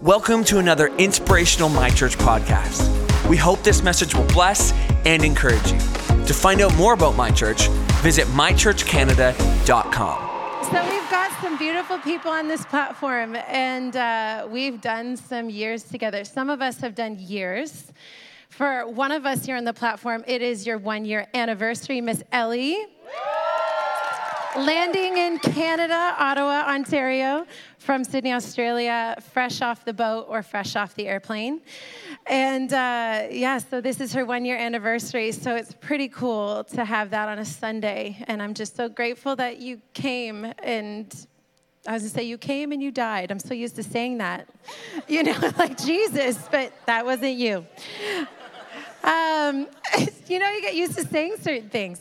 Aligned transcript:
Welcome 0.00 0.42
to 0.44 0.58
another 0.58 0.88
inspirational 0.96 1.68
My 1.68 1.90
Church 1.90 2.16
podcast. 2.18 2.88
We 3.28 3.36
hope 3.36 3.62
this 3.62 3.84
message 3.84 4.16
will 4.16 4.26
bless 4.26 4.72
and 5.04 5.24
encourage 5.24 5.70
you. 5.70 5.78
To 5.78 6.34
find 6.34 6.60
out 6.60 6.74
more 6.76 6.94
about 6.94 7.14
My 7.14 7.30
Church, 7.30 7.68
visit 8.02 8.26
mychurchcanada.com. 8.28 10.64
So 10.64 10.90
we've 10.90 11.10
got 11.10 11.30
some 11.40 11.56
beautiful 11.56 11.98
people 11.98 12.32
on 12.32 12.48
this 12.48 12.64
platform, 12.64 13.36
and 13.46 13.94
uh, 13.94 14.48
we've 14.50 14.80
done 14.80 15.16
some 15.16 15.48
years 15.48 15.84
together. 15.84 16.24
Some 16.24 16.50
of 16.50 16.60
us 16.62 16.78
have 16.78 16.96
done 16.96 17.16
years. 17.20 17.92
For 18.48 18.88
one 18.88 19.12
of 19.12 19.24
us 19.24 19.46
here 19.46 19.56
on 19.56 19.62
the 19.64 19.72
platform, 19.72 20.24
it 20.26 20.42
is 20.42 20.66
your 20.66 20.78
one 20.78 21.04
year 21.04 21.28
anniversary, 21.32 22.00
Miss 22.00 22.24
Ellie. 22.32 22.76
Landing 24.56 25.16
in 25.16 25.38
Canada, 25.38 26.14
Ottawa, 26.18 26.64
Ontario, 26.66 27.46
from 27.78 28.04
Sydney, 28.04 28.34
Australia, 28.34 29.16
fresh 29.32 29.62
off 29.62 29.84
the 29.86 29.94
boat 29.94 30.26
or 30.28 30.42
fresh 30.42 30.76
off 30.76 30.94
the 30.94 31.08
airplane. 31.08 31.62
And 32.26 32.70
uh, 32.70 33.28
yeah, 33.30 33.56
so 33.58 33.80
this 33.80 33.98
is 33.98 34.12
her 34.12 34.26
one 34.26 34.44
year 34.44 34.58
anniversary. 34.58 35.32
So 35.32 35.56
it's 35.56 35.72
pretty 35.72 36.08
cool 36.08 36.64
to 36.64 36.84
have 36.84 37.10
that 37.10 37.28
on 37.30 37.38
a 37.38 37.46
Sunday. 37.46 38.22
And 38.28 38.42
I'm 38.42 38.52
just 38.52 38.76
so 38.76 38.90
grateful 38.90 39.36
that 39.36 39.58
you 39.58 39.80
came 39.94 40.52
and 40.62 41.26
I 41.86 41.94
was 41.94 42.02
gonna 42.02 42.10
say, 42.10 42.22
you 42.24 42.36
came 42.36 42.72
and 42.72 42.82
you 42.82 42.90
died. 42.92 43.30
I'm 43.30 43.40
so 43.40 43.54
used 43.54 43.76
to 43.76 43.82
saying 43.82 44.18
that, 44.18 44.48
you 45.08 45.22
know, 45.22 45.36
like 45.58 45.78
Jesus, 45.78 46.38
but 46.50 46.72
that 46.86 47.06
wasn't 47.06 47.36
you. 47.36 47.66
Um, 49.02 49.66
you 50.28 50.38
know, 50.38 50.50
you 50.50 50.60
get 50.60 50.74
used 50.74 50.94
to 50.96 51.06
saying 51.06 51.36
certain 51.40 51.70
things. 51.70 52.00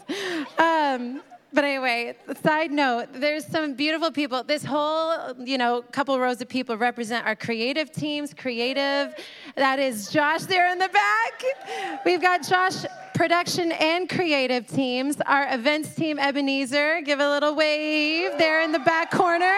Um, 0.58 1.22
but 1.54 1.64
anyway, 1.64 2.16
side 2.44 2.72
note, 2.72 3.08
there's 3.14 3.46
some 3.46 3.73
beautiful 3.73 4.12
people. 4.12 4.44
This 4.44 4.64
whole, 4.64 5.34
you 5.38 5.58
know, 5.58 5.82
couple 5.92 6.18
rows 6.20 6.42
of 6.42 6.48
people 6.48 6.78
represent 6.78 7.26
our 7.26 7.36
creative 7.36 7.92
teams. 7.92 8.34
Creative, 8.34 9.14
that 9.56 9.80
is 9.80 10.09
Josh 10.09 10.44
there 10.44 10.72
in 10.72 10.78
the 10.78 10.90
back. 10.90 12.02
We've 12.06 12.22
got 12.22 12.48
Josh 12.48 12.86
production 13.14 13.72
and 13.73 14.09
creative 14.09 14.67
teams. 14.67 15.20
Our 15.25 15.53
events 15.53 15.94
team, 15.95 16.20
Ebenezer, 16.20 17.02
give 17.02 17.20
a 17.20 17.30
little 17.30 17.56
wave 17.56 18.38
there 18.38 18.62
in 18.64 18.72
the 18.72 18.80
back 18.80 19.12
corner. 19.12 19.58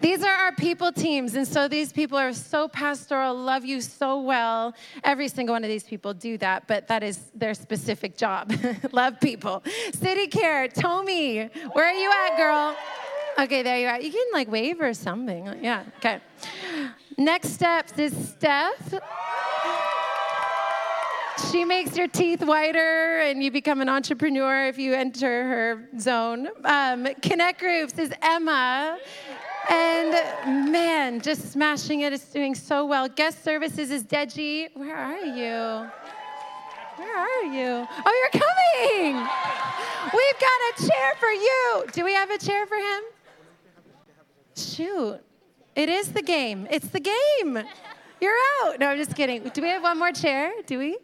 These 0.00 0.22
are 0.22 0.32
our 0.32 0.52
people 0.52 0.92
teams. 0.92 1.34
And 1.34 1.46
so 1.46 1.68
these 1.68 1.92
people 1.92 2.18
are 2.18 2.32
so 2.32 2.68
pastoral, 2.68 3.34
love 3.34 3.64
you 3.64 3.80
so 3.80 4.20
well. 4.20 4.74
Every 5.04 5.28
single 5.28 5.54
one 5.54 5.64
of 5.64 5.70
these 5.70 5.84
people 5.84 6.14
do 6.14 6.38
that, 6.38 6.66
but 6.66 6.88
that 6.88 7.02
is 7.02 7.30
their 7.34 7.54
specific 7.54 8.16
job. 8.16 8.52
love 8.92 9.20
people. 9.20 9.62
City 9.92 10.26
Care, 10.26 10.68
Tommy, 10.68 11.44
where 11.72 11.86
are 11.86 11.92
you 11.92 12.10
at, 12.10 12.36
girl? 12.36 12.76
Okay, 13.38 13.62
there 13.62 13.78
you 13.78 13.86
are. 13.86 14.00
You 14.00 14.10
can 14.10 14.26
like 14.32 14.50
wave 14.50 14.80
or 14.80 14.92
something. 14.92 15.46
Yeah, 15.62 15.84
okay. 15.98 16.20
Next 17.16 17.50
steps 17.50 17.96
is 17.98 18.30
Steph. 18.30 18.94
She 21.52 21.64
makes 21.64 21.96
your 21.96 22.08
teeth 22.08 22.44
whiter 22.44 23.20
and 23.20 23.42
you 23.42 23.50
become 23.52 23.80
an 23.80 23.88
entrepreneur 23.88 24.66
if 24.66 24.76
you 24.76 24.92
enter 24.92 25.44
her 25.44 25.88
zone. 26.00 26.48
Um, 26.64 27.06
Connect 27.22 27.60
Groups 27.60 27.96
is 27.98 28.10
Emma. 28.20 28.98
And 29.70 30.72
man, 30.72 31.20
just 31.20 31.52
smashing 31.52 32.00
it. 32.00 32.12
It's 32.12 32.24
doing 32.24 32.54
so 32.54 32.86
well. 32.86 33.08
Guest 33.08 33.44
services 33.44 33.90
is 33.90 34.04
Deji. 34.04 34.68
Where 34.74 34.96
are 34.96 35.18
you? 35.18 35.90
Where 36.96 37.16
are 37.16 37.44
you? 37.44 37.86
Oh, 38.06 38.30
you're 38.32 38.42
coming. 38.42 39.14
We've 39.16 40.40
got 40.40 40.58
a 40.70 40.88
chair 40.88 41.12
for 41.18 41.28
you. 41.28 41.84
Do 41.92 42.04
we 42.04 42.14
have 42.14 42.30
a 42.30 42.38
chair 42.38 42.66
for 42.66 42.76
him? 42.76 43.02
Shoot. 44.56 45.20
It 45.76 45.88
is 45.88 46.12
the 46.12 46.22
game. 46.22 46.66
It's 46.70 46.88
the 46.88 47.00
game. 47.00 47.64
You're 48.20 48.36
out. 48.62 48.80
No, 48.80 48.88
I'm 48.88 48.98
just 48.98 49.14
kidding. 49.14 49.48
Do 49.54 49.62
we 49.62 49.68
have 49.68 49.82
one 49.82 49.98
more 49.98 50.12
chair? 50.12 50.50
Do 50.66 50.78
we? 50.78 50.98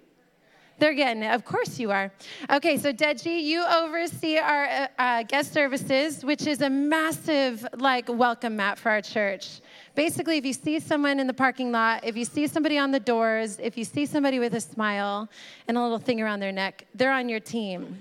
They're 0.79 0.95
getting 0.95 1.23
it. 1.23 1.33
Of 1.33 1.45
course 1.45 1.79
you 1.79 1.91
are. 1.93 2.13
Okay, 2.51 2.77
so 2.77 2.93
Deji, 2.93 3.43
you 3.43 3.65
oversee 3.65 4.39
our 4.39 4.65
uh, 4.65 4.87
uh, 4.99 5.23
guest 5.23 5.53
services, 5.53 6.25
which 6.25 6.47
is 6.47 6.63
a 6.63 6.71
massive 6.71 7.65
like 7.77 8.09
welcome 8.09 8.57
mat 8.57 8.79
for 8.79 8.91
our 8.91 9.01
church. 9.01 9.61
Basically, 9.95 10.37
if 10.37 10.45
you 10.45 10.53
see 10.53 10.81
someone 10.81 11.21
in 11.21 11.29
the 11.29 11.35
parking 11.35 11.71
lot, 11.71 12.05
if 12.05 12.17
you 12.17 12.25
see 12.25 12.49
somebody 12.49 12.77
on 12.77 12.91
the 12.91 12.99
doors, 12.99 13.59
if 13.63 13.79
you 13.79 13.85
see 13.85 14.05
somebody 14.05 14.41
with 14.41 14.55
a 14.55 14.61
smile 14.61 15.29
and 15.69 15.79
a 15.79 15.83
little 15.83 15.99
thing 15.99 16.21
around 16.21 16.41
their 16.41 16.53
neck, 16.53 16.87
they're 16.95 17.13
on 17.13 17.29
your 17.29 17.41
team. 17.41 17.99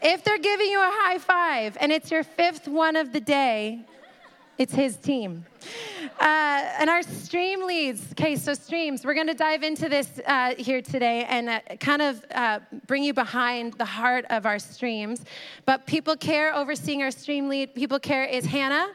If 0.00 0.22
they're 0.22 0.38
giving 0.38 0.68
you 0.68 0.78
a 0.78 0.92
high 0.92 1.18
five 1.18 1.76
and 1.80 1.90
it's 1.90 2.10
your 2.12 2.22
fifth 2.22 2.68
one 2.68 2.94
of 2.94 3.12
the 3.12 3.20
day, 3.20 3.84
it's 4.58 4.74
his 4.74 4.96
team. 4.96 5.44
Uh, 6.18 6.24
and 6.78 6.88
our 6.88 7.02
stream 7.02 7.66
leads, 7.66 8.12
okay, 8.12 8.36
so 8.36 8.54
streams, 8.54 9.04
we're 9.04 9.14
going 9.14 9.26
to 9.26 9.34
dive 9.34 9.62
into 9.62 9.88
this 9.88 10.20
uh, 10.26 10.54
here 10.56 10.80
today 10.80 11.24
and 11.24 11.48
uh, 11.48 11.60
kind 11.78 12.00
of 12.00 12.24
uh, 12.34 12.60
bring 12.86 13.02
you 13.02 13.12
behind 13.12 13.74
the 13.74 13.84
heart 13.84 14.24
of 14.30 14.46
our 14.46 14.58
streams. 14.58 15.24
But 15.66 15.86
People 15.86 16.16
Care, 16.16 16.54
overseeing 16.54 17.02
our 17.02 17.10
stream 17.10 17.48
lead, 17.48 17.74
People 17.74 17.98
Care 17.98 18.24
is 18.24 18.46
Hannah. 18.46 18.88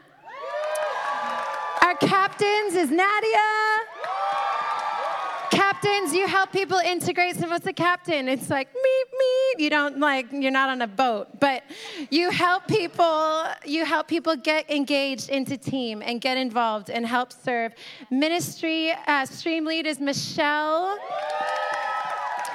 Our 1.82 1.94
captains 1.94 2.74
is 2.74 2.90
Nadia 2.90 3.62
captains, 5.82 6.14
you 6.14 6.26
help 6.26 6.52
people 6.52 6.78
integrate. 6.78 7.36
So 7.36 7.48
what's 7.48 7.66
a 7.66 7.72
captain? 7.72 8.28
It's 8.28 8.50
like 8.50 8.68
meep 8.72 9.08
meep. 9.20 9.60
You 9.60 9.70
don't 9.70 9.98
like 9.98 10.26
you're 10.30 10.50
not 10.50 10.68
on 10.68 10.82
a 10.82 10.86
boat, 10.86 11.40
but 11.40 11.62
you 12.10 12.30
help 12.30 12.66
people. 12.68 13.44
You 13.64 13.84
help 13.84 14.08
people 14.08 14.36
get 14.36 14.70
engaged 14.70 15.30
into 15.30 15.56
team 15.56 16.02
and 16.02 16.20
get 16.20 16.36
involved 16.36 16.90
and 16.90 17.06
help 17.06 17.32
serve. 17.32 17.72
Ministry 18.10 18.92
uh, 19.06 19.26
stream 19.26 19.64
lead 19.64 19.86
is 19.86 19.98
Michelle. 19.98 20.98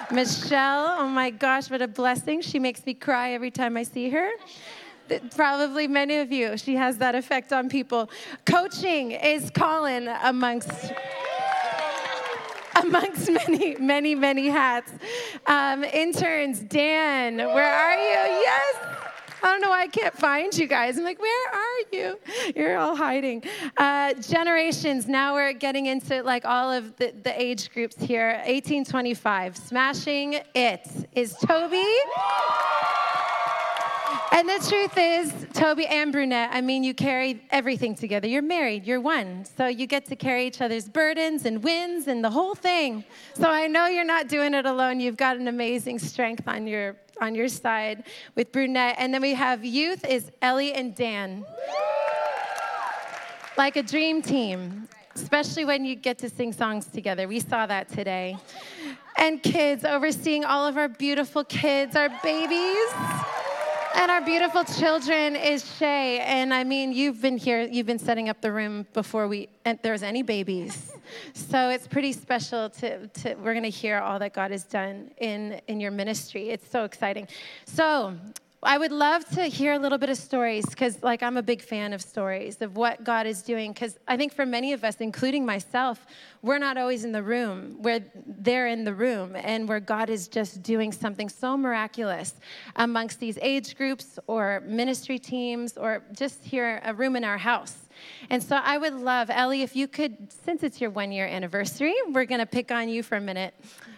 Michelle, 0.09 0.95
oh 0.99 1.07
my 1.07 1.29
gosh, 1.29 1.69
what 1.69 1.81
a 1.81 1.87
blessing. 1.87 2.41
She 2.41 2.59
makes 2.59 2.85
me 2.85 2.93
cry 2.93 3.31
every 3.31 3.51
time 3.51 3.75
I 3.75 3.83
see 3.83 4.09
her 4.09 4.29
probably 5.33 5.87
many 5.87 6.17
of 6.17 6.33
you. 6.33 6.57
She 6.57 6.75
has 6.75 6.97
that 6.97 7.15
effect 7.15 7.53
on 7.53 7.69
people. 7.69 8.09
Coaching 8.45 9.11
is 9.11 9.49
Colin 9.51 10.09
amongst 10.23 10.91
amongst 12.87 13.29
many, 13.47 13.75
many, 13.75 14.15
many 14.15 14.47
hats. 14.47 14.91
Um, 15.45 15.83
interns, 15.83 16.59
Dan, 16.59 17.37
where 17.37 17.73
are 17.73 17.97
you? 17.97 18.41
Yes. 18.41 18.75
I 19.43 19.51
don't 19.51 19.61
know 19.61 19.69
why 19.69 19.83
I 19.83 19.87
can't 19.87 20.17
find 20.17 20.55
you 20.57 20.65
guys. 20.65 20.97
I'm 20.97 21.03
like, 21.03 21.21
where 21.21 21.49
are 21.53 21.79
you? 21.91 22.19
You're 22.55 22.77
all 22.77 22.95
hiding. 22.95 23.43
Uh, 23.77 24.13
generations. 24.15 25.07
Now 25.07 25.35
we're 25.35 25.53
getting 25.53 25.85
into 25.85 26.23
like 26.23 26.43
all 26.43 26.71
of 26.71 26.95
the, 26.95 27.13
the 27.21 27.39
age 27.39 27.71
groups 27.71 27.95
here. 28.01 28.29
1825. 28.45 29.55
Smashing 29.57 30.39
it 30.55 30.87
is 31.13 31.35
Toby. 31.45 31.85
And 34.37 34.47
the 34.47 34.69
truth 34.69 34.93
is, 34.95 35.33
Toby 35.53 35.87
and 35.87 36.11
Brunette, 36.11 36.51
I 36.53 36.61
mean, 36.61 36.83
you 36.83 36.93
carry 36.93 37.41
everything 37.49 37.95
together. 37.95 38.27
You're 38.27 38.43
married, 38.43 38.85
you're 38.85 39.01
one. 39.01 39.45
So 39.57 39.65
you 39.65 39.87
get 39.87 40.05
to 40.09 40.15
carry 40.15 40.45
each 40.45 40.61
other's 40.61 40.87
burdens 40.87 41.47
and 41.47 41.63
wins 41.63 42.05
and 42.05 42.23
the 42.23 42.29
whole 42.29 42.53
thing. 42.53 43.03
So 43.33 43.49
I 43.49 43.65
know 43.65 43.87
you're 43.87 44.05
not 44.05 44.27
doing 44.27 44.53
it 44.53 44.67
alone. 44.67 44.99
You've 44.99 45.17
got 45.17 45.37
an 45.37 45.47
amazing 45.47 45.97
strength 45.97 46.47
on 46.47 46.67
your 46.67 46.97
on 47.19 47.33
your 47.33 47.47
side 47.47 48.03
with 48.35 48.51
Brunette. 48.51 48.97
And 48.99 49.11
then 49.11 49.23
we 49.23 49.33
have 49.33 49.65
youth 49.65 50.05
is 50.05 50.29
Ellie 50.43 50.73
and 50.73 50.93
Dan. 50.93 51.43
Like 53.57 53.75
a 53.75 53.81
dream 53.81 54.21
team, 54.21 54.87
especially 55.15 55.65
when 55.65 55.83
you 55.83 55.95
get 55.95 56.19
to 56.19 56.29
sing 56.29 56.53
songs 56.53 56.85
together. 56.85 57.27
We 57.27 57.39
saw 57.39 57.65
that 57.65 57.89
today. 57.89 58.37
And 59.17 59.41
kids, 59.41 59.83
overseeing 59.83 60.45
all 60.45 60.67
of 60.67 60.77
our 60.77 60.89
beautiful 60.89 61.43
kids, 61.43 61.95
our 61.95 62.09
babies. 62.21 63.46
And 63.99 64.11
our 64.11 64.21
beautiful 64.21 64.63
children 64.63 65.35
is 65.35 65.65
Shay. 65.77 66.19
And 66.19 66.53
I 66.53 66.63
mean, 66.63 66.93
you've 66.93 67.19
been 67.19 67.35
here, 67.35 67.63
you've 67.63 67.87
been 67.87 67.97
setting 67.97 68.29
up 68.29 68.41
the 68.41 68.51
room 68.51 68.85
before 68.93 69.27
we 69.27 69.49
and 69.65 69.79
there 69.81 69.91
was 69.91 70.03
any 70.03 70.21
babies. 70.21 70.91
So 71.33 71.69
it's 71.69 71.87
pretty 71.87 72.11
special 72.11 72.69
to, 72.69 73.07
to 73.07 73.35
we're 73.35 73.53
gonna 73.53 73.69
hear 73.69 73.99
all 73.99 74.19
that 74.19 74.33
God 74.33 74.51
has 74.51 74.65
done 74.65 75.09
in, 75.19 75.61
in 75.69 75.79
your 75.79 75.89
ministry. 75.89 76.49
It's 76.49 76.69
so 76.69 76.83
exciting. 76.83 77.29
So 77.63 78.13
I 78.67 78.77
would 78.77 78.91
love 78.91 79.23
to 79.29 79.43
hear 79.43 79.71
a 79.71 79.79
little 79.79 79.97
bit 79.97 80.09
of 80.09 80.17
stories 80.17 80.65
because, 80.65 81.01
like, 81.01 81.23
I'm 81.23 81.37
a 81.37 81.41
big 81.41 81.61
fan 81.61 81.93
of 81.93 82.01
stories 82.01 82.61
of 82.61 82.75
what 82.75 83.01
God 83.01 83.25
is 83.25 83.41
doing. 83.41 83.71
Because 83.71 83.97
I 84.09 84.17
think 84.17 84.33
for 84.33 84.45
many 84.45 84.73
of 84.73 84.83
us, 84.83 84.97
including 84.97 85.45
myself, 85.45 86.05
we're 86.41 86.57
not 86.57 86.75
always 86.75 87.05
in 87.05 87.13
the 87.13 87.23
room 87.23 87.77
where 87.81 88.01
they're 88.25 88.67
in 88.67 88.83
the 88.83 88.93
room 88.93 89.37
and 89.37 89.69
where 89.69 89.79
God 89.79 90.09
is 90.09 90.27
just 90.27 90.63
doing 90.63 90.91
something 90.91 91.29
so 91.29 91.55
miraculous 91.55 92.33
amongst 92.75 93.21
these 93.21 93.39
age 93.41 93.77
groups 93.77 94.19
or 94.27 94.61
ministry 94.65 95.17
teams 95.17 95.77
or 95.77 96.03
just 96.11 96.43
here, 96.43 96.81
a 96.83 96.93
room 96.93 97.15
in 97.15 97.23
our 97.23 97.37
house. 97.37 97.87
And 98.29 98.43
so 98.43 98.57
I 98.61 98.77
would 98.77 98.95
love, 98.95 99.29
Ellie, 99.29 99.61
if 99.61 99.77
you 99.77 99.87
could, 99.87 100.27
since 100.43 100.61
it's 100.61 100.81
your 100.81 100.89
one 100.89 101.13
year 101.13 101.25
anniversary, 101.25 101.95
we're 102.09 102.25
going 102.25 102.41
to 102.41 102.45
pick 102.45 102.69
on 102.69 102.89
you 102.89 103.01
for 103.01 103.15
a 103.15 103.21
minute. 103.21 103.53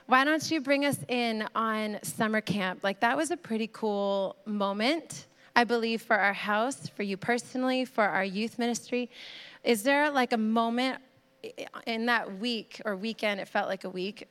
Why 0.09 0.25
don't 0.25 0.49
you 0.49 0.59
bring 0.59 0.85
us 0.85 0.97
in 1.07 1.47
on 1.53 1.99
summer 2.01 2.41
camp? 2.41 2.79
Like, 2.81 2.99
that 3.01 3.15
was 3.15 3.29
a 3.29 3.37
pretty 3.37 3.69
cool 3.71 4.37
moment, 4.47 5.27
I 5.55 5.65
believe, 5.65 6.01
for 6.01 6.15
our 6.15 6.33
house, 6.33 6.87
for 6.87 7.03
you 7.03 7.15
personally, 7.15 7.85
for 7.85 8.03
our 8.03 8.23
youth 8.23 8.57
ministry. 8.57 9.11
Is 9.63 9.83
there 9.83 10.09
like 10.09 10.33
a 10.33 10.37
moment 10.37 10.97
in 11.85 12.07
that 12.07 12.39
week 12.39 12.81
or 12.85 12.95
weekend, 12.95 13.39
it 13.39 13.47
felt 13.47 13.67
like 13.67 13.83
a 13.83 13.89
week. 13.91 14.27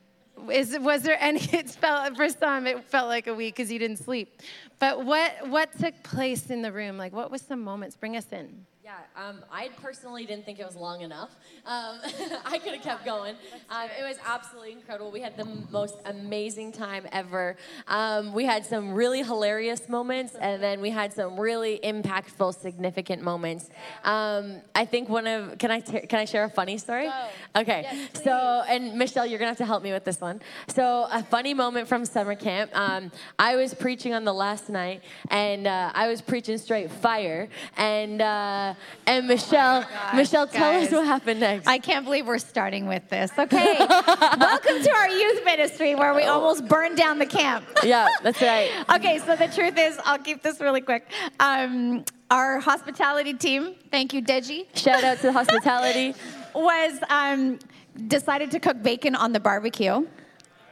Is, 0.50 0.76
was 0.80 1.02
there 1.02 1.16
any, 1.20 1.38
it 1.52 1.70
felt, 1.70 2.16
for 2.16 2.28
some, 2.28 2.66
it 2.66 2.82
felt 2.82 3.06
like 3.06 3.28
a 3.28 3.34
week 3.34 3.54
because 3.54 3.70
you 3.70 3.78
didn't 3.78 3.98
sleep. 3.98 4.42
But 4.80 5.04
what, 5.04 5.48
what 5.48 5.78
took 5.78 6.02
place 6.02 6.50
in 6.50 6.60
the 6.60 6.72
room? 6.72 6.98
Like, 6.98 7.12
what 7.12 7.30
was 7.30 7.40
some 7.40 7.62
moments? 7.62 7.96
Bring 7.96 8.16
us 8.16 8.26
in. 8.32 8.66
Yeah, 8.88 9.28
um, 9.28 9.44
I 9.52 9.68
personally 9.82 10.24
didn't 10.24 10.46
think 10.46 10.58
it 10.58 10.64
was 10.64 10.74
long 10.74 11.02
enough. 11.02 11.36
Um, 11.66 11.98
I 12.46 12.58
could 12.58 12.72
have 12.72 12.82
kept 12.82 13.04
going. 13.04 13.34
Um, 13.68 13.90
it 14.00 14.02
was 14.02 14.16
absolutely 14.26 14.72
incredible. 14.72 15.10
We 15.10 15.20
had 15.20 15.36
the 15.36 15.44
most 15.44 15.96
amazing 16.06 16.72
time 16.72 17.06
ever. 17.12 17.58
Um, 17.86 18.32
we 18.32 18.46
had 18.46 18.64
some 18.64 18.94
really 18.94 19.22
hilarious 19.22 19.90
moments, 19.90 20.36
and 20.36 20.62
then 20.62 20.80
we 20.80 20.88
had 20.88 21.12
some 21.12 21.38
really 21.38 21.80
impactful, 21.84 22.54
significant 22.54 23.20
moments. 23.20 23.68
Um, 24.04 24.62
I 24.74 24.86
think 24.86 25.10
one 25.10 25.26
of 25.26 25.58
can 25.58 25.70
I 25.70 25.80
t- 25.80 26.06
can 26.06 26.20
I 26.20 26.24
share 26.24 26.44
a 26.44 26.48
funny 26.48 26.78
story? 26.78 27.08
Go. 27.08 27.60
Okay, 27.60 27.82
yes, 27.82 28.22
so 28.24 28.62
and 28.66 28.94
Michelle, 28.94 29.26
you're 29.26 29.38
gonna 29.38 29.50
have 29.50 29.58
to 29.58 29.66
help 29.66 29.82
me 29.82 29.92
with 29.92 30.04
this 30.04 30.18
one. 30.18 30.40
So 30.68 31.06
a 31.12 31.22
funny 31.22 31.52
moment 31.52 31.88
from 31.88 32.06
summer 32.06 32.34
camp. 32.34 32.70
Um, 32.72 33.12
I 33.38 33.56
was 33.56 33.74
preaching 33.74 34.14
on 34.14 34.24
the 34.24 34.32
last 34.32 34.70
night, 34.70 35.02
and 35.30 35.66
uh, 35.66 35.92
I 35.94 36.08
was 36.08 36.22
preaching 36.22 36.56
straight 36.56 36.90
fire, 36.90 37.50
and. 37.76 38.22
Uh, 38.22 38.74
and 39.06 39.26
Michelle, 39.26 39.82
gosh, 39.82 40.14
Michelle, 40.14 40.46
tell 40.46 40.72
guys. 40.72 40.88
us 40.88 40.92
what 40.92 41.06
happened 41.06 41.40
next. 41.40 41.66
I 41.66 41.78
can't 41.78 42.04
believe 42.04 42.26
we're 42.26 42.38
starting 42.38 42.86
with 42.86 43.08
this. 43.08 43.30
Okay. 43.38 43.76
Welcome 43.88 44.82
to 44.82 44.92
our 44.94 45.08
youth 45.08 45.44
ministry 45.44 45.94
where 45.94 46.14
we 46.14 46.24
almost 46.24 46.68
burned 46.68 46.96
down 46.96 47.18
the 47.18 47.26
camp. 47.26 47.64
yeah, 47.82 48.08
that's 48.22 48.40
right. 48.42 48.70
Okay, 48.98 49.18
so 49.18 49.36
the 49.36 49.48
truth 49.48 49.78
is, 49.78 49.98
I'll 50.04 50.18
keep 50.18 50.42
this 50.42 50.60
really 50.60 50.80
quick. 50.80 51.06
Um, 51.40 52.04
our 52.30 52.58
hospitality 52.58 53.34
team, 53.34 53.74
thank 53.90 54.12
you, 54.12 54.22
Deji, 54.22 54.66
Shout 54.74 55.04
out 55.04 55.18
to 55.18 55.24
the 55.24 55.32
hospitality. 55.32 56.14
was 56.54 56.98
um, 57.08 57.58
decided 58.06 58.50
to 58.52 58.60
cook 58.60 58.82
bacon 58.82 59.14
on 59.14 59.32
the 59.32 59.40
barbecue 59.40 60.06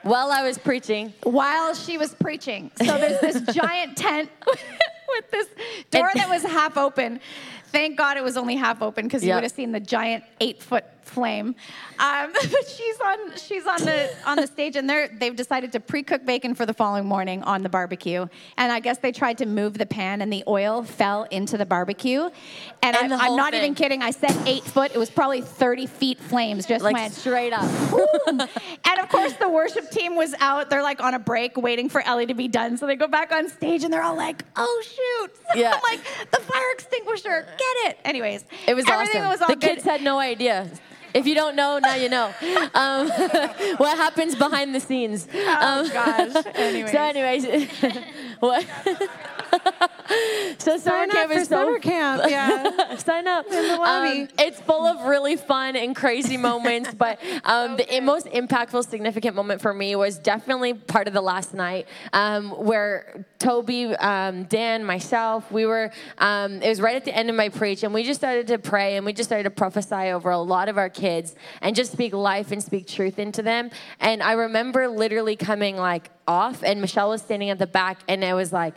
While 0.03 0.33
I 0.33 0.43
was 0.43 0.59
preaching, 0.59 1.13
while 1.23 1.75
she 1.75 1.99
was 1.99 2.15
preaching. 2.15 2.71
So 2.79 2.99
there's 2.99 3.21
this 3.21 3.55
giant 3.55 3.97
tent 3.97 4.31
with 4.47 5.31
this 5.31 5.49
door 5.91 6.11
that 6.15 6.29
was 6.29 6.43
half 6.43 6.77
open. 6.77 7.21
Thank 7.73 7.97
God 7.99 8.17
it 8.17 8.23
was 8.25 8.37
only 8.37 8.57
half 8.57 8.83
open 8.83 9.05
because 9.07 9.23
you 9.23 9.29
Yeah. 9.31 9.37
would 9.37 9.43
have 9.45 9.53
seen 9.53 9.73
the 9.73 9.81
giant 9.81 10.25
eight 10.41 10.63
foot 10.63 10.85
flame. 11.07 11.55
Um, 11.99 12.33
but 12.51 12.69
she's 12.69 13.01
on 13.01 13.37
she's 13.37 13.67
on 13.67 13.81
the 13.85 14.11
on 14.27 14.37
the 14.37 14.47
stage 14.47 14.77
and 14.77 14.89
they're 14.89 15.09
they've 15.09 15.35
decided 15.37 15.73
to 15.73 15.81
pre-cook 15.81 16.25
bacon 16.27 16.55
for 16.55 16.67
the 16.67 16.75
following 16.75 17.07
morning 17.07 17.43
on 17.43 17.63
the 17.63 17.69
barbecue. 17.69 18.27
And 18.57 18.73
I 18.73 18.81
guess 18.81 18.99
they 18.99 19.13
tried 19.13 19.39
to 19.39 19.47
move 19.47 19.79
the 19.79 19.87
pan 19.87 20.23
and 20.23 20.33
the 20.33 20.45
oil 20.47 20.83
fell 20.83 21.25
into 21.31 21.57
the 21.57 21.67
barbecue. 21.67 22.29
And, 22.83 22.97
And 22.97 23.15
I, 23.15 23.27
I'm 23.27 23.37
not 23.37 23.53
thing. 23.53 23.63
even 23.63 23.75
kidding. 23.75 24.03
I 24.03 24.11
said 24.11 24.37
eight 24.47 24.65
foot. 24.65 24.93
It 24.95 24.99
was 24.99 25.11
probably 25.11 25.41
30 25.41 25.87
feet 25.87 26.19
flames 26.19 26.67
just 26.67 26.85
like 26.85 26.95
went 26.95 27.15
straight 27.15 27.53
up. 27.53 27.63
and 28.29 28.41
of 29.01 29.09
course, 29.09 29.33
the 29.35 29.49
worship 29.49 29.91
team 29.91 30.17
was 30.17 30.35
out. 30.41 30.71
They're 30.71 30.83
like 30.83 31.01
on 31.03 31.15
a 31.15 31.19
break 31.19 31.57
waiting 31.57 31.89
for 31.89 32.01
Ellie 32.03 32.27
to 32.27 32.35
be 32.35 32.49
done. 32.49 32.77
So 32.77 32.87
they 32.87 32.97
go 32.97 33.09
back 33.09 33.33
on 33.33 33.49
stage 33.49 33.85
and 33.85 33.93
they're 33.93 34.03
all 34.03 34.17
like, 34.17 34.45
oh, 34.57 34.83
shoot. 34.85 35.33
Yeah. 35.57 35.73
I'm 35.75 35.81
like, 35.97 36.05
the 36.33 36.41
fire 36.41 36.73
extinguisher, 36.75 37.47
get 37.47 37.91
it. 37.91 37.99
Anyways, 38.05 38.45
It 38.67 38.75
was 38.75 38.87
everything 38.89 39.23
awesome. 39.23 39.31
was 39.31 39.41
all 39.43 39.49
the 39.49 39.55
good. 39.57 39.71
kids 39.77 39.85
had 39.85 40.03
no 40.03 40.19
idea. 40.19 40.69
If 41.17 41.27
you 41.27 41.35
don't 41.35 41.57
know, 41.57 41.79
now 41.79 41.95
you 41.95 42.09
know. 42.11 42.33
Um, 42.75 43.09
what 43.79 43.97
happens 43.97 44.35
behind 44.35 44.75
the 44.75 44.81
scenes? 44.81 45.27
oh, 45.35 45.81
Um, 45.85 45.89
gosh. 45.89 46.45
Anyways. 46.55 46.93
So, 46.97 46.99
anyways, 46.99 47.69
what? 48.41 48.67
so 50.59 50.77
summer 50.77 50.79
Sign 50.79 51.11
up 51.11 51.17
camp 51.17 51.33
for 51.33 51.39
is 51.39 51.49
so 51.49 51.57
summer 51.57 51.79
camp. 51.79 52.23
Yeah. 52.29 52.97
Sign 52.97 53.27
up. 53.27 53.47
In 53.47 53.69
the 53.69 53.77
lobby. 53.77 54.23
Um, 54.23 54.29
it's 54.39 54.61
full 54.61 54.87
of 54.87 55.03
really 55.07 55.37
fun 55.37 55.77
and 55.77 55.95
crazy 55.95 56.37
moments, 56.37 56.95
but 56.95 57.21
um, 57.45 57.77
the 57.77 58.01
most 58.01 58.27
impactful, 58.27 58.89
significant 58.89 59.37
moment 59.37 59.61
for 59.61 59.73
me 59.73 59.97
was 59.97 60.19
definitely 60.19 60.75
part 60.75 61.09
of 61.09 61.15
the 61.15 61.21
last 61.21 61.55
night 61.55 61.87
um, 62.13 62.51
where 62.51 63.25
Toby, 63.39 63.87
um, 63.97 64.45
Dan, 64.45 64.85
myself, 64.85 65.51
we 65.51 65.67
were, 65.67 65.91
um, 66.19 66.63
it 66.63 66.69
was 66.69 66.81
right 66.81 66.97
at 66.97 67.05
the 67.05 67.15
end 67.15 67.31
of 67.31 67.37
my 67.37 67.49
preach, 67.49 67.83
and 67.83 67.93
we 67.93 68.03
just 68.03 68.21
started 68.21 68.47
to 68.49 68.59
pray 68.59 68.97
and 68.97 69.05
we 69.05 69.13
just 69.13 69.29
started 69.29 69.45
to 69.45 69.51
prophesy 69.51 69.95
over 69.95 70.31
a 70.31 70.39
lot 70.39 70.69
of 70.69 70.79
our 70.79 70.89
kids 70.89 71.35
and 71.61 71.77
just 71.77 71.93
speak 71.93 72.13
life 72.13 72.53
and 72.53 72.63
speak 72.63 72.87
truth 72.87 73.19
into 73.19 73.43
them. 73.43 73.71
And 74.01 74.23
I 74.23 74.33
remember 74.33 74.89
literally 74.89 75.37
coming 75.37 75.77
like 75.77 76.11
off, 76.27 76.63
and 76.63 76.81
Michelle 76.81 77.11
was 77.11 77.23
standing 77.23 77.51
at 77.51 77.59
the 77.59 77.67
back, 77.67 78.01
and 78.09 78.25
I 78.25 78.35
was 78.35 78.53
like, 78.53 78.75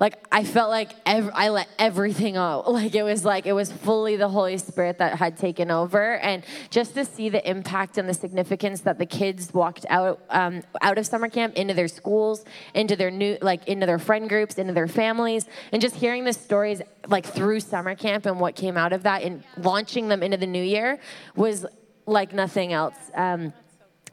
like 0.00 0.26
I 0.32 0.44
felt 0.44 0.70
like 0.70 0.92
ev- 1.04 1.30
I 1.34 1.50
let 1.50 1.68
everything 1.78 2.36
out. 2.36 2.64
Like 2.80 2.94
it 2.94 3.02
was 3.02 3.24
like 3.24 3.44
it 3.46 3.52
was 3.52 3.70
fully 3.70 4.16
the 4.16 4.28
Holy 4.28 4.56
Spirit 4.56 4.98
that 4.98 5.18
had 5.18 5.36
taken 5.36 5.70
over, 5.70 6.16
and 6.16 6.42
just 6.70 6.94
to 6.94 7.04
see 7.04 7.28
the 7.28 7.46
impact 7.48 7.98
and 7.98 8.08
the 8.08 8.14
significance 8.14 8.80
that 8.82 8.96
the 8.96 9.04
kids 9.04 9.52
walked 9.52 9.84
out 9.90 10.20
um, 10.30 10.62
out 10.80 10.96
of 10.96 11.06
summer 11.06 11.28
camp 11.28 11.56
into 11.56 11.74
their 11.74 11.88
schools, 11.88 12.44
into 12.74 12.96
their 12.96 13.10
new 13.10 13.36
like 13.42 13.68
into 13.68 13.84
their 13.84 13.98
friend 13.98 14.28
groups, 14.28 14.54
into 14.54 14.72
their 14.72 14.88
families, 14.88 15.46
and 15.72 15.82
just 15.82 15.96
hearing 15.96 16.24
the 16.24 16.32
stories 16.32 16.80
like 17.08 17.26
through 17.26 17.60
summer 17.60 17.94
camp 17.94 18.24
and 18.24 18.40
what 18.40 18.54
came 18.54 18.78
out 18.78 18.94
of 18.94 19.02
that, 19.02 19.22
and 19.22 19.42
launching 19.58 20.08
them 20.08 20.22
into 20.22 20.38
the 20.38 20.46
new 20.46 20.62
year 20.62 20.98
was 21.36 21.66
like 22.06 22.32
nothing 22.32 22.72
else. 22.72 22.96
Um, 23.14 23.52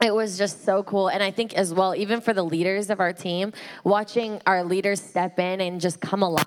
it 0.01 0.13
was 0.13 0.37
just 0.37 0.63
so 0.63 0.83
cool. 0.83 1.07
And 1.07 1.23
i 1.23 1.31
think 1.31 1.53
as 1.55 1.73
well 1.73 1.95
even 1.95 2.21
for 2.21 2.33
the 2.33 2.43
leaders 2.43 2.89
of 2.89 2.99
our 2.99 3.13
team 3.13 3.53
watching 3.83 4.41
our 4.45 4.63
leaders 4.63 5.01
step 5.01 5.39
in 5.39 5.61
and 5.61 5.79
just 5.81 5.99
come 5.99 6.23
alive 6.23 6.45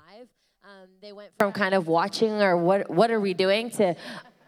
um, 0.63 0.87
they 1.01 1.11
went 1.11 1.31
from 1.37 1.51
kind 1.51 1.73
of 1.73 1.87
watching 1.87 2.41
or 2.41 2.57
what 2.57 2.89
what 2.89 3.11
are 3.11 3.19
we 3.19 3.33
doing 3.33 3.69
to 3.71 3.95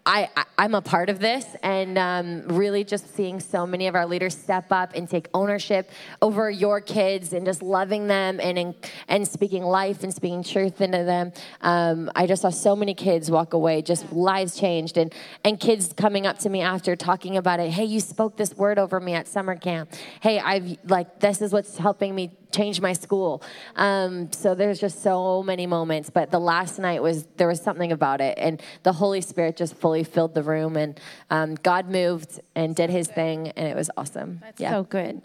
I, 0.06 0.28
I, 0.36 0.44
I'm 0.58 0.74
a 0.74 0.82
part 0.82 1.08
of 1.08 1.18
this, 1.18 1.46
and 1.62 1.96
um, 1.96 2.42
really 2.48 2.84
just 2.84 3.14
seeing 3.16 3.40
so 3.40 3.66
many 3.66 3.86
of 3.86 3.94
our 3.94 4.04
leaders 4.04 4.36
step 4.36 4.66
up 4.70 4.92
and 4.94 5.08
take 5.08 5.28
ownership 5.32 5.90
over 6.20 6.50
your 6.50 6.82
kids 6.82 7.32
and 7.32 7.46
just 7.46 7.62
loving 7.62 8.06
them 8.06 8.38
and 8.38 8.58
and, 8.58 8.74
and 9.08 9.26
speaking 9.26 9.62
life 9.62 10.02
and 10.02 10.12
speaking 10.12 10.44
truth 10.44 10.82
into 10.82 11.04
them. 11.04 11.32
Um, 11.62 12.10
I 12.14 12.26
just 12.26 12.42
saw 12.42 12.50
so 12.50 12.76
many 12.76 12.92
kids 12.94 13.30
walk 13.30 13.54
away, 13.54 13.80
just 13.80 14.12
lives 14.12 14.60
changed, 14.60 14.98
and 14.98 15.12
and 15.42 15.58
kids 15.58 15.94
coming 15.96 16.26
up 16.26 16.38
to 16.40 16.50
me 16.50 16.60
after 16.60 16.96
talking 16.96 17.38
about 17.38 17.58
it. 17.60 17.70
Hey, 17.70 17.84
you 17.84 18.00
spoke 18.00 18.36
this 18.36 18.54
word 18.54 18.78
over 18.78 19.00
me 19.00 19.14
at 19.14 19.26
summer 19.26 19.56
camp. 19.56 19.90
Hey, 20.20 20.38
I've 20.38 20.76
like 20.84 21.20
this 21.20 21.40
is 21.40 21.50
what's 21.50 21.78
helping 21.78 22.14
me 22.14 22.30
change 22.54 22.80
my 22.80 22.92
school. 22.92 23.42
Um, 23.76 24.30
so 24.32 24.54
there's 24.54 24.80
just 24.80 25.02
so 25.02 25.42
many 25.42 25.66
moments. 25.66 26.10
But 26.10 26.30
the 26.30 26.38
last 26.38 26.78
night 26.78 27.02
was 27.02 27.26
there 27.36 27.48
was 27.48 27.60
something 27.60 27.92
about 27.92 28.20
it, 28.20 28.38
and 28.38 28.62
the 28.82 28.92
Holy 28.92 29.20
Spirit 29.20 29.56
just 29.56 29.74
fully 29.74 30.04
filled 30.04 30.34
the 30.34 30.42
room, 30.42 30.76
and 30.76 31.00
um, 31.30 31.56
God 31.56 31.90
moved 31.90 32.40
and 32.54 32.74
did 32.74 32.90
His 32.90 33.08
thing, 33.08 33.48
and 33.48 33.66
it 33.66 33.76
was 33.76 33.90
awesome. 33.96 34.38
That's 34.42 34.60
so 34.60 34.84
good. 34.84 35.22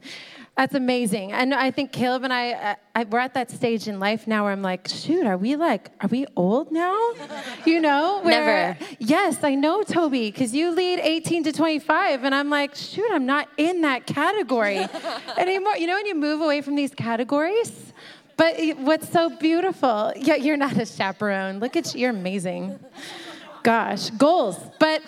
That's 0.60 0.76
amazing. 0.76 1.32
And 1.32 1.54
I 1.54 1.72
think 1.72 1.94
Caleb 1.94 2.26
and 2.26 2.34
I, 2.34 2.52
uh, 2.52 2.76
I, 2.94 3.04
we're 3.06 3.20
at 3.20 3.34
that 3.36 3.50
stage 3.50 3.88
in 3.88 3.98
life 3.98 4.28
now 4.28 4.44
where 4.44 4.52
I'm 4.52 4.62
like, 4.62 4.90
shoot, 4.90 5.26
are 5.26 5.38
we 5.38 5.56
like, 5.56 5.90
are 6.02 6.10
we 6.10 6.26
old 6.36 6.70
now? 6.74 7.00
You 7.66 7.82
know? 7.82 8.22
Where, 8.24 8.78
Never. 8.80 8.86
Yes, 9.00 9.44
I 9.44 9.54
know, 9.54 9.84
Toby, 9.84 10.32
because 10.32 10.56
you 10.56 10.72
lead 10.72 11.00
18 11.00 11.44
to 11.44 11.52
25. 11.52 12.24
And 12.24 12.34
I'm 12.34 12.50
like, 12.50 12.74
shoot, 12.74 13.08
I'm 13.12 13.26
not 13.26 13.48
in 13.58 13.82
that 13.82 14.08
category 14.08 14.80
anymore. 15.38 15.76
You 15.76 15.88
know, 15.88 15.94
when 15.94 16.06
you 16.06 16.16
move 16.16 16.42
away 16.42 16.62
from 16.62 16.76
these 16.76 16.94
categories? 16.94 17.19
But 18.38 18.56
what's 18.78 19.10
so 19.10 19.30
beautiful, 19.30 20.14
yeah, 20.16 20.36
you're 20.36 20.58
not 20.58 20.78
a 20.78 20.86
chaperone. 20.86 21.60
Look 21.60 21.76
at 21.76 21.94
you, 21.94 22.02
you're 22.02 22.12
amazing. 22.12 22.80
Gosh, 23.64 24.10
goals. 24.12 24.58
But 24.80 25.02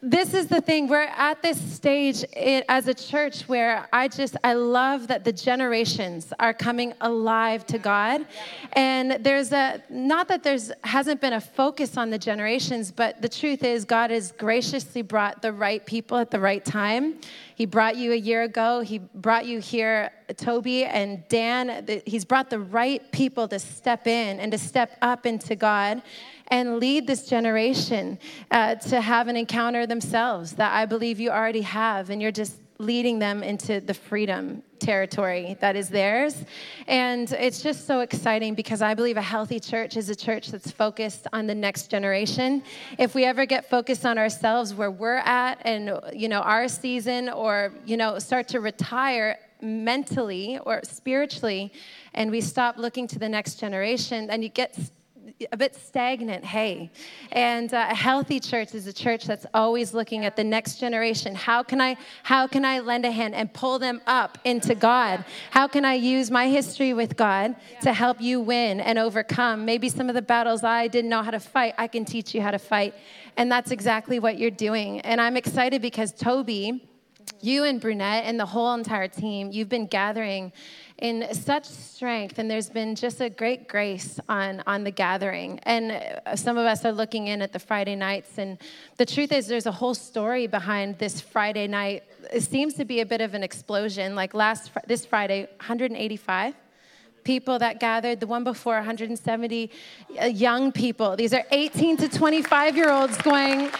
this 0.00 0.32
is 0.32 0.46
the 0.46 0.60
thing 0.60 0.86
we're 0.86 1.02
at 1.02 1.42
this 1.42 1.60
stage 1.60 2.24
it, 2.32 2.64
as 2.68 2.86
a 2.86 2.94
church 2.94 3.42
where 3.48 3.88
i 3.92 4.06
just 4.06 4.36
i 4.44 4.52
love 4.52 5.08
that 5.08 5.24
the 5.24 5.32
generations 5.32 6.32
are 6.38 6.54
coming 6.54 6.92
alive 7.00 7.66
to 7.66 7.78
god. 7.78 8.24
And 8.74 9.24
there's 9.24 9.52
a 9.52 9.82
not 9.90 10.28
that 10.28 10.42
there's 10.42 10.70
hasn't 10.84 11.20
been 11.20 11.32
a 11.32 11.40
focus 11.40 11.96
on 11.96 12.10
the 12.10 12.18
generations 12.18 12.92
but 12.92 13.20
the 13.20 13.28
truth 13.28 13.64
is 13.64 13.84
god 13.84 14.10
has 14.10 14.32
graciously 14.32 15.02
brought 15.02 15.42
the 15.42 15.52
right 15.52 15.84
people 15.84 16.16
at 16.16 16.30
the 16.30 16.40
right 16.40 16.64
time. 16.64 17.18
He 17.54 17.66
brought 17.66 17.96
you 17.96 18.12
a 18.12 18.16
year 18.16 18.44
ago. 18.44 18.82
He 18.82 18.98
brought 18.98 19.46
you 19.46 19.58
here 19.58 20.12
toby 20.36 20.84
and 20.84 21.26
dan. 21.28 21.88
He's 22.06 22.24
brought 22.24 22.50
the 22.50 22.60
right 22.60 23.10
people 23.10 23.48
to 23.48 23.58
step 23.58 24.06
in 24.06 24.38
and 24.38 24.52
to 24.52 24.58
step 24.58 24.96
up 25.02 25.26
into 25.26 25.56
god 25.56 26.02
and 26.48 26.78
lead 26.78 27.06
this 27.06 27.26
generation 27.26 28.18
uh, 28.50 28.74
to 28.76 29.00
have 29.00 29.28
an 29.28 29.36
encounter 29.36 29.86
themselves 29.86 30.52
that 30.52 30.72
I 30.72 30.86
believe 30.86 31.20
you 31.20 31.30
already 31.30 31.62
have, 31.62 32.10
and 32.10 32.20
you're 32.20 32.32
just 32.32 32.56
leading 32.78 33.18
them 33.18 33.42
into 33.42 33.80
the 33.80 33.94
freedom 33.94 34.62
territory 34.78 35.56
that 35.60 35.74
is 35.74 35.88
theirs. 35.88 36.44
And 36.86 37.30
it's 37.32 37.60
just 37.60 37.88
so 37.88 38.00
exciting 38.00 38.54
because 38.54 38.82
I 38.82 38.94
believe 38.94 39.16
a 39.16 39.22
healthy 39.22 39.58
church 39.58 39.96
is 39.96 40.08
a 40.10 40.14
church 40.14 40.48
that's 40.48 40.70
focused 40.70 41.26
on 41.32 41.48
the 41.48 41.54
next 41.54 41.90
generation. 41.90 42.62
If 42.96 43.16
we 43.16 43.24
ever 43.24 43.46
get 43.46 43.68
focused 43.68 44.06
on 44.06 44.16
ourselves 44.16 44.74
where 44.74 44.92
we're 44.92 45.16
at 45.16 45.60
and 45.62 45.98
you 46.12 46.28
know 46.28 46.40
our 46.40 46.68
season 46.68 47.28
or 47.28 47.72
you 47.84 47.96
know 47.96 48.20
start 48.20 48.46
to 48.48 48.60
retire 48.60 49.38
mentally 49.60 50.60
or 50.64 50.80
spiritually 50.84 51.72
and 52.14 52.30
we 52.30 52.40
stop 52.40 52.76
looking 52.78 53.08
to 53.08 53.18
the 53.18 53.28
next 53.28 53.56
generation, 53.56 54.28
then 54.28 54.40
you 54.40 54.48
get 54.48 54.78
a 55.52 55.56
bit 55.56 55.74
stagnant, 55.74 56.44
hey. 56.44 56.90
And 57.32 57.72
uh, 57.72 57.88
a 57.90 57.94
healthy 57.94 58.40
church 58.40 58.74
is 58.74 58.86
a 58.86 58.92
church 58.92 59.24
that's 59.24 59.46
always 59.54 59.94
looking 59.94 60.24
at 60.24 60.36
the 60.36 60.44
next 60.44 60.80
generation. 60.80 61.34
How 61.34 61.62
can 61.62 61.80
I 61.80 61.96
how 62.22 62.46
can 62.46 62.64
I 62.64 62.80
lend 62.80 63.04
a 63.04 63.10
hand 63.10 63.34
and 63.34 63.52
pull 63.52 63.78
them 63.78 64.00
up 64.06 64.38
into 64.44 64.74
God? 64.74 65.24
How 65.50 65.68
can 65.68 65.84
I 65.84 65.94
use 65.94 66.30
my 66.30 66.48
history 66.48 66.92
with 66.94 67.16
God 67.16 67.56
to 67.82 67.92
help 67.92 68.20
you 68.20 68.40
win 68.40 68.80
and 68.80 68.98
overcome 68.98 69.64
maybe 69.64 69.88
some 69.88 70.08
of 70.08 70.14
the 70.14 70.22
battles 70.22 70.64
I 70.64 70.88
didn't 70.88 71.10
know 71.10 71.22
how 71.22 71.30
to 71.30 71.40
fight? 71.40 71.74
I 71.78 71.88
can 71.88 72.04
teach 72.04 72.34
you 72.34 72.42
how 72.42 72.50
to 72.50 72.58
fight. 72.58 72.94
And 73.36 73.50
that's 73.50 73.70
exactly 73.70 74.18
what 74.18 74.38
you're 74.38 74.50
doing. 74.50 75.00
And 75.00 75.20
I'm 75.20 75.36
excited 75.36 75.82
because 75.82 76.12
Toby 76.12 76.88
you 77.40 77.64
and 77.64 77.80
Brunette 77.80 78.24
and 78.24 78.38
the 78.38 78.46
whole 78.46 78.74
entire 78.74 79.08
team, 79.08 79.50
you've 79.52 79.68
been 79.68 79.86
gathering 79.86 80.52
in 80.98 81.32
such 81.32 81.64
strength, 81.64 82.38
and 82.38 82.50
there's 82.50 82.68
been 82.68 82.94
just 82.94 83.20
a 83.20 83.30
great 83.30 83.68
grace 83.68 84.18
on, 84.28 84.62
on 84.66 84.82
the 84.82 84.90
gathering. 84.90 85.60
And 85.62 85.92
uh, 85.92 86.34
some 86.34 86.58
of 86.58 86.66
us 86.66 86.84
are 86.84 86.92
looking 86.92 87.28
in 87.28 87.40
at 87.40 87.52
the 87.52 87.58
Friday 87.58 87.94
nights, 87.94 88.38
and 88.38 88.58
the 88.96 89.06
truth 89.06 89.30
is, 89.30 89.46
there's 89.46 89.66
a 89.66 89.72
whole 89.72 89.94
story 89.94 90.46
behind 90.46 90.98
this 90.98 91.20
Friday 91.20 91.68
night. 91.68 92.02
It 92.32 92.42
seems 92.42 92.74
to 92.74 92.84
be 92.84 93.00
a 93.00 93.06
bit 93.06 93.20
of 93.20 93.34
an 93.34 93.42
explosion. 93.42 94.14
Like 94.14 94.34
last 94.34 94.72
this 94.86 95.04
Friday, 95.04 95.46
185 95.58 96.54
people 97.22 97.58
that 97.58 97.78
gathered. 97.78 98.20
The 98.20 98.26
one 98.26 98.42
before, 98.42 98.74
170 98.74 99.70
uh, 100.20 100.24
young 100.26 100.72
people. 100.72 101.14
These 101.14 101.34
are 101.34 101.44
18 101.50 101.96
to 101.98 102.08
25 102.08 102.76
year 102.76 102.90
olds 102.90 103.16
going 103.18 103.70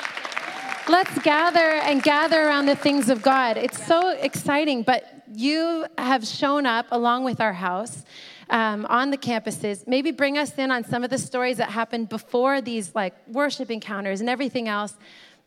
let's 0.89 1.19
gather 1.19 1.59
and 1.59 2.03
gather 2.03 2.47
around 2.47 2.67
the 2.67 2.75
things 2.75 3.11
of 3.11 3.21
God. 3.23 3.57
It's 3.57 3.85
so 3.85 4.11
exciting, 4.11 4.83
but 4.83 5.18
you 5.35 5.87
have 5.97 6.27
shown 6.27 6.67
up 6.67 6.87
along 6.91 7.25
with 7.25 7.41
our 7.41 7.53
house. 7.53 8.05
Um, 8.51 8.87
on 8.87 9.11
the 9.11 9.19
campuses, 9.19 9.87
maybe 9.87 10.11
bring 10.11 10.39
us 10.39 10.57
in 10.57 10.71
on 10.71 10.83
some 10.83 11.05
of 11.05 11.11
the 11.11 11.19
stories 11.19 11.59
that 11.59 11.69
happened 11.69 12.09
before 12.09 12.63
these 12.63 12.95
like 12.95 13.13
worship 13.29 13.71
encounters 13.71 14.21
and 14.21 14.31
everything 14.31 14.69
else. 14.69 14.95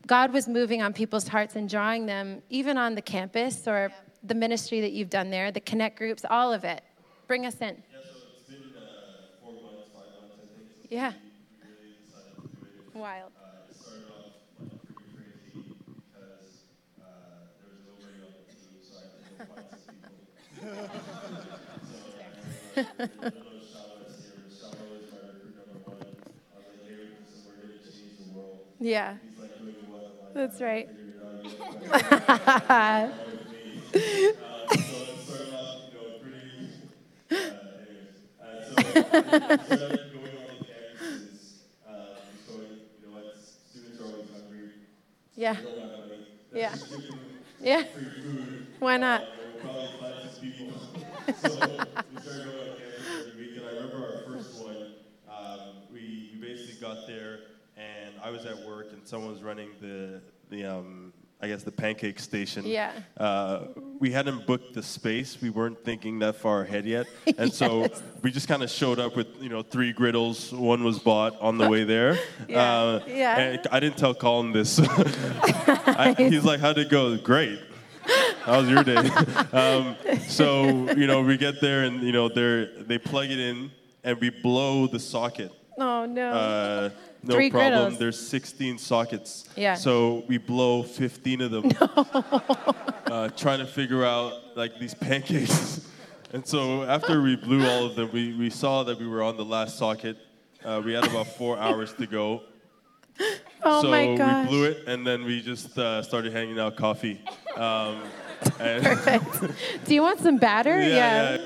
God 0.05 0.31
was 0.31 0.47
moving 0.47 0.83
on 0.83 0.93
people's 0.93 1.27
hearts 1.27 1.55
and 1.55 1.67
drawing 1.67 2.05
them, 2.05 2.43
even 2.51 2.77
on 2.77 2.93
the 2.93 3.01
campus 3.01 3.67
or 3.67 3.91
the 4.23 4.35
ministry 4.35 4.81
that 4.81 4.91
you've 4.91 5.09
done 5.09 5.31
there, 5.31 5.51
the 5.51 5.59
connect 5.59 5.97
groups, 5.97 6.23
all 6.29 6.53
of 6.53 6.63
it. 6.63 6.83
Bring 7.27 7.45
us 7.47 7.55
in. 7.55 7.69
Yeah, 7.69 8.01
so 8.03 8.53
been 8.53 8.61
uh, 8.77 8.81
months, 9.45 9.89
months, 9.93 10.13
I 10.21 10.45
think. 10.45 10.69
since 10.81 10.91
Yeah. 10.91 11.13
really 11.65 11.95
decided 12.05 12.35
to 12.37 12.41
do 12.41 12.69
it. 12.93 12.99
Wild. 12.99 13.31
Uh, 13.33 13.65
it 13.69 13.75
started 13.75 14.05
off 14.13 14.29
like 14.59 14.77
pretty 14.93 15.31
crazy 15.41 15.73
because 16.13 16.69
uh, 17.01 17.49
there 17.57 17.65
was 17.65 17.81
nobody 17.81 18.21
on 18.21 18.33
the 18.37 18.53
team, 18.53 18.77
so 18.85 18.93
I 18.93 19.09
had 19.09 19.09
to 19.09 19.41
go 19.41 19.49
find 19.49 19.65
some 19.71 19.97
people. 19.97 20.21
so, 20.21 20.69
uh, 20.71 20.89
I 20.91 20.93
don't 20.93 20.93
know 20.93 21.55
if 21.55 21.61
Shalwa 21.61 21.69
is 21.69 21.69
here, 21.69 21.69
but 21.69 21.69
Shalwa 21.69 21.69
was 21.69 21.69
my 21.69 21.69
recruit 21.69 21.69
number 21.69 21.69
one. 21.69 21.69
I 21.69 21.69
was 21.69 21.69
like, 21.71 21.71
hey, 21.71 21.71
listen, 21.71 21.97
we're 22.01 22.17
going 22.17 22.31
to 22.31 22.41
change 22.41 22.41
the 22.41 22.51
world. 22.51 22.60
Yeah, 28.79 29.17
He's 29.23 29.37
like, 29.37 29.57
doing 29.57 29.75
what? 29.85 30.01
I'm 30.07 30.17
like, 30.23 30.33
that's 30.33 30.61
right. 30.61 30.89
figured 31.91 32.23
it 32.23 32.29
out. 32.29 32.57
He's 32.73 32.77
like, 32.81 33.17
"Fine 33.17 33.37
with 33.37 33.61
me." 33.61 33.81
Uh, 34.63 34.75
so 34.87 35.03
it 35.03 35.19
started 35.19 35.53
off, 35.53 35.69
you 35.85 35.93
know, 35.93 36.05
pretty. 36.19 36.69
Uh, 37.29 37.35
anyways, 37.77 38.21
uh, 38.39 39.57
so 39.57 39.67
started 39.77 40.11
going 40.11 40.35
on 40.35 40.45
the 40.47 40.55
campuses, 40.65 41.63
um, 41.85 42.15
just 42.31 42.45
going, 42.47 42.67
you 42.97 43.05
know 43.05 43.11
what, 43.13 43.25
students 43.69 43.99
are 43.99 44.05
always 44.05 44.25
hungry. 44.31 44.71
Yeah, 45.35 45.53
They 45.53 45.61
don't 45.61 45.77
have 45.79 45.95
money. 45.95 46.25
Let's 46.51 46.61
Yeah. 46.61 46.69
just 46.71 46.89
give 46.89 47.01
them 47.05 47.15
yeah. 47.59 47.83
free 47.93 48.09
food. 48.21 48.65
Why 48.79 48.97
not? 48.97 49.21
Uh, 49.21 49.25
and 49.61 49.71
we'll 49.71 49.87
probably 49.87 49.87
find 49.97 50.17
some 50.19 50.33
people. 50.39 50.89
so 51.35 51.85
we 52.09 52.17
started 52.17 52.43
going 52.43 52.57
on 52.59 52.69
campus 52.75 53.07
every 53.13 53.33
week, 53.37 53.55
and 53.57 53.65
I 53.65 53.69
remember 53.69 53.97
our 54.05 54.17
first 54.25 54.53
one. 54.53 54.87
Um, 55.27 55.83
we, 55.91 56.29
we 56.31 56.37
basically 56.61 56.87
got 56.87 57.07
there, 57.07 57.39
and 57.77 58.13
I 58.23 58.29
was 58.29 58.45
at 58.45 58.57
work, 58.65 58.87
and 58.91 59.07
someone 59.07 59.31
was 59.31 59.41
running 59.41 59.69
the 59.81 60.21
the 60.49 60.65
um, 60.65 61.13
I 61.41 61.47
guess 61.47 61.63
the 61.63 61.71
pancake 61.71 62.19
station. 62.19 62.65
Yeah. 62.65 62.91
Uh, 63.17 63.67
we 63.99 64.11
hadn't 64.11 64.45
booked 64.45 64.73
the 64.75 64.83
space. 64.83 65.41
We 65.41 65.49
weren't 65.49 65.83
thinking 65.83 66.19
that 66.19 66.35
far 66.35 66.61
ahead 66.61 66.85
yet, 66.85 67.07
and 67.37 67.51
so 67.51 67.87
we 68.21 68.31
just 68.31 68.47
kind 68.47 68.61
of 68.63 68.69
showed 68.69 68.99
up 68.99 69.15
with 69.15 69.27
you 69.41 69.49
know 69.49 69.61
three 69.63 69.91
griddles. 69.93 70.51
One 70.51 70.83
was 70.83 70.99
bought 70.99 71.39
on 71.41 71.57
the 71.57 71.69
way 71.69 71.83
there. 71.83 72.17
Yeah. 72.47 72.71
Uh, 72.71 73.03
Yeah. 73.07 73.39
And 73.39 73.67
I 73.71 73.79
didn't 73.79 73.97
tell 73.97 74.13
Colin 74.13 74.51
this. 74.51 74.79
I, 74.83 76.15
he's 76.17 76.43
like, 76.43 76.59
"How'd 76.59 76.77
it 76.77 76.89
go?" 76.89 77.17
Great. 77.17 77.59
How 78.41 78.59
was 78.61 78.69
your 78.69 78.83
day? 78.83 78.95
um, 79.53 79.95
so 80.27 80.91
you 80.93 81.07
know, 81.07 81.21
we 81.21 81.37
get 81.37 81.61
there 81.61 81.83
and 81.83 82.01
you 82.03 82.11
know 82.11 82.27
they 82.29 82.69
they 82.83 82.97
plug 82.97 83.29
it 83.29 83.39
in 83.39 83.71
and 84.03 84.19
we 84.19 84.29
blow 84.31 84.87
the 84.87 84.99
socket. 84.99 85.51
Oh 85.81 86.05
no. 86.05 86.31
Uh, 86.31 86.89
no 87.23 87.33
Three 87.33 87.49
problem. 87.49 87.71
griddles. 87.71 87.99
There's 87.99 88.27
16 88.27 88.77
sockets. 88.77 89.49
Yeah. 89.55 89.73
So 89.73 90.23
we 90.27 90.37
blow 90.37 90.83
15 90.83 91.41
of 91.41 91.51
them, 91.51 91.71
uh, 93.07 93.29
trying 93.29 93.59
to 93.59 93.65
figure 93.65 94.05
out 94.05 94.55
like 94.55 94.77
these 94.79 94.93
pancakes. 94.93 95.87
and 96.33 96.45
so 96.45 96.83
after 96.83 97.21
we 97.23 97.35
blew 97.35 97.67
all 97.67 97.85
of 97.87 97.95
them, 97.95 98.11
we, 98.13 98.35
we 98.35 98.51
saw 98.51 98.83
that 98.83 98.99
we 98.99 99.07
were 99.07 99.23
on 99.23 99.37
the 99.37 99.45
last 99.45 99.79
socket. 99.79 100.17
Uh, 100.63 100.83
we 100.85 100.93
had 100.93 101.07
about 101.07 101.25
four 101.25 101.57
hours 101.57 101.93
to 101.93 102.05
go. 102.05 102.43
oh 103.63 103.81
so 103.81 103.89
my 103.89 104.15
gosh. 104.15 104.45
we 104.45 104.49
blew 104.49 104.63
it, 104.65 104.87
and 104.87 105.05
then 105.05 105.25
we 105.25 105.41
just 105.41 105.75
uh, 105.79 106.03
started 106.03 106.31
hanging 106.31 106.59
out 106.59 106.75
coffee. 106.75 107.19
Um, 107.55 108.03
and 108.59 108.83
Do 109.85 109.95
you 109.95 110.03
want 110.03 110.19
some 110.19 110.37
batter? 110.37 110.79
yeah, 110.79 111.37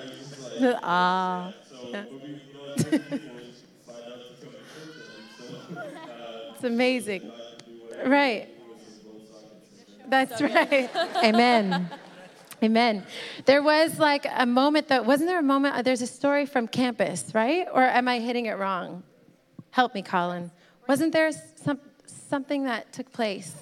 yeah. 0.59 0.79
Ah. 0.83 1.53
So 1.69 1.91
what 1.91 2.21
we, 2.21 2.29
you 2.29 2.53
know, 2.53 2.63
what 2.63 2.85
we 2.95 3.01
did 3.01 3.31
was 3.39 3.63
sign 3.85 4.11
up 4.11 4.29
to 4.29 4.45
come 4.45 4.57
to 4.57 4.75
church 4.75 4.75
every 4.77 4.99
week. 4.99 5.73
So 5.73 5.79
uh, 5.79 6.44
It's 6.55 6.63
amazing. 6.63 7.31
Right. 8.05 8.47
That's 10.07 10.41
right. 10.41 10.89
Amen. 11.23 11.89
Amen. 12.63 13.05
There 13.45 13.61
was 13.61 13.99
like 13.99 14.25
a 14.33 14.45
moment 14.45 14.87
that 14.87 15.05
wasn't 15.05 15.29
there 15.29 15.39
a 15.39 15.43
moment? 15.43 15.75
uh, 15.75 15.81
There's 15.81 16.01
a 16.01 16.07
story 16.07 16.45
from 16.45 16.67
campus, 16.67 17.31
right? 17.33 17.67
Or 17.73 17.83
am 17.83 18.07
I 18.07 18.19
hitting 18.19 18.45
it 18.45 18.53
wrong? 18.57 19.03
Help 19.71 19.93
me, 19.93 20.01
Colin. 20.01 20.51
Wasn't 20.87 21.11
there 21.11 21.31
some 21.31 21.79
something 22.29 22.63
that 22.63 22.93
took 22.93 23.11
place? 23.11 23.53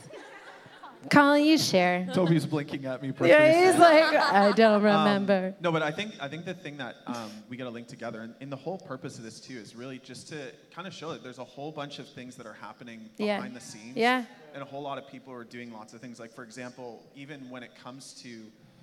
Colin, 1.10 1.44
you 1.46 1.58
share. 1.58 2.08
Toby's 2.14 2.46
blinking 2.46 2.86
at 2.86 3.02
me. 3.02 3.12
Yeah, 3.22 3.72
he's 3.72 3.80
like, 3.80 4.04
I 4.16 4.52
don't 4.52 4.76
Um, 4.76 4.84
remember. 4.84 5.56
no, 5.60 5.72
but 5.72 5.82
I 5.82 5.92
think 5.92 6.14
I 6.20 6.28
think 6.28 6.46
the 6.46 6.54
thing 6.54 6.78
that 6.78 6.96
um, 7.08 7.30
we 7.50 7.58
got 7.58 7.66
to 7.66 7.70
link 7.70 7.88
together, 7.88 8.22
and, 8.22 8.34
and 8.42 8.52
the 8.52 8.56
whole 8.58 8.78
purpose 8.78 9.18
of 9.18 9.24
this 9.24 9.40
too, 9.40 9.56
is 9.58 9.76
really 9.76 10.00
just 10.00 10.28
to 10.30 10.52
kind 10.74 10.88
of 10.88 10.94
show 10.94 11.12
that 11.12 11.24
there's 11.24 11.40
a 11.40 11.44
whole 11.44 11.72
bunch 11.72 12.00
of 12.00 12.08
things 12.10 12.36
that 12.38 12.46
are 12.46 12.54
happening 12.60 13.10
Yeah. 13.18 13.38
behind 13.38 13.56
the 13.56 13.62
scenes. 13.62 13.96
Yeah. 13.98 14.26
And 14.54 14.62
a 14.62 14.66
whole 14.66 14.82
lot 14.82 14.98
of 14.98 15.08
people 15.08 15.34
are 15.34 15.44
doing 15.44 15.74
lots 15.74 15.94
of 15.94 16.02
things. 16.02 16.20
Like 16.20 16.34
for 16.34 16.44
example, 16.44 17.04
even 17.16 17.50
when 17.50 17.64
it 17.64 17.72
comes 17.84 18.14
to 18.24 18.42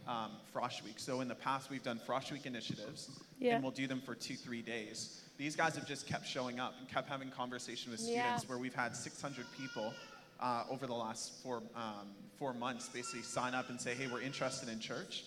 um, 0.08 0.32
Frosh 0.54 0.82
Week. 0.82 0.98
So 0.98 1.20
in 1.20 1.28
the 1.28 1.34
past, 1.34 1.70
we've 1.70 1.82
done 1.82 2.00
Frosh 2.04 2.32
Week 2.32 2.44
initiatives, 2.46 3.10
Yeah. 3.38 3.54
and 3.54 3.62
we'll 3.62 3.70
do 3.70 3.86
them 3.86 4.00
for 4.00 4.14
two, 4.14 4.34
three 4.34 4.62
days. 4.62 5.20
These 5.36 5.54
guys 5.54 5.76
have 5.76 5.86
just 5.86 6.06
kept 6.06 6.26
showing 6.26 6.58
up 6.58 6.74
and 6.80 6.88
kept 6.88 7.08
having 7.08 7.30
conversation 7.30 7.92
with 7.92 8.00
Yeah. 8.00 8.22
students 8.36 8.48
where 8.48 8.58
we've 8.58 8.74
had 8.74 8.96
600 8.96 9.46
people 9.56 9.92
uh, 10.40 10.64
over 10.70 10.86
the 10.86 10.94
last 10.94 11.42
four, 11.42 11.62
um, 11.76 12.08
four 12.38 12.52
months 12.52 12.88
basically 12.88 13.22
sign 13.22 13.54
up 13.54 13.68
and 13.70 13.80
say, 13.80 13.94
hey, 13.94 14.08
we're 14.10 14.22
interested 14.22 14.68
in 14.68 14.80
church. 14.80 15.24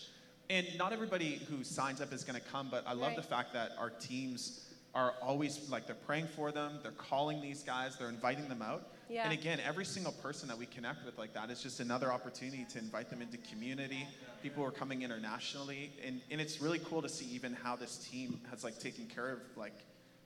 And 0.49 0.67
not 0.77 0.91
everybody 0.91 1.39
who 1.49 1.63
signs 1.63 2.01
up 2.01 2.11
is 2.11 2.23
going 2.23 2.39
to 2.39 2.45
come, 2.47 2.67
but 2.69 2.83
I 2.85 2.93
love 2.93 3.09
Right. 3.09 3.15
the 3.15 3.23
fact 3.23 3.53
that 3.53 3.71
our 3.77 3.89
teams 3.89 4.69
are 4.95 5.13
always 5.23 5.69
like 5.69 5.87
they're 5.87 5.95
praying 5.95 6.27
for 6.27 6.51
them, 6.51 6.79
they're 6.83 6.91
calling 6.91 7.41
these 7.41 7.63
guys, 7.63 7.97
they're 7.97 8.09
inviting 8.09 8.47
them 8.47 8.61
out. 8.61 8.89
Yeah. 9.09 9.23
And 9.23 9.33
again, 9.33 9.59
every 9.65 9.85
single 9.85 10.11
person 10.13 10.47
that 10.49 10.57
we 10.57 10.65
connect 10.67 11.05
with 11.05 11.17
like 11.17 11.33
that 11.33 11.49
is 11.49 11.63
just 11.63 11.79
another 11.79 12.11
opportunity 12.11 12.65
to 12.69 12.79
invite 12.79 13.09
them 13.09 13.21
into 13.21 13.37
community. 13.37 14.07
People 14.43 14.63
are 14.63 14.71
coming 14.71 15.01
internationally, 15.01 15.91
and, 16.05 16.21
and 16.29 16.39
it's 16.39 16.61
really 16.61 16.79
cool 16.79 17.01
to 17.01 17.09
see 17.09 17.25
even 17.33 17.53
how 17.53 17.75
this 17.75 17.97
team 17.97 18.39
has 18.51 18.63
like 18.63 18.77
taken 18.79 19.05
care 19.07 19.31
of 19.31 19.39
like 19.55 19.73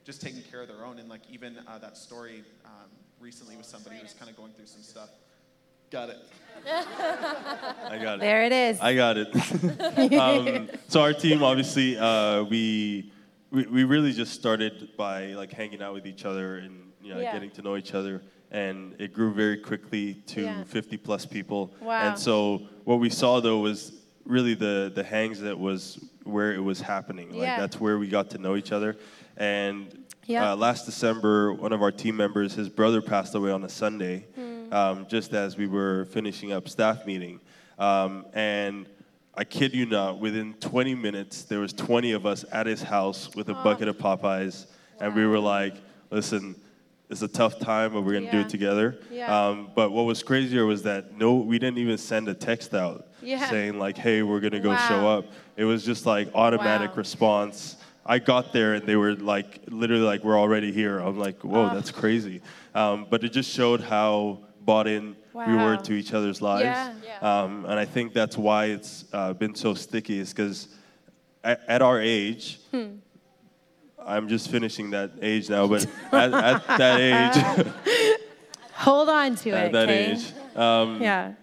just 0.03 0.21
taking 0.21 0.41
care 0.43 0.61
of 0.61 0.67
their 0.67 0.83
own, 0.85 0.99
and 0.99 1.07
like 1.09 1.21
even 1.31 1.57
uh, 1.67 1.77
that 1.77 1.95
story 1.97 2.43
um, 2.65 2.89
recently 3.19 3.55
with 3.57 3.65
somebody 3.65 3.97
who's 3.97 4.13
kind 4.13 4.29
of 4.29 4.37
going 4.37 4.51
through 4.53 4.65
some 4.67 4.81
stuff. 4.81 5.09
Got 5.89 6.09
it. 6.09 6.17
I 6.67 7.97
got 8.01 8.15
it. 8.15 8.19
There 8.19 8.43
it 8.43 8.51
is. 8.51 8.79
I 8.81 8.93
got 8.95 9.17
it. 9.17 10.13
um, 10.13 10.69
so 10.87 11.01
our 11.01 11.13
team, 11.13 11.41
obviously, 11.43 11.97
uh, 11.97 12.43
we, 12.43 13.11
we 13.51 13.65
we 13.67 13.83
really 13.85 14.11
just 14.11 14.33
started 14.33 14.89
by 14.97 15.27
like 15.27 15.51
hanging 15.53 15.81
out 15.81 15.93
with 15.93 16.05
each 16.05 16.25
other 16.25 16.57
and 16.57 16.91
you 17.01 17.13
know 17.13 17.19
Yeah. 17.21 17.31
getting 17.31 17.51
to 17.51 17.61
know 17.61 17.77
each 17.77 17.93
other, 17.93 18.21
and 18.51 18.95
it 18.99 19.13
grew 19.13 19.33
very 19.33 19.57
quickly 19.57 20.15
to 20.27 20.41
Yeah. 20.41 20.63
50 20.65 20.97
plus 20.97 21.25
people. 21.25 21.73
Wow. 21.79 22.09
And 22.09 22.19
so 22.19 22.63
what 22.83 22.99
we 22.99 23.09
saw 23.09 23.39
though 23.39 23.59
was 23.59 23.93
really 24.25 24.55
the 24.55 24.91
the 24.93 25.03
hangs 25.03 25.39
that 25.39 25.57
was 25.57 25.99
where 26.25 26.53
it 26.53 26.59
was 26.61 26.81
happening. 26.81 27.29
Like 27.31 27.41
Yeah. 27.47 27.59
that's 27.61 27.79
where 27.79 27.97
we 27.97 28.07
got 28.09 28.29
to 28.31 28.37
know 28.37 28.55
each 28.57 28.71
other, 28.73 28.97
and. 29.37 30.03
Yeah. 30.27 30.51
Uh, 30.51 30.55
last 30.57 30.85
December, 30.85 31.53
one 31.53 31.71
of 31.71 31.81
our 31.81 31.91
team 31.91 32.17
members, 32.17 32.53
his 32.53 32.67
brother 32.69 33.01
passed 33.01 33.33
away 33.33 33.49
on 33.51 33.63
a 33.63 33.69
Sunday, 33.69 34.25
Hmm. 34.35 34.73
um, 34.73 35.05
just 35.09 35.33
as 35.33 35.57
we 35.57 35.67
were 35.67 36.05
finishing 36.05 36.51
up 36.51 36.67
staff 36.67 37.05
meeting. 37.05 37.39
Um, 37.79 38.25
and 38.33 38.87
I 39.35 39.45
kid 39.45 39.73
you 39.73 39.85
not, 39.85 40.19
within 40.19 40.53
20 40.55 40.95
minutes, 40.95 41.43
there 41.43 41.59
was 41.59 41.71
20 41.71 42.11
of 42.11 42.25
us 42.25 42.43
at 42.51 42.65
his 42.67 42.83
house 42.83 43.33
with 43.35 43.47
a 43.49 43.53
bucket 43.53 43.87
of 43.87 43.97
Popeyes, 43.97 44.65
and 44.99 45.15
we 45.15 45.25
were 45.25 45.39
like, 45.39 45.75
listen, 46.11 46.55
it's 47.09 47.21
a 47.21 47.27
tough 47.29 47.57
time, 47.59 47.93
but 47.93 48.01
we're 48.01 48.13
gonna 48.19 48.29
do 48.31 48.39
it 48.41 48.49
together. 48.49 48.97
Yeah. 49.09 49.33
Um, 49.47 49.69
but 49.75 49.91
what 49.91 50.03
was 50.05 50.21
crazier 50.23 50.65
was 50.65 50.83
that 50.83 51.17
no, 51.17 51.35
we 51.35 51.57
didn't 51.57 51.77
even 51.77 51.97
send 51.97 52.27
a 52.27 52.33
text 52.33 52.73
out 52.73 53.07
Yeah. 53.23 53.49
saying 53.49 53.79
like, 53.79 53.97
"Hey, 53.97 54.23
we're 54.23 54.41
gonna 54.41 54.59
go 54.59 54.75
show 54.75 55.07
up." 55.07 55.25
It 55.55 55.63
was 55.63 55.85
just 55.85 56.05
like 56.05 56.27
automatic 56.35 56.89
Wow. 56.91 56.95
response. 56.97 57.77
I 58.07 58.19
got 58.19 58.53
there 58.53 58.73
and 58.75 58.85
they 58.85 58.95
were 58.95 59.15
like, 59.15 59.59
literally 59.69 60.03
like, 60.03 60.23
"We're 60.23 60.39
already 60.39 60.71
here." 60.71 60.99
I'm 60.99 61.19
like, 61.19 61.41
"Whoa, 61.43 61.69
Oh. 61.69 61.73
that's 61.75 61.91
crazy." 61.91 62.41
Um, 62.73 63.05
but 63.09 63.23
it 63.23 63.33
just 63.33 63.49
showed 63.51 63.81
how 63.81 64.39
bought 64.61 64.87
in 64.87 65.15
we 65.33 65.53
were 65.55 65.77
to 65.77 65.93
each 65.93 66.13
other's 66.13 66.41
lives. 66.41 66.65
Yeah. 67.03 67.19
Um, 67.21 67.65
and 67.65 67.79
I 67.79 67.85
think 67.85 68.13
that's 68.13 68.37
why 68.37 68.65
it's 68.65 69.05
uh, 69.13 69.33
been 69.33 69.53
so 69.55 69.73
sticky, 69.75 70.19
is 70.19 70.33
because 70.33 70.67
at, 71.43 71.61
at 71.67 71.81
our 71.81 71.99
age, 72.01 72.59
Hmm. 72.71 72.97
I'm 74.05 74.27
just 74.29 74.49
finishing 74.49 74.91
that 74.91 75.11
age 75.21 75.49
now, 75.49 75.67
but 75.67 75.85
at, 76.13 76.33
at 76.33 76.67
that 76.77 76.99
age, 77.11 78.17
Hold 78.73 79.09
on 79.09 79.35
to 79.35 79.51
at 79.51 79.65
it, 79.67 79.71
that 79.73 79.89
okay? 79.89 80.11
age, 80.11 80.23
um, 80.55 81.01
Yeah, 81.01 81.33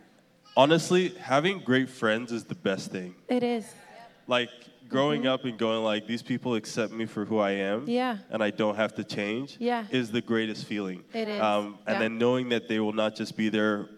honestly, 0.57 1.11
having 1.21 1.59
great 1.61 1.89
friends 1.91 2.33
is 2.33 2.45
the 2.45 2.55
best 2.55 2.91
thing. 2.91 3.15
it 3.29 3.43
is. 3.43 3.67
Like 4.27 4.51
growing 4.89 5.27
up 5.27 5.45
and 5.45 5.59
going 5.59 5.83
like, 5.83 6.07
these 6.07 6.23
people 6.23 6.55
accept 6.55 6.93
me 6.93 7.07
for 7.07 7.25
who 7.25 7.39
I 7.39 7.53
am, 7.53 7.81
Mm-hmm. 7.83 7.91
Yeah. 7.91 8.19
and 8.31 8.43
I 8.43 8.51
don't 8.51 8.77
have 8.77 8.95
to 8.97 9.05
change, 9.05 9.57
Yeah. 9.59 9.85
is 9.91 10.11
the 10.11 10.21
greatest 10.21 10.67
feeling. 10.67 11.03
It 11.13 11.29
is, 11.29 11.41
Um, 11.41 11.79
and 11.87 11.95
yeah. 11.95 11.99
then 12.01 12.19
knowing 12.19 12.49
that 12.51 12.69
they 12.69 12.79
will 12.81 12.93
not 12.93 13.15
just 13.17 13.37
be 13.37 13.49
there, 13.49 13.89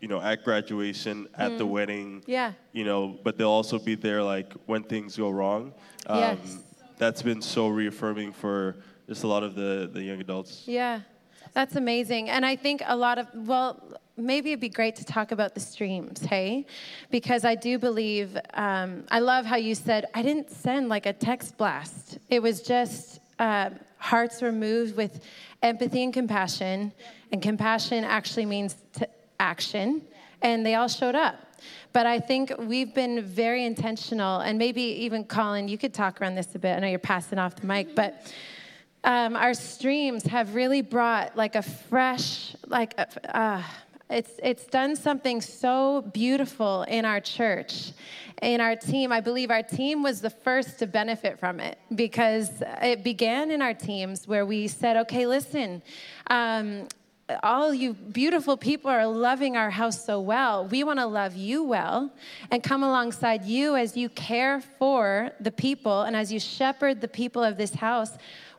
you 0.00 0.08
know, 0.08 0.20
at 0.20 0.44
graduation, 0.44 1.26
at 1.36 1.58
the 1.58 1.66
wedding, 1.66 2.20
Mm. 2.20 2.24
Yeah. 2.28 2.52
you 2.72 2.84
know, 2.84 3.18
but 3.24 3.36
they'll 3.38 3.48
also 3.50 3.78
be 3.78 3.94
there 3.96 4.22
like 4.22 4.52
when 4.66 4.82
things 4.82 5.16
go 5.16 5.30
wrong. 5.30 5.72
Um, 6.06 6.18
Yes. 6.18 6.58
That's 6.98 7.20
been 7.20 7.42
so 7.42 7.68
reaffirming 7.68 8.32
for 8.32 8.76
just 9.06 9.22
a 9.24 9.26
lot 9.26 9.42
of 9.42 9.54
the, 9.54 9.90
the 9.92 10.02
young 10.02 10.18
adults. 10.20 10.62
Yeah, 10.66 11.00
that's 11.52 11.76
amazing. 11.76 12.30
And 12.30 12.46
I 12.46 12.56
think 12.56 12.80
a 12.86 12.96
lot 12.96 13.18
of, 13.18 13.26
well, 13.34 13.82
maybe 14.16 14.50
it'd 14.52 14.60
be 14.60 14.68
great 14.68 14.96
to 14.96 15.04
talk 15.04 15.32
about 15.32 15.54
the 15.54 15.60
streams, 15.60 16.20
hey? 16.20 16.66
Because 17.10 17.44
I 17.44 17.54
do 17.54 17.78
believe, 17.78 18.36
um, 18.54 19.04
I 19.10 19.18
love 19.20 19.44
how 19.44 19.56
you 19.56 19.74
said, 19.74 20.06
I 20.14 20.22
didn't 20.22 20.50
send 20.50 20.88
like 20.88 21.06
a 21.06 21.12
text 21.12 21.56
blast. 21.56 22.18
It 22.28 22.42
was 22.42 22.62
just 22.62 23.20
um 23.38 23.78
hearts 23.98 24.40
were 24.40 24.52
moved 24.52 24.96
with 24.96 25.20
empathy 25.62 26.02
and 26.02 26.12
compassion. 26.12 26.92
And 27.32 27.42
compassion 27.42 28.04
actually 28.04 28.46
means 28.46 28.76
to 28.94 29.08
action. 29.40 30.02
And 30.42 30.64
they 30.64 30.74
all 30.74 30.88
showed 30.88 31.14
up. 31.14 31.36
But 31.92 32.06
I 32.06 32.20
think 32.20 32.52
we've 32.58 32.94
been 32.94 33.22
very 33.22 33.64
intentional, 33.64 34.40
and 34.40 34.58
maybe 34.58 34.82
even 34.82 35.24
Colin, 35.24 35.66
you 35.66 35.78
could 35.78 35.94
talk 35.94 36.20
around 36.20 36.34
this 36.34 36.54
a 36.54 36.58
bit. 36.58 36.76
I 36.76 36.80
know 36.80 36.88
you're 36.88 36.98
passing 36.98 37.38
off 37.38 37.56
the 37.56 37.66
mic, 37.66 37.94
but 37.94 38.32
um, 39.02 39.34
our 39.34 39.54
streams 39.54 40.24
have 40.24 40.54
really 40.54 40.82
brought 40.82 41.36
like 41.36 41.54
a 41.54 41.62
fresh, 41.62 42.54
like, 42.66 42.92
uh, 43.32 43.62
it's 44.08 44.38
it's 44.42 44.66
done 44.66 44.94
something 44.94 45.40
so 45.40 46.02
beautiful 46.12 46.82
in 46.82 47.04
our 47.04 47.20
church, 47.20 47.92
in 48.40 48.60
our 48.60 48.76
team. 48.76 49.10
I 49.10 49.20
believe 49.20 49.50
our 49.50 49.64
team 49.64 50.02
was 50.02 50.20
the 50.20 50.30
first 50.30 50.78
to 50.78 50.86
benefit 50.86 51.40
from 51.40 51.58
it 51.58 51.78
because 51.94 52.50
it 52.82 53.02
began 53.02 53.50
in 53.50 53.60
our 53.60 53.74
teams 53.74 54.28
where 54.28 54.46
we 54.46 54.68
said, 54.68 54.96
okay, 54.96 55.26
listen. 55.26 55.82
Um, 56.28 56.86
all 57.42 57.74
you 57.74 57.94
beautiful 57.94 58.56
people 58.56 58.88
are 58.88 59.04
loving 59.04 59.56
our 59.56 59.70
house 59.70 60.04
so 60.04 60.20
well. 60.20 60.66
We 60.68 60.84
want 60.84 61.00
to 61.00 61.06
love 61.06 61.34
you 61.34 61.64
well 61.64 62.12
and 62.52 62.62
come 62.62 62.84
alongside 62.84 63.44
you 63.44 63.74
as 63.74 63.96
you 63.96 64.08
care 64.10 64.60
for 64.60 65.32
the 65.40 65.50
people 65.50 66.02
and 66.02 66.14
as 66.14 66.32
you 66.32 66.38
shepherd 66.38 67.00
the 67.00 67.08
people 67.08 67.42
of 67.42 67.56
this 67.56 67.74
house. 67.74 68.12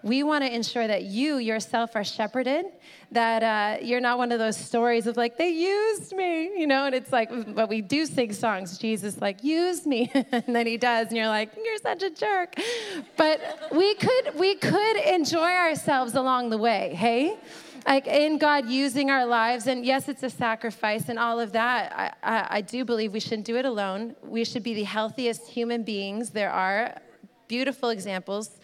We 0.07 0.23
want 0.23 0.45
to 0.45 0.55
ensure 0.55 0.87
that 0.87 1.03
you 1.03 1.35
yourself 1.37 1.93
are 1.97 2.03
shepherded, 2.05 2.67
that 3.11 3.43
uh, 3.43 3.83
you're 3.83 3.99
not 3.99 4.17
one 4.17 4.31
of 4.31 4.39
those 4.39 4.55
stories 4.55 5.05
of 5.05 5.17
like, 5.17 5.37
they 5.37 5.49
used 5.49 6.15
me, 6.15 6.57
you 6.57 6.65
know, 6.65 6.85
and 6.85 6.95
it's 6.95 7.11
like, 7.11 7.29
but 7.53 7.67
we 7.67 7.81
do 7.81 8.05
sing 8.05 8.31
songs, 8.31 8.77
Jesus, 8.77 9.19
like, 9.19 9.43
use 9.43 9.85
me. 9.85 10.09
and 10.31 10.55
then 10.55 10.65
he 10.65 10.77
does, 10.77 11.07
and 11.07 11.17
you're 11.17 11.27
like, 11.27 11.49
you're 11.61 11.77
such 11.79 12.03
a 12.03 12.10
jerk. 12.10 12.55
But 13.17 13.41
we 13.73 13.95
could, 13.95 14.36
we 14.36 14.55
could 14.55 14.95
enjoy 14.95 15.51
ourselves 15.51 16.15
along 16.15 16.51
the 16.51 16.58
way, 16.58 16.93
hey? 16.95 17.38
like 17.86 18.08
in 18.08 18.38
God 18.38 18.69
using 18.69 19.10
our 19.10 19.25
lives, 19.25 19.67
and 19.67 19.86
yes, 19.86 20.10
it's 20.10 20.23
a 20.23 20.29
sacrifice 20.29 21.10
and 21.10 21.19
all 21.19 21.39
of 21.39 21.51
that. 21.53 21.93
I, 21.93 22.12
I, 22.23 22.47
I 22.58 22.62
do 22.62 22.84
believe 22.84 23.13
we 23.13 23.19
shouldn't 23.19 23.45
do 23.45 23.55
it 23.58 23.65
alone. 23.65 24.15
We 24.23 24.43
should 24.45 24.63
be 24.63 24.73
the 24.73 24.84
healthiest 24.84 25.47
human 25.47 25.84
beings 25.84 26.32
there 26.32 26.51
are. 26.51 26.97
Beautiful 27.47 27.89
examples. 27.89 28.60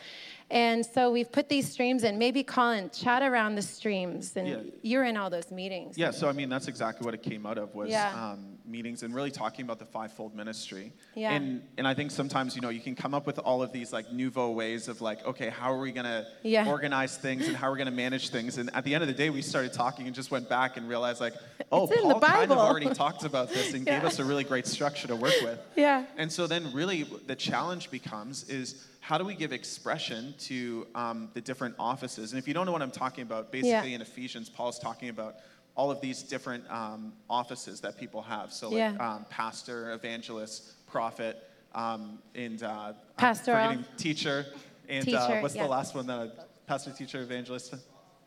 And 0.54 0.86
so 0.86 1.12
we've 1.12 1.32
put 1.32 1.50
these 1.50 1.68
streams 1.70 2.04
in. 2.04 2.20
Maybe 2.20 2.44
Colin, 2.44 2.92
chat 2.92 3.24
around 3.24 3.56
the 3.56 3.62
streams, 3.63 4.38
and 4.38 4.48
Yeah. 4.48 4.58
you're 4.84 5.04
in 5.04 5.18
all 5.18 5.32
those 5.32 5.50
meetings. 5.50 5.98
Yeah, 5.98 6.12
so 6.12 6.30
I 6.30 6.32
mean 6.32 6.48
that's 6.48 6.68
exactly 6.68 7.04
what 7.06 7.16
it 7.16 7.24
came 7.24 7.48
out 7.48 7.58
of 7.58 7.74
was 7.74 7.89
Yeah. 7.89 8.13
um, 8.34 8.60
meetings 8.63 9.02
and 9.02 9.16
really 9.16 9.32
talking 9.32 9.66
about 9.66 9.80
the 9.80 9.86
fivefold 9.86 10.36
ministry. 10.36 10.94
Yeah. 11.16 11.34
And 11.34 11.63
and 11.78 11.88
I 11.88 11.96
think 11.96 12.12
sometimes 12.12 12.56
you 12.56 12.62
know 12.62 12.70
you 12.70 12.82
can 12.82 12.94
come 12.96 13.16
up 13.16 13.26
with 13.26 13.39
all 13.39 13.63
of 13.63 13.72
these 13.74 13.92
like 13.92 14.12
nouveau 14.13 14.52
ways 14.52 14.88
of 14.88 15.02
like 15.02 15.26
okay 15.26 15.50
how 15.50 15.74
are 15.74 15.80
we 15.80 15.92
gonna 15.92 16.28
Yeah. 16.44 16.68
organize 16.70 17.18
things 17.18 17.48
and 17.48 17.58
how 17.58 17.72
we're 17.72 17.78
gonna 17.78 17.92
manage 17.92 18.30
things 18.30 18.60
and 18.60 18.70
at 18.76 18.84
the 18.84 18.94
end 18.94 19.02
of 19.04 19.08
the 19.08 19.13
day 19.16 19.30
we 19.32 19.42
started 19.42 19.74
talking 19.74 20.06
and 20.06 20.16
just 20.16 20.30
went 20.32 20.48
back 20.50 20.78
and 20.78 20.88
realized 20.88 21.20
like 21.20 21.34
oh 21.72 21.88
It's 21.92 22.00
Paul 22.02 22.20
the 22.20 22.26
kind 22.26 22.52
of 22.52 22.58
already 22.60 22.89
talked 22.94 23.24
about 23.26 23.50
this 23.50 23.74
and 23.74 23.86
gave 23.94 24.04
us 24.06 24.20
a 24.20 24.24
really 24.24 24.44
great 24.44 24.68
structure 24.68 25.08
to 25.08 25.16
work 25.16 25.34
with. 25.42 25.60
Yeah. 25.76 26.06
And 26.16 26.32
so 26.32 26.46
then 26.48 26.72
really 26.74 27.04
the 27.04 27.36
challenge 27.36 27.89
becomes 27.92 28.48
is 28.50 28.86
how 29.04 29.18
do 29.18 29.26
we 29.26 29.36
give 29.36 29.52
expression 29.52 30.34
to 30.39 30.88
um, 30.96 31.30
the 31.34 31.42
different 31.42 31.76
offices? 31.78 32.32
And 32.32 32.39
if 32.39 32.48
you 32.48 32.54
don't 32.54 32.66
know 32.66 32.72
what 32.72 32.82
I'm 32.82 32.89
talking 32.89 33.24
about, 33.24 33.52
basically 33.52 33.89
Yeah. 33.89 33.96
in 33.96 34.02
Ephesians, 34.02 34.50
Paul's 34.50 34.80
talking 34.80 35.10
about 35.10 35.36
all 35.76 35.92
of 35.92 36.00
these 36.00 36.24
different 36.24 36.63
um, 36.72 37.12
offices 37.30 37.82
that 37.82 37.98
people 37.98 38.22
have. 38.22 38.54
So 38.54 38.70
like 38.70 38.78
Yeah. 38.78 39.16
um, 39.16 39.26
pastor, 39.30 39.92
evangelist, 39.92 40.88
prophet, 40.88 41.50
um, 41.76 42.20
and 42.34 42.63
uh, 42.63 42.94
Pastoral. 43.18 43.58
I'm 43.58 43.70
forgetting 43.80 43.98
teacher, 43.98 44.46
and 44.88 45.13
uh, 45.13 45.39
what's 45.42 45.56
yeah. 45.56 45.63
the 45.63 45.70
last 45.70 45.96
one 45.96 46.08
that 46.08 46.20
I, 46.20 46.30
pastor, 46.66 46.92
teacher, 46.92 47.22
evangelist, 47.22 47.76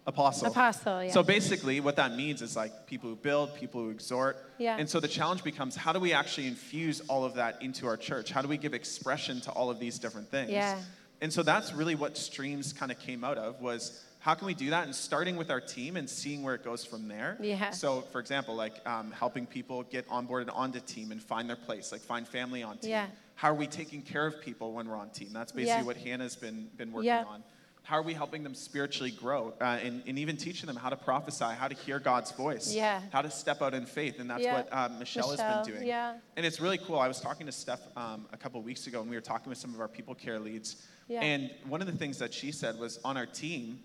apostle. 0.06 0.48
Apostle, 0.48 1.04
yeah. 1.04 1.10
So 1.10 1.22
basically, 1.22 1.80
what 1.80 1.96
that 1.96 2.14
means 2.14 2.42
is 2.42 2.56
like 2.56 2.86
people 2.86 3.10
who 3.10 3.16
build, 3.16 3.54
people 3.56 3.82
who 3.82 3.90
exhort. 3.90 4.36
Yeah. 4.58 4.76
And 4.78 4.88
so 4.88 5.00
the 5.00 5.08
challenge 5.08 5.42
becomes 5.44 5.76
how 5.76 5.92
do 5.92 6.00
we 6.00 6.12
actually 6.12 6.46
infuse 6.46 7.00
all 7.08 7.24
of 7.24 7.34
that 7.34 7.60
into 7.62 7.86
our 7.86 7.96
church? 7.96 8.30
How 8.30 8.42
do 8.42 8.48
we 8.48 8.56
give 8.56 8.74
expression 8.74 9.40
to 9.42 9.50
all 9.50 9.70
of 9.70 9.78
these 9.78 9.98
different 9.98 10.30
things? 10.30 10.50
Yeah. 10.50 10.78
And 11.20 11.32
so 11.32 11.42
that's 11.42 11.72
really 11.72 11.94
what 11.94 12.16
streams 12.16 12.72
kind 12.72 12.92
of 12.92 12.98
came 12.98 13.24
out 13.24 13.38
of 13.38 13.60
was 13.60 14.02
how 14.18 14.34
can 14.34 14.46
we 14.46 14.54
do 14.54 14.70
that 14.70 14.84
and 14.84 14.94
starting 14.94 15.36
with 15.36 15.50
our 15.50 15.60
team 15.60 15.96
and 15.96 16.10
seeing 16.10 16.42
where 16.42 16.54
it 16.54 16.64
goes 16.64 16.84
from 16.84 17.08
there. 17.08 17.38
Yeah. 17.40 17.70
So 17.70 18.02
for 18.12 18.20
example, 18.20 18.54
like 18.54 18.86
um, 18.86 19.12
helping 19.12 19.46
people 19.46 19.82
get 19.84 20.06
onboarded 20.08 20.50
onto 20.54 20.80
team 20.80 21.12
and 21.12 21.22
find 21.22 21.48
their 21.48 21.56
place, 21.56 21.92
like 21.92 22.00
find 22.02 22.26
family 22.28 22.62
on 22.62 22.78
team. 22.78 22.90
Yeah. 22.90 23.06
How 23.34 23.50
are 23.50 23.54
we 23.54 23.66
taking 23.66 24.02
care 24.02 24.26
of 24.26 24.40
people 24.40 24.72
when 24.72 24.88
we're 24.88 24.96
on 24.96 25.10
team? 25.10 25.28
That's 25.32 25.52
basically 25.52 25.80
Yeah. 25.80 25.84
what 25.84 25.96
Hannah's 25.96 26.36
been 26.36 26.68
been 26.76 26.92
working 26.92 27.06
Yeah. 27.08 27.24
on. 27.24 27.42
How 27.86 27.98
are 27.98 28.02
we 28.02 28.14
helping 28.14 28.42
them 28.42 28.56
spiritually 28.56 29.12
grow 29.12 29.54
uh, 29.60 29.78
and, 29.80 30.02
and 30.08 30.18
even 30.18 30.36
teaching 30.36 30.66
them 30.66 30.74
how 30.74 30.88
to 30.90 30.96
prophesy, 30.96 31.44
how 31.44 31.68
to 31.68 31.74
hear 31.76 32.00
God's 32.00 32.32
voice, 32.32 32.74
Yeah. 32.74 33.00
how 33.12 33.22
to 33.22 33.30
step 33.30 33.62
out 33.62 33.74
in 33.74 33.86
faith? 33.86 34.18
And 34.18 34.28
that's 34.28 34.42
Yeah. 34.42 34.54
what 34.56 34.68
um, 34.72 34.98
Michelle, 34.98 35.30
has 35.30 35.40
been 35.40 35.74
doing. 35.74 35.86
yeah. 35.86 36.16
And 36.36 36.44
it's 36.44 36.60
really 36.60 36.78
cool. 36.78 36.98
I 36.98 37.06
was 37.06 37.20
talking 37.20 37.46
to 37.46 37.52
Steph 37.52 37.82
um, 37.96 38.26
a 38.32 38.36
couple 38.36 38.60
weeks 38.60 38.88
ago, 38.88 39.02
and 39.02 39.08
we 39.08 39.14
were 39.14 39.20
talking 39.22 39.48
with 39.50 39.58
some 39.58 39.72
of 39.72 39.80
our 39.80 39.86
people 39.86 40.16
care 40.16 40.40
leads. 40.40 40.84
Yeah. 41.06 41.20
And 41.20 41.52
one 41.68 41.80
of 41.80 41.86
the 41.86 41.92
things 41.92 42.18
that 42.18 42.34
she 42.34 42.50
said 42.50 42.76
was 42.76 42.98
on 43.04 43.16
our 43.16 43.24
team, 43.26 43.78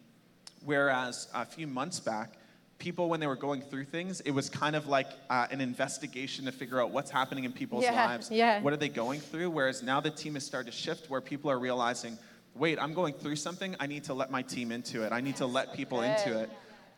whereas 0.66 1.28
a 1.36 1.46
few 1.46 1.68
months 1.68 2.00
back, 2.00 2.34
people, 2.80 3.08
when 3.08 3.20
they 3.20 3.28
were 3.28 3.36
going 3.36 3.62
through 3.62 3.86
things, 3.86 4.22
it 4.22 4.32
was 4.32 4.50
kind 4.50 4.76
of 4.76 4.88
like 4.88 5.10
uh, 5.30 5.46
an 5.52 5.62
investigation 5.62 6.46
to 6.46 6.52
figure 6.52 6.82
out 6.82 6.90
what's 6.90 7.12
happening 7.12 7.44
in 7.44 7.52
people's 7.54 7.84
Yeah, 7.84 7.94
lives. 8.08 8.32
yeah. 8.32 8.62
What 8.62 8.74
are 8.74 8.78
they 8.78 8.90
going 8.90 9.20
through? 9.20 9.52
Whereas 9.52 9.84
now 9.84 10.00
the 10.02 10.10
team 10.10 10.34
has 10.34 10.44
started 10.44 10.72
to 10.72 10.76
shift 10.76 11.08
where 11.08 11.22
people 11.22 11.52
are 11.52 11.60
realizing, 11.60 12.18
wait, 12.56 12.80
I'm 12.82 12.94
going 12.94 13.14
through 13.14 13.38
something. 13.38 13.76
I 13.80 13.88
need 13.88 14.04
to 14.06 14.14
let 14.14 14.30
my 14.32 14.42
team 14.42 14.72
into 14.72 15.04
it. 15.04 15.12
I 15.12 15.22
need 15.22 15.38
to 15.38 15.46
let 15.46 15.74
people 15.74 16.02
into 16.02 16.38
it. 16.40 16.50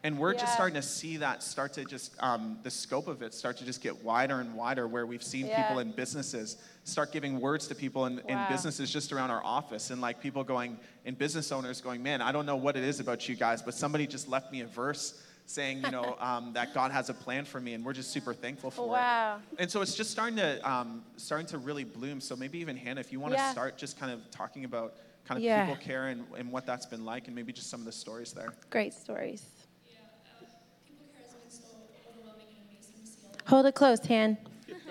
And 0.05 0.19
we're 0.19 0.33
just 0.33 0.51
starting 0.51 0.75
to 0.75 0.81
see 0.81 1.17
that 1.17 1.41
start 1.41 1.73
to 1.73 1.85
just, 1.85 2.13
um, 2.21 2.59
the 2.63 2.69
scope 2.71 3.07
of 3.07 3.21
it 3.21 3.33
start 3.33 3.55
to 3.57 3.65
just 3.65 3.81
get 3.81 4.03
wider 4.03 4.41
and 4.41 4.53
wider, 4.53 4.85
where 4.85 5.05
we've 5.05 5.23
seen 5.23 5.47
Yeah. 5.47 5.55
people 5.55 5.79
in 5.79 5.91
businesses 5.91 6.57
start 6.83 7.13
giving 7.13 7.39
words 7.39 7.67
to 7.69 7.75
people 7.75 8.05
in, 8.07 8.19
in 8.27 8.45
businesses 8.49 8.91
just 8.91 9.13
around 9.13 9.31
our 9.31 9.41
office. 9.45 9.91
And 9.91 10.01
like 10.01 10.19
people 10.19 10.43
going, 10.43 10.77
and 11.05 11.17
business 11.17 11.53
owners 11.53 11.79
going, 11.79 12.03
man, 12.03 12.21
I 12.21 12.33
don't 12.33 12.45
know 12.45 12.57
what 12.57 12.75
it 12.75 12.83
is 12.83 12.99
about 12.99 13.29
you 13.29 13.35
guys, 13.35 13.61
but 13.61 13.73
somebody 13.75 14.05
just 14.05 14.27
left 14.27 14.51
me 14.51 14.59
a 14.59 14.67
verse 14.67 15.23
saying, 15.45 15.81
you 15.81 15.91
know, 15.91 16.17
um, 16.19 16.51
that 16.53 16.73
God 16.73 16.91
has 16.91 17.09
a 17.09 17.13
plan 17.13 17.45
for 17.45 17.61
me, 17.61 17.73
and 17.73 17.85
we're 17.85 17.93
just 17.93 18.11
super 18.11 18.33
thankful 18.33 18.71
for 18.71 18.89
Wow. 18.89 19.37
it. 19.37 19.61
And 19.61 19.71
so 19.71 19.81
it's 19.81 19.95
just 19.95 20.11
starting 20.11 20.35
to 20.37 20.69
um, 20.69 21.03
starting 21.15 21.47
to 21.47 21.57
really 21.59 21.85
bloom. 21.85 22.19
So 22.19 22.35
maybe 22.35 22.59
even 22.59 22.75
Hannah, 22.75 22.99
if 22.99 23.13
you 23.13 23.21
want 23.21 23.35
to 23.35 23.39
Yeah. 23.39 23.51
start 23.51 23.77
just 23.77 23.97
kind 23.97 24.11
of 24.11 24.19
talking 24.31 24.65
about 24.65 24.95
kind 25.25 25.37
of 25.37 25.43
Yeah. 25.43 25.61
people 25.61 25.75
care 25.77 26.07
and, 26.07 26.25
and 26.37 26.51
what 26.51 26.65
that's 26.65 26.85
been 26.85 27.05
like, 27.05 27.27
and 27.27 27.35
maybe 27.35 27.53
just 27.53 27.69
some 27.69 27.79
of 27.81 27.85
the 27.85 27.91
stories 27.91 28.33
there. 28.33 28.53
Great 28.69 28.93
stories. 28.93 29.43
Yeah, 29.85 29.93
uh, 30.25 30.45
people 30.87 31.05
care 31.11 31.21
has 31.21 31.33
been 31.33 31.49
so 31.49 31.63
overwhelming 31.89 32.47
and 32.51 32.59
amazing 32.67 32.99
to 33.01 33.09
see 33.09 33.21
all 33.23 33.31
the 33.31 33.49
Hold 33.49 33.65
it 33.65 33.75
close, 33.75 33.99
Han. 34.07 34.37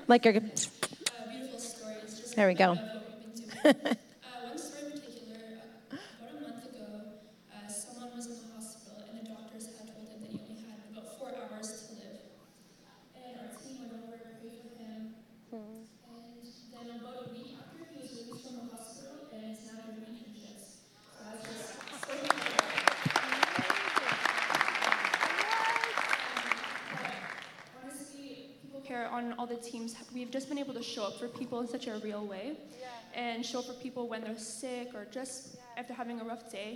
Like 0.09 0.25
you're. 0.25 0.37
uh, 0.37 0.41
beautiful 0.41 1.59
stories. 1.59 2.19
Just 2.19 2.37
There 2.37 2.49
we 2.49 2.55
go. 2.55 2.73
Of 2.73 2.91
what 2.91 3.03
we've 3.07 3.21
been 3.21 3.35
doing. 3.37 4.01
uh, 4.25 4.49
one 4.49 4.59
story 4.59 4.83
in 4.89 4.99
particular, 4.99 5.37
uh, 5.93 5.97
about 5.97 6.33
a 6.33 6.43
month 6.43 6.65
ago, 6.65 6.89
uh, 7.53 7.69
someone 7.69 8.09
was 8.17 8.27
in 8.27 8.37
the 8.41 8.49
hospital 8.57 8.93
on 29.13 29.35
all 29.39 29.47
the 29.47 29.57
teams, 29.57 29.95
we've 30.15 30.31
just 30.31 30.49
been 30.49 30.59
able 30.59 30.75
to 30.75 30.83
show 30.83 31.05
up 31.05 31.19
for 31.19 31.29
people 31.43 31.61
in 31.61 31.67
such 31.67 31.87
a 31.89 31.95
real 32.09 32.25
way, 32.35 32.47
and 33.15 33.45
show 33.45 33.59
up 33.59 33.67
for 33.67 33.73
people 33.87 34.03
when 34.13 34.21
they're 34.23 34.39
sick 34.39 34.89
or 34.95 35.07
just 35.11 35.57
if 35.77 35.89
they're 35.89 35.97
having 36.05 36.21
a 36.21 36.25
rough 36.25 36.45
day. 36.53 36.71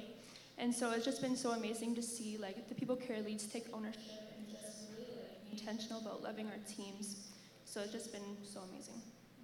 And 0.59 0.75
so 0.75 0.91
it's 0.91 1.05
just 1.05 1.21
been 1.23 1.37
so 1.37 1.51
amazing 1.53 1.95
to 1.95 2.03
see 2.03 2.37
like 2.47 2.69
the 2.69 2.75
people 2.75 2.97
care 2.97 3.21
leads 3.29 3.47
take 3.47 3.67
ownership 3.73 4.23
and 4.37 4.43
just 4.51 4.89
really 4.93 5.13
like, 5.23 5.41
intentional 5.57 6.01
about 6.01 6.23
loving 6.29 6.47
our 6.47 6.61
teams. 6.77 7.29
So 7.65 7.81
it's 7.81 7.93
just 7.93 8.11
been 8.13 8.29
so 8.43 8.61
amazing. 8.71 8.95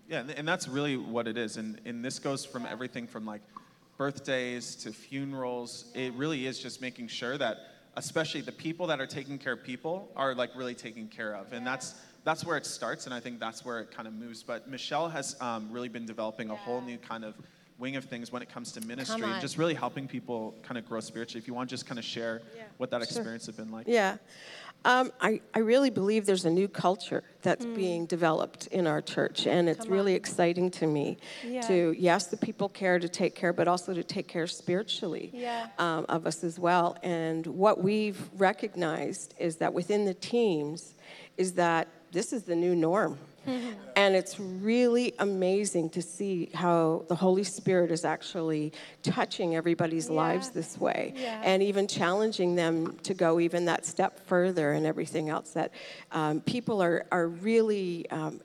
Yeah, 0.09 0.21
and- 0.21 0.31
and 0.33 0.49
that's 0.49 0.67
really 0.67 0.97
what 0.97 1.29
it 1.29 1.37
is. 1.37 1.57
And, 1.57 1.81
and 1.85 2.05
this 2.05 2.19
goes 2.19 2.45
from 2.45 2.67
everything 2.67 3.07
from 3.07 3.25
like 3.27 3.43
birthdays 3.97 4.75
to 4.83 4.93
funerals. 4.93 5.85
It 5.95 6.13
really 6.15 6.47
is 6.47 6.59
just 6.59 6.81
making 6.81 7.09
sure 7.09 7.39
that, 7.39 7.57
especially 7.97 8.41
the 8.41 8.59
people 8.67 8.87
that 8.89 9.01
are 9.01 9.07
taking 9.07 9.39
care 9.39 9.53
of 9.53 9.63
people, 9.63 10.11
are 10.17 10.35
like 10.35 10.51
really 10.57 10.75
taken 10.75 11.07
care 11.09 11.35
of. 11.37 11.53
And 11.53 11.65
that's 11.65 11.95
that's 12.25 12.45
where 12.45 12.57
it 12.57 12.67
starts, 12.67 13.07
and 13.07 13.15
I 13.15 13.21
think 13.21 13.41
that's 13.41 13.65
where 13.65 13.81
it 13.81 13.91
kind 13.91 14.07
of 14.07 14.15
moves. 14.15 14.43
But 14.43 14.69
Michelle 14.69 15.09
has 15.09 15.37
um, 15.41 15.69
really 15.71 15.89
been 15.89 16.07
developing 16.07 16.51
a 16.51 16.57
whole 16.57 16.81
new 16.81 16.99
kind 16.99 17.25
of 17.25 17.35
wing 17.79 17.97
of 17.97 18.05
things 18.05 18.31
when 18.31 18.43
it 18.43 18.49
comes 18.49 18.71
to 18.73 18.81
ministry, 18.87 19.25
on. 19.25 19.41
just 19.41 19.59
really 19.59 19.75
helping 19.75 20.07
people 20.07 20.55
kind 20.63 20.79
of 20.79 20.89
grow 20.89 21.01
spiritually. 21.01 21.41
If 21.41 21.49
you 21.49 21.55
want 21.55 21.69
to 21.69 21.73
just 21.73 21.87
kind 21.87 21.99
of 21.99 22.05
share 22.05 22.43
what 22.77 22.91
that 22.91 23.03
experience 23.03 23.47
has 23.47 23.57
been 23.57 23.73
like. 23.73 23.87
Yeah. 23.89 24.19
Um, 24.85 25.13
I, 25.21 25.41
I 25.55 25.61
really 25.61 25.91
believe 25.91 26.27
there's 26.27 26.45
a 26.45 26.51
new 26.51 26.67
culture 26.67 27.23
that's 27.43 27.65
being 27.65 28.07
developed 28.07 28.67
in 28.69 28.87
our 28.87 29.01
church, 29.01 29.47
and 29.47 29.69
it's 29.69 29.87
really 29.87 30.15
exciting 30.15 30.71
to 30.73 30.87
me 30.87 31.19
Yeah. 31.45 31.61
to, 31.63 31.95
yes, 31.97 32.27
the 32.27 32.37
people 32.37 32.69
care 32.69 32.99
to 32.99 33.09
take 33.09 33.35
care, 33.37 33.53
but 33.53 33.69
also 33.69 33.95
to 33.95 34.03
take 34.03 34.27
care 34.27 34.47
spiritually 34.49 35.31
Yeah. 35.33 35.69
um, 35.79 36.07
of 36.09 36.27
us 36.27 36.43
as 36.43 36.59
well. 36.59 36.97
And 37.03 37.47
what 37.47 37.83
we've 37.83 38.29
recognized 38.37 39.35
is 39.39 39.57
that 39.57 39.73
within 39.73 40.05
the 40.05 40.15
teams, 40.15 40.95
is 41.37 41.53
that 41.55 41.89
this 42.13 42.33
is 42.33 42.43
the 42.45 42.55
new 42.57 42.77
norm. 42.77 43.19
And 43.97 44.15
it's 44.15 44.39
really 44.39 45.15
amazing 45.19 45.91
to 45.91 46.01
see 46.03 46.49
how 46.55 47.05
the 47.09 47.17
Holy 47.17 47.43
Spirit 47.43 47.91
is 47.91 48.05
actually 48.05 48.73
touching 49.03 49.57
everybody's 49.57 50.09
lives 50.09 50.51
this 50.51 50.79
way 50.79 51.15
Yeah. 51.17 51.41
and 51.43 51.61
even 51.61 51.89
challenging 51.89 52.55
them 52.55 52.97
to 53.03 53.15
go 53.15 53.41
even 53.41 53.65
that 53.65 53.85
step 53.85 54.25
further 54.29 54.73
and 54.75 54.87
everything 54.87 55.29
else. 55.29 55.51
That 55.55 55.73
um, 56.13 56.41
people 56.43 56.81
are, 56.81 57.05
are 57.11 57.27
really 57.27 58.09
um, 58.11 58.41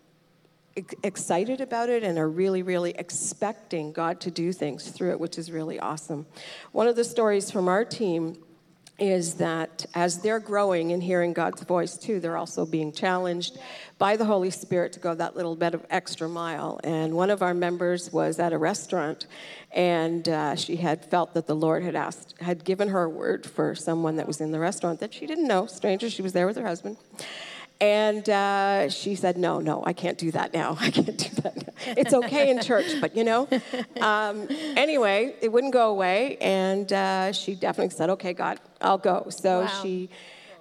ex- 0.75 0.95
excited 1.03 1.61
about 1.61 1.89
it 1.89 2.03
and 2.03 2.17
are 2.17 2.29
really, 2.29 2.63
really 2.63 2.91
expecting 2.97 3.91
God 3.91 4.19
to 4.21 4.31
do 4.31 4.51
things 4.51 4.89
through 4.89 5.11
it, 5.11 5.19
which 5.19 5.37
is 5.37 5.51
really 5.51 5.79
awesome. 5.79 6.25
One 6.71 6.87
of 6.87 6.95
the 6.95 7.03
stories 7.03 7.51
from 7.51 7.67
our 7.67 7.85
team 7.85 8.43
is 8.99 9.35
that 9.35 9.85
as 9.93 10.19
they're 10.19 10.39
growing 10.39 10.91
and 10.91 11.03
hearing 11.03 11.33
God's 11.33 11.61
voice 11.61 11.97
too, 11.97 12.19
they're 12.19 12.37
also 12.37 12.65
being 12.65 12.91
challenged 12.91 13.57
by 13.99 14.15
the 14.15 14.25
Holy 14.25 14.49
Spirit 14.49 14.93
to 14.93 14.99
go 14.99 15.13
that 15.13 15.35
little 15.35 15.55
bit 15.55 15.73
of 15.75 15.85
extra 15.89 16.27
mile. 16.27 16.79
And 16.83 17.13
one 17.13 17.29
of 17.29 17.41
our 17.41 17.53
members 17.53 18.11
was 18.11 18.39
at 18.39 18.53
a 18.53 18.57
restaurant, 18.57 19.27
and 19.71 20.27
uh, 20.27 20.55
she 20.55 20.77
had 20.77 21.05
felt 21.05 21.35
that 21.35 21.45
the 21.45 21.55
Lord 21.55 21.83
had 21.83 21.95
asked, 21.95 22.35
had 22.39 22.63
given 22.63 22.89
her 22.89 23.03
a 23.03 23.09
word 23.09 23.45
for 23.45 23.75
someone 23.75 24.15
that 24.15 24.25
was 24.25 24.41
in 24.41 24.51
the 24.51 24.59
restaurant 24.59 24.99
that 24.99 25.13
she 25.13 25.27
didn't 25.27 25.47
know, 25.47 25.67
stranger. 25.67 26.09
She 26.09 26.23
was 26.23 26.33
there 26.33 26.47
with 26.47 26.57
her 26.57 26.65
husband. 26.65 26.97
And 27.79 28.27
uh, 28.27 28.89
she 28.89 29.15
said, 29.15 29.37
No, 29.37 29.59
no, 29.59 29.83
I 29.85 29.93
can't 29.93 30.17
do 30.17 30.31
that 30.31 30.53
now. 30.53 30.77
I 30.81 30.89
can't 30.89 31.17
do 31.17 31.41
that 31.41 31.55
now. 31.57 31.93
It's 31.95 32.13
okay 32.13 32.49
in 32.49 32.59
church, 32.61 32.99
but 32.99 33.15
you 33.15 33.23
know. 33.23 33.47
Um, 34.01 34.47
anyway, 34.75 35.35
it 35.41 35.51
wouldn't 35.51 35.73
go 35.73 35.89
away. 35.91 36.37
And 36.41 36.91
uh, 36.91 37.31
she 37.33 37.53
definitely 37.55 37.95
said, 37.95 38.09
Okay, 38.11 38.33
God, 38.33 38.59
I'll 38.81 38.97
go. 38.97 39.27
So 39.29 39.61
Wow. 39.61 39.67
she, 39.67 40.09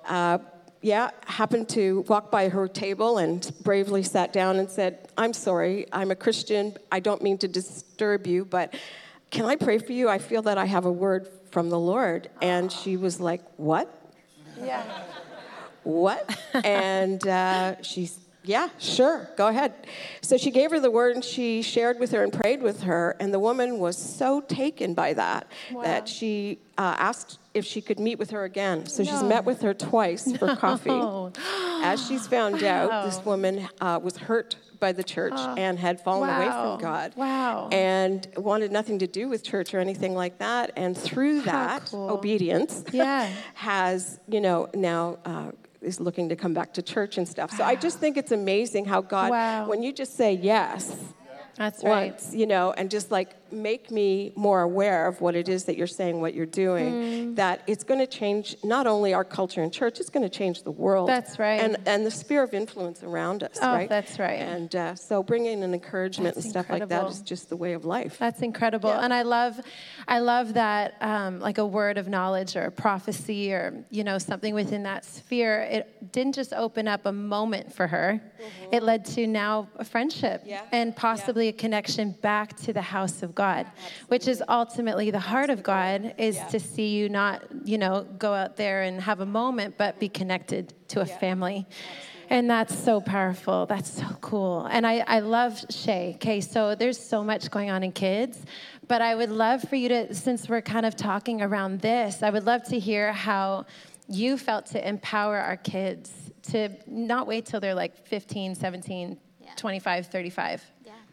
uh, 0.06 0.38
yeah, 0.82 1.10
happened 1.26 1.68
to 1.70 2.02
walk 2.06 2.30
by 2.30 2.48
her 2.50 2.68
table 2.68 3.18
and 3.18 3.50
bravely 3.62 4.02
sat 4.02 4.32
down 4.32 4.56
and 4.56 4.70
said, 4.70 5.08
I'm 5.16 5.32
sorry, 5.32 5.86
I'm 5.92 6.10
a 6.10 6.14
Christian. 6.16 6.76
I 6.92 7.00
don't 7.00 7.22
mean 7.22 7.38
to 7.38 7.48
disturb 7.48 8.26
you, 8.26 8.44
but 8.44 8.74
can 9.30 9.46
I 9.46 9.56
pray 9.56 9.78
for 9.78 9.92
you? 9.92 10.08
I 10.08 10.18
feel 10.18 10.42
that 10.42 10.58
I 10.58 10.66
have 10.66 10.84
a 10.84 10.92
word 10.92 11.28
from 11.50 11.70
the 11.70 11.78
Lord. 11.78 12.28
And 12.42 12.70
she 12.70 12.96
was 12.98 13.20
like, 13.20 13.40
What? 13.56 13.88
Yeah. 14.62 14.82
What? 15.86 16.38
and 16.64 17.26
uh, 17.26 17.80
she's, 17.82 18.18
yeah, 18.42 18.68
sure, 18.78 19.28
go 19.36 19.46
ahead. 19.46 19.72
So 20.20 20.36
she 20.36 20.50
gave 20.50 20.70
her 20.70 20.80
the 20.80 20.90
word 20.90 21.14
and 21.14 21.24
she 21.24 21.62
shared 21.62 21.98
with 21.98 22.10
her 22.10 22.22
and 22.22 22.32
prayed 22.32 22.60
with 22.60 22.82
her. 22.82 23.16
And 23.20 23.32
the 23.32 23.38
woman 23.38 23.78
was 23.78 23.96
so 23.96 24.40
taken 24.40 24.94
by 24.94 25.14
that 25.14 25.50
that 25.82 26.08
she 26.08 26.58
uh, 26.76 26.96
asked 26.98 27.38
if 27.54 27.64
she 27.64 27.80
could 27.80 27.98
meet 27.98 28.18
with 28.18 28.30
her 28.30 28.44
again. 28.44 28.86
So 28.86 29.02
she's 29.02 29.22
met 29.22 29.44
with 29.44 29.62
her 29.62 29.74
twice 29.74 30.36
for 30.36 30.54
coffee. 30.56 31.40
As 31.82 32.06
she's 32.06 32.26
found 32.26 32.62
out, 32.62 33.04
this 33.04 33.24
woman 33.24 33.68
uh, 33.80 34.00
was 34.02 34.16
hurt 34.16 34.56
by 34.78 34.92
the 34.92 35.04
church 35.04 35.38
and 35.56 35.78
had 35.78 36.00
fallen 36.00 36.28
away 36.28 36.46
from 36.46 36.78
God. 36.78 37.14
Wow. 37.16 37.68
And 37.72 38.26
wanted 38.36 38.72
nothing 38.72 38.98
to 39.00 39.06
do 39.06 39.28
with 39.28 39.42
church 39.42 39.72
or 39.74 39.80
anything 39.80 40.14
like 40.14 40.38
that. 40.38 40.72
And 40.76 40.96
through 40.96 41.42
that, 41.42 41.86
cool. 41.86 42.10
obedience 42.10 42.84
Yeah. 42.92 43.32
has, 43.54 44.20
you 44.28 44.40
know, 44.40 44.68
now 44.74 45.18
uh, 45.24 45.52
is 45.86 46.00
looking 46.00 46.28
to 46.28 46.36
come 46.36 46.52
back 46.52 46.74
to 46.74 46.82
church 46.82 47.16
and 47.16 47.26
stuff. 47.26 47.50
So 47.52 47.62
I 47.64 47.76
just 47.76 47.98
think 47.98 48.16
it's 48.16 48.32
amazing 48.32 48.84
how 48.86 49.00
God, 49.00 49.30
Wow. 49.30 49.68
when 49.68 49.82
you 49.82 49.92
just 49.92 50.16
say 50.16 50.32
yes 50.34 50.94
That's 51.56 51.82
right. 51.84 52.20
you 52.32 52.46
know, 52.46 52.72
and 52.72 52.90
just 52.90 53.10
like 53.10 53.30
make 53.52 53.90
me 53.90 54.32
more 54.36 54.62
aware 54.62 55.06
of 55.06 55.20
what 55.20 55.34
it 55.36 55.48
is 55.48 55.64
that 55.64 55.76
you're 55.76 55.86
saying, 55.86 56.20
what 56.20 56.34
you're 56.34 56.46
doing, 56.46 56.92
Mm. 56.92 57.36
that 57.36 57.62
it's 57.66 57.84
going 57.84 58.00
to 58.00 58.06
change 58.06 58.56
not 58.64 58.86
only 58.86 59.12
our 59.14 59.24
culture 59.24 59.62
and 59.62 59.72
church, 59.72 60.00
it's 60.00 60.10
going 60.10 60.22
to 60.22 60.28
change 60.28 60.62
the 60.62 60.70
world. 60.70 61.08
That's 61.08 61.38
right. 61.38 61.60
And, 61.60 61.76
and 61.86 62.04
the 62.06 62.10
sphere 62.10 62.42
of 62.42 62.54
influence 62.54 63.02
around 63.02 63.42
us, 63.42 63.58
Oh, 63.62 63.72
right? 63.72 63.88
that's 63.88 64.18
right. 64.18 64.40
And 64.40 64.74
uh, 64.74 64.94
so 64.94 65.22
bringing 65.22 65.62
an 65.62 65.72
encouragement 65.74 66.34
That's 66.34 66.46
and 66.46 66.50
stuff 66.52 66.70
like 66.70 66.88
that 66.88 67.06
is 67.08 67.20
just 67.20 67.48
the 67.48 67.56
way 67.56 67.72
of 67.74 67.84
life. 67.84 68.18
That's 68.18 68.42
incredible, 68.42 68.90
and 68.90 69.12
I 69.12 69.22
love, 69.22 69.60
I 70.08 70.18
love 70.18 70.54
that 70.54 70.94
um, 71.00 71.40
like 71.40 71.58
a 71.58 71.66
word 71.66 71.98
of 71.98 72.08
knowledge 72.08 72.56
or 72.56 72.64
a 72.64 72.70
prophecy 72.70 73.52
or 73.52 73.84
you 73.90 74.02
know 74.04 74.18
something 74.18 74.54
within 74.54 74.82
that 74.84 75.04
sphere. 75.04 75.60
It 75.60 76.12
didn't 76.12 76.34
just 76.34 76.52
open 76.52 76.88
up 76.88 77.06
a 77.06 77.12
moment 77.12 77.72
for 77.72 77.86
her; 77.86 78.20
it 78.72 78.82
led 78.82 79.04
to 79.16 79.26
now 79.26 79.68
a 79.76 79.84
friendship 79.84 80.42
Yeah. 80.44 80.62
and 80.72 80.94
possibly 80.96 81.48
a 81.48 81.52
connection 81.52 82.12
back 82.22 82.56
to 82.64 82.72
the 82.72 82.82
house 82.82 83.22
of 83.22 83.34
God, 83.36 83.70
which 84.08 84.26
is 84.26 84.42
ultimately 84.48 85.12
the 85.12 85.20
heart 85.20 85.50
of 85.50 85.62
God 85.62 86.14
is 86.18 86.40
to 86.50 86.58
see 86.58 86.88
you 86.96 87.08
not 87.08 87.44
you 87.64 87.78
know 87.78 88.04
go 88.18 88.34
out 88.34 88.56
there 88.56 88.82
and 88.82 89.00
have 89.00 89.20
a 89.20 89.26
moment, 89.26 89.76
but 89.78 90.00
be 90.00 90.08
connected 90.08 90.74
to 90.88 91.00
a 91.00 91.06
family. 91.06 91.66
And 92.28 92.50
that's 92.50 92.76
so 92.76 93.00
powerful. 93.00 93.66
That's 93.66 93.88
so 93.90 94.06
cool. 94.20 94.66
And 94.66 94.84
I, 94.84 94.98
I 95.06 95.20
love 95.20 95.64
Shay. 95.70 96.14
Okay, 96.16 96.40
so 96.40 96.74
there's 96.74 96.98
so 96.98 97.22
much 97.22 97.52
going 97.52 97.70
on 97.70 97.84
in 97.84 97.92
kids, 97.92 98.44
but 98.88 99.00
I 99.00 99.14
would 99.14 99.30
love 99.30 99.62
for 99.62 99.76
you 99.76 99.88
to, 99.90 100.12
since 100.12 100.48
we're 100.48 100.60
kind 100.60 100.84
of 100.84 100.96
talking 100.96 101.40
around 101.40 101.80
this, 101.80 102.24
I 102.24 102.30
would 102.30 102.44
love 102.44 102.64
to 102.64 102.80
hear 102.80 103.12
how 103.12 103.66
you 104.08 104.38
felt 104.38 104.66
to 104.66 104.88
empower 104.88 105.38
our 105.38 105.56
kids 105.56 106.12
to 106.50 106.68
not 106.86 107.28
wait 107.28 107.46
till 107.46 107.60
they're 107.60 107.74
like 107.74 108.06
15, 108.06 108.56
17, 108.56 109.18
25, 109.56 110.06
35 110.06 110.64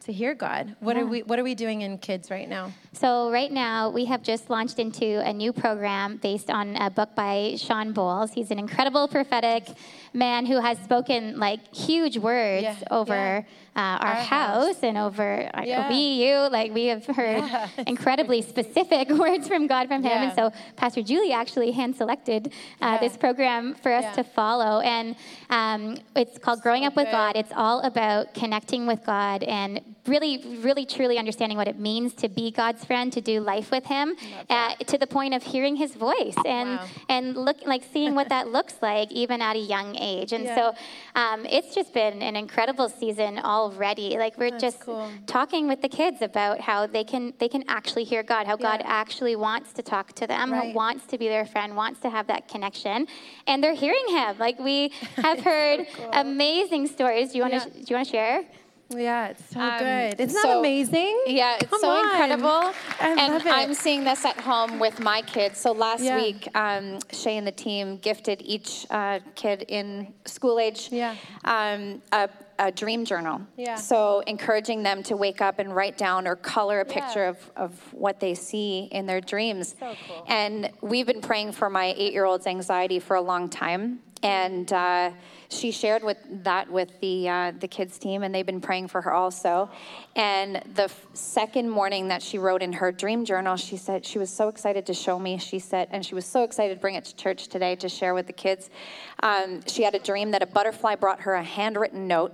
to 0.03 0.11
hear 0.13 0.33
God. 0.35 0.75
What 0.79 0.97
are 0.97 1.05
we 1.05 1.23
what 1.23 1.39
are 1.39 1.43
we 1.43 1.55
doing 1.55 1.81
in 1.81 1.97
kids 1.97 2.29
right 2.29 2.47
now? 2.47 2.71
So 2.93 3.31
right 3.31 3.51
now 3.51 3.89
we 3.89 4.05
have 4.05 4.21
just 4.21 4.49
launched 4.49 4.77
into 4.79 5.19
a 5.25 5.33
new 5.33 5.51
program 5.53 6.17
based 6.17 6.49
on 6.49 6.75
a 6.75 6.89
book 6.89 7.15
by 7.15 7.55
Shawn 7.57 7.93
Bolz. 7.93 8.33
He's 8.33 8.51
an 8.51 8.59
incredible 8.59 9.07
prophetic 9.07 9.67
man 10.13 10.45
who 10.45 10.59
has 10.59 10.77
spoken 10.79 11.39
like 11.39 11.73
huge 11.73 12.17
words 12.17 12.63
Yeah, 12.63 12.75
over 12.91 13.13
yeah. 13.15 13.43
uh, 13.75 13.79
our, 14.05 14.07
Our 14.09 14.15
house, 14.15 14.65
house. 14.67 14.83
and 14.83 14.97
over 14.97 15.49
uh, 15.53 15.61
Yeah. 15.65 15.89
you. 15.91 16.49
Like 16.51 16.73
we 16.73 16.85
have 16.87 17.05
heard 17.05 17.37
Yeah, 17.43 17.67
incredibly 17.87 18.41
specific 18.41 19.09
words 19.25 19.47
from 19.47 19.67
God 19.67 19.87
from 19.87 20.03
him, 20.03 20.11
and 20.21 20.33
so 20.35 20.51
Pastor 20.75 21.01
Julie 21.01 21.31
actually 21.33 21.71
hand 21.71 21.95
selected 21.95 22.47
uh, 22.47 22.51
Yeah. 22.85 22.97
this 22.99 23.17
program 23.17 23.73
for 23.75 23.91
us 23.91 24.03
Yeah. 24.03 24.11
to 24.13 24.23
follow, 24.23 24.81
and 24.81 25.15
um, 25.49 25.97
it's 26.15 26.37
called 26.37 26.61
Growing 26.61 26.83
So 26.83 26.87
Up 26.87 26.95
with 26.95 27.05
good. 27.05 27.11
God. 27.11 27.35
It's 27.35 27.53
all 27.55 27.79
about 27.81 28.33
connecting 28.33 28.85
with 28.85 29.03
God 29.05 29.41
and 29.43 29.81
really, 30.07 30.43
really, 30.61 30.85
truly 30.85 31.17
understanding 31.17 31.57
what 31.57 31.67
it 31.67 31.79
means 31.79 32.13
to 32.15 32.27
be 32.29 32.51
God's 32.51 32.83
friend, 32.83 33.11
to 33.13 33.21
do 33.21 33.39
life 33.39 33.71
with 33.71 33.85
Him, 33.85 34.15
uh, 34.49 34.75
to 34.75 34.97
the 34.97 35.07
point 35.07 35.33
of 35.33 35.43
hearing 35.43 35.75
His 35.77 35.95
voice 35.95 36.35
and 36.45 36.77
Wow. 36.77 36.87
and 37.09 37.37
look 37.37 37.57
like 37.65 37.83
seeing 37.93 38.13
what 38.15 38.29
that 38.29 38.49
looks 38.49 38.75
like 38.81 39.11
even 39.11 39.41
at 39.41 39.55
a 39.55 39.59
young 39.59 39.95
age. 39.95 40.33
And 40.33 40.43
Yeah. 40.45 40.55
so 40.55 40.75
um, 41.15 41.45
it's 41.45 41.73
just 41.73 41.93
been 41.93 42.21
an 42.21 42.35
incredible 42.35 42.89
season 42.89 43.39
already. 43.39 44.17
Like 44.17 44.37
we're 44.37 44.51
That's 44.51 44.63
just 44.63 44.79
cool. 44.81 45.09
talking 45.25 45.67
with 45.67 45.81
the 45.81 45.89
kids 45.89 46.21
about 46.21 46.59
how 46.61 46.85
they 46.87 47.03
can 47.03 47.33
they 47.39 47.47
can 47.47 47.63
actually 47.67 48.03
hear 48.03 48.23
God, 48.23 48.45
how 48.47 48.57
God 48.57 48.81
actually 48.83 49.35
wants 49.35 49.71
to 49.73 49.81
talk 49.81 50.13
to 50.13 50.27
them, 50.27 50.51
Right. 50.51 50.73
wants 50.75 51.05
to 51.07 51.17
be 51.17 51.27
their 51.29 51.45
friend, 51.45 51.75
wants 51.77 51.99
to 52.01 52.09
have 52.09 52.27
that 52.27 52.47
connection, 52.47 53.07
and 53.47 53.63
they're 53.63 53.73
hearing 53.85 54.07
Him. 54.09 54.37
Like 54.37 54.59
we 54.59 54.89
have 55.17 55.39
heard 55.41 55.87
amazing 56.11 56.87
stories. 56.87 57.31
Do 57.31 57.37
you 57.37 57.43
want 57.43 57.53
to 57.53 57.69
Yeah. 57.69 57.73
do 57.85 57.85
you 57.89 57.95
want 57.95 58.07
to 58.07 58.11
share? 58.11 58.43
Yeah, 58.95 59.27
it's 59.27 59.43
so 59.53 59.59
Um, 59.59 59.79
good. 59.79 60.19
Isn't 60.21 60.33
that 60.35 60.41
so- 60.43 60.59
amazing? 60.59 61.21
Yeah, 61.27 61.57
it's 61.59 61.69
Come 61.69 61.79
so 61.81 61.89
on. 61.89 62.05
incredible. 62.05 62.71
I 62.99 63.15
and 63.17 63.33
love 63.33 63.45
it. 63.45 63.51
I'm 63.51 63.73
seeing 63.73 64.03
this 64.03 64.23
at 64.25 64.37
home 64.39 64.79
with 64.79 64.99
my 64.99 65.21
kids. 65.21 65.59
So 65.59 65.71
last 65.71 66.01
Yeah. 66.03 66.17
week, 66.17 66.47
um, 66.55 66.99
Shay 67.11 67.37
and 67.37 67.45
the 67.47 67.51
team 67.51 67.97
gifted 67.97 68.41
each 68.43 68.85
uh, 68.89 69.19
kid 69.35 69.65
in 69.67 70.13
school 70.25 70.59
age 70.59 70.89
Yeah. 70.91 71.15
um, 71.45 72.01
a, 72.11 72.29
a 72.59 72.71
dream 72.71 73.05
journal. 73.05 73.41
Yeah. 73.57 73.75
So 73.75 74.19
encouraging 74.27 74.83
them 74.83 75.03
to 75.03 75.17
wake 75.17 75.41
up 75.41 75.59
and 75.59 75.75
write 75.75 75.97
down 75.97 76.27
or 76.27 76.35
color 76.35 76.79
a 76.81 76.85
picture 76.85 77.23
Yeah. 77.23 77.29
of, 77.29 77.51
of 77.55 77.93
what 77.93 78.19
they 78.19 78.35
see 78.35 78.89
in 78.91 79.05
their 79.05 79.21
dreams. 79.21 79.75
So 79.79 79.95
cool. 80.07 80.25
And 80.27 80.69
we've 80.81 81.07
been 81.07 81.21
praying 81.21 81.53
for 81.53 81.69
my 81.69 81.93
eight-year-old's 81.97 82.47
anxiety 82.47 82.99
for 82.99 83.15
a 83.15 83.21
long 83.21 83.49
time. 83.49 84.01
And 84.23 84.71
uh, 84.71 85.11
she 85.49 85.71
shared 85.71 86.01
with 86.01 86.17
that 86.43 86.71
with 86.71 86.99
the 87.01 87.27
uh, 87.27 87.51
the 87.59 87.67
kids 87.67 87.97
team, 87.97 88.23
and 88.23 88.33
they've 88.33 88.45
been 88.45 88.61
praying 88.61 88.87
for 88.87 89.01
her 89.01 89.13
also. 89.13 89.69
And 90.15 90.63
the 90.75 90.83
f- 90.83 91.07
second 91.13 91.69
morning 91.69 92.07
that 92.07 92.23
she 92.23 92.37
wrote 92.37 92.63
in 92.63 92.71
her 92.73 92.91
dream 92.91 93.25
journal, 93.25 93.57
she 93.57 93.75
said 93.75 94.05
she 94.05 94.19
was 94.19 94.29
so 94.29 94.47
excited 94.47 94.85
to 94.85 94.93
show 94.93 95.19
me. 95.19 95.37
She 95.37 95.59
said, 95.59 95.89
and 95.91 96.05
she 96.05 96.15
was 96.15 96.25
so 96.25 96.43
excited 96.43 96.75
to 96.75 96.79
bring 96.79 96.95
it 96.95 97.03
to 97.05 97.15
church 97.15 97.49
today 97.49 97.75
to 97.75 97.89
share 97.89 98.13
with 98.13 98.27
the 98.27 98.33
kids. 98.33 98.69
Um, 99.21 99.59
she 99.67 99.83
had 99.83 99.93
a 99.93 99.99
dream 99.99 100.31
that 100.31 100.41
a 100.41 100.47
butterfly 100.47 100.95
brought 100.95 101.21
her 101.21 101.33
a 101.33 101.43
handwritten 101.43 102.07
note 102.07 102.31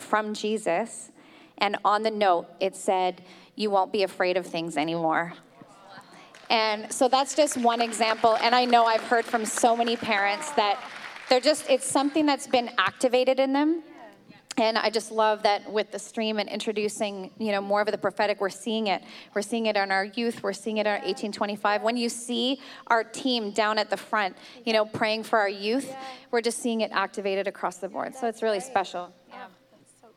from 0.00 0.34
Jesus, 0.34 1.12
and 1.58 1.76
on 1.82 2.02
the 2.02 2.10
note 2.10 2.46
it 2.60 2.76
said, 2.76 3.22
"You 3.56 3.70
won't 3.70 3.90
be 3.90 4.02
afraid 4.02 4.36
of 4.36 4.46
things 4.46 4.76
anymore." 4.76 5.32
And 6.50 6.92
so 6.92 7.08
that's 7.08 7.34
just 7.34 7.56
one 7.56 7.80
example. 7.80 8.36
And 8.42 8.54
I 8.54 8.66
know 8.66 8.84
I've 8.84 9.04
heard 9.04 9.24
from 9.24 9.46
so 9.46 9.74
many 9.74 9.96
parents 9.96 10.50
that 10.50 10.78
they're 11.32 11.40
just, 11.40 11.64
it's 11.70 11.90
something 11.90 12.26
that's 12.26 12.46
been 12.46 12.68
activated 12.76 13.40
in 13.40 13.54
them. 13.54 13.82
And 14.58 14.76
I 14.76 14.90
just 14.90 15.10
love 15.10 15.44
that 15.44 15.72
with 15.72 15.90
the 15.90 15.98
stream 15.98 16.38
and 16.38 16.46
introducing, 16.46 17.30
you 17.38 17.52
know, 17.52 17.62
more 17.62 17.80
of 17.80 17.86
the 17.86 17.96
prophetic, 17.96 18.38
we're 18.38 18.50
seeing 18.50 18.88
it. 18.88 19.02
We're 19.34 19.40
seeing 19.40 19.64
it 19.64 19.74
in 19.74 19.90
our 19.90 20.04
youth. 20.04 20.42
We're 20.42 20.52
seeing 20.52 20.76
it 20.76 20.82
in 20.82 20.88
our 20.88 20.98
1825. 20.98 21.80
When 21.80 21.96
you 21.96 22.10
see 22.10 22.60
our 22.88 23.02
team 23.02 23.50
down 23.50 23.78
at 23.78 23.88
the 23.88 23.96
front, 23.96 24.36
you 24.66 24.74
know, 24.74 24.84
praying 24.84 25.22
for 25.22 25.38
our 25.38 25.48
youth, 25.48 25.96
we're 26.30 26.42
just 26.42 26.58
seeing 26.58 26.82
it 26.82 26.90
activated 26.92 27.48
across 27.48 27.78
the 27.78 27.88
board. 27.88 28.14
So 28.14 28.28
it's 28.28 28.42
really 28.42 28.60
special. 28.60 29.10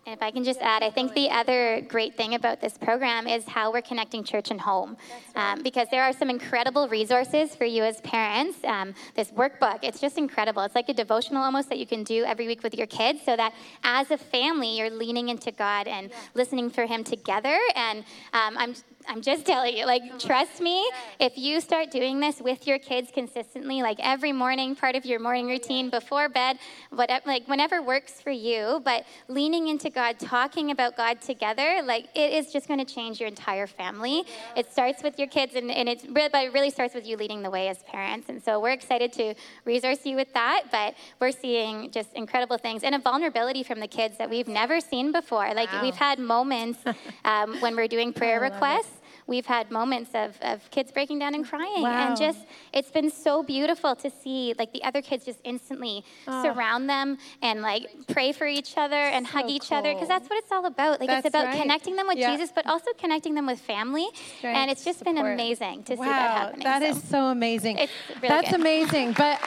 And 0.05 0.13
if 0.13 0.21
I 0.21 0.29
can 0.29 0.43
just 0.43 0.61
add, 0.61 0.83
I 0.83 0.91
think 0.91 1.15
the 1.15 1.31
other 1.31 1.81
great 1.81 2.15
thing 2.15 2.35
about 2.35 2.61
this 2.61 2.77
program 2.77 3.25
is 3.27 3.43
how 3.47 3.73
we're 3.73 3.81
connecting 3.81 4.23
church 4.23 4.51
and 4.51 4.61
home. 4.61 4.97
Um, 5.35 5.63
because 5.63 5.87
there 5.89 6.03
are 6.03 6.13
some 6.13 6.29
incredible 6.29 6.87
resources 6.87 7.55
for 7.55 7.65
you 7.65 7.83
as 7.83 8.01
parents. 8.01 8.63
Um, 8.63 8.93
this 9.15 9.31
workbook, 9.31 9.79
it's 9.81 9.99
just 9.99 10.19
incredible. 10.19 10.61
It's 10.61 10.75
like 10.75 10.89
a 10.89 10.93
devotional 10.93 11.41
almost 11.41 11.69
that 11.69 11.79
you 11.79 11.87
can 11.87 12.03
do 12.03 12.23
every 12.23 12.45
week 12.45 12.61
with 12.61 12.75
your 12.75 12.85
kids 12.85 13.21
so 13.25 13.35
that 13.35 13.55
as 13.83 14.11
a 14.11 14.17
family, 14.17 14.77
you're 14.77 14.91
leaning 14.91 15.29
into 15.29 15.51
God 15.51 15.87
and 15.87 16.11
listening 16.35 16.69
for 16.69 16.85
Him 16.85 17.03
together. 17.03 17.57
And 17.75 17.99
um, 18.31 18.57
I'm 18.59 18.75
I'm 19.07 19.21
just 19.21 19.45
telling 19.45 19.77
you, 19.77 19.85
like, 19.85 20.19
trust 20.19 20.61
me, 20.61 20.89
if 21.19 21.37
you 21.37 21.61
start 21.61 21.91
doing 21.91 22.19
this 22.19 22.41
with 22.41 22.67
your 22.67 22.79
kids 22.79 23.11
consistently, 23.13 23.81
like 23.81 23.99
every 24.01 24.31
morning, 24.31 24.75
part 24.75 24.95
of 24.95 25.05
your 25.05 25.19
morning 25.19 25.47
routine, 25.47 25.89
before 25.89 26.29
bed, 26.29 26.57
whatever, 26.89 27.23
like 27.27 27.47
whenever 27.47 27.81
works 27.81 28.21
for 28.21 28.31
you, 28.31 28.81
but 28.83 29.05
leaning 29.27 29.67
into 29.67 29.89
God, 29.89 30.19
talking 30.19 30.71
about 30.71 30.97
God 30.97 31.21
together, 31.21 31.81
like 31.83 32.07
it 32.15 32.33
is 32.33 32.51
just 32.51 32.67
going 32.67 32.83
to 32.83 32.93
change 32.93 33.19
your 33.19 33.27
entire 33.27 33.67
family. 33.67 34.23
It 34.55 34.71
starts 34.71 35.03
with 35.03 35.19
your 35.19 35.27
kids, 35.27 35.55
and, 35.55 35.69
and 35.71 35.87
it's 35.87 36.05
really, 36.05 36.29
but 36.29 36.45
it 36.45 36.53
really 36.53 36.69
starts 36.71 36.93
with 36.95 37.05
you 37.05 37.17
leading 37.17 37.43
the 37.43 37.49
way 37.49 37.67
as 37.67 37.83
parents. 37.83 38.29
And 38.29 38.43
so 38.43 38.59
we're 38.59 38.71
excited 38.71 39.13
to 39.13 39.35
resource 39.65 40.05
you 40.05 40.15
with 40.15 40.33
that, 40.33 40.63
but 40.71 40.95
we're 41.19 41.31
seeing 41.31 41.91
just 41.91 42.13
incredible 42.13 42.57
things 42.57 42.83
and 42.83 42.95
a 42.95 42.99
vulnerability 42.99 43.63
from 43.63 43.79
the 43.79 43.87
kids 43.87 44.17
that 44.17 44.29
we've 44.29 44.47
never 44.47 44.79
seen 44.79 45.11
before. 45.11 45.53
Like 45.53 45.71
Wow. 45.71 45.81
we've 45.81 45.95
had 45.95 46.19
moments 46.19 46.79
um, 47.23 47.59
when 47.59 47.75
we're 47.75 47.87
doing 47.87 48.13
prayer 48.21 48.39
requests 48.39 48.94
we've 49.27 49.45
had 49.45 49.71
moments 49.71 50.11
of, 50.13 50.37
of 50.41 50.69
kids 50.71 50.91
breaking 50.91 51.19
down 51.19 51.33
and 51.33 51.47
crying 51.47 51.81
Wow. 51.81 52.07
and 52.07 52.17
just 52.17 52.39
it's 52.73 52.91
been 52.91 53.09
so 53.09 53.41
beautiful 53.43 53.95
to 53.95 54.09
see 54.09 54.53
like 54.59 54.71
the 54.73 54.83
other 54.83 55.01
kids 55.01 55.25
just 55.25 55.39
instantly 55.43 56.03
Oh. 56.27 56.43
surround 56.43 56.89
them 56.89 57.17
and 57.41 57.61
like 57.61 57.87
pray 58.07 58.31
for 58.31 58.45
each 58.47 58.77
other 58.77 58.95
and 59.15 59.25
hug 59.25 59.49
each 59.49 59.71
other 59.71 59.93
because 59.93 60.07
that's 60.07 60.29
what 60.29 60.37
it's 60.43 60.51
all 60.51 60.65
about 60.65 60.99
like 60.99 61.09
That's 61.09 61.25
it's 61.25 61.33
about 61.35 61.45
right. 61.47 61.61
connecting 61.61 61.95
them 61.95 62.07
with 62.07 62.17
Yeah. 62.17 62.31
jesus 62.31 62.51
but 62.53 62.65
also 62.67 62.91
connecting 62.99 63.33
them 63.35 63.45
with 63.45 63.59
family 63.59 64.07
Strength, 64.37 64.57
and 64.57 64.71
it's 64.71 64.83
just 64.83 65.03
been 65.03 65.17
amazing 65.17 65.83
to 65.83 65.95
wow, 65.95 66.03
see 66.05 66.09
that 66.09 66.31
happening 66.31 66.63
That 66.63 66.81
so. 66.81 66.87
is 66.89 67.03
so 67.03 67.19
amazing. 67.27 67.77
It's 67.79 67.91
really 68.15 68.27
That's 68.27 68.51
good. 68.51 68.59
amazing. 68.59 69.13
But 69.13 69.39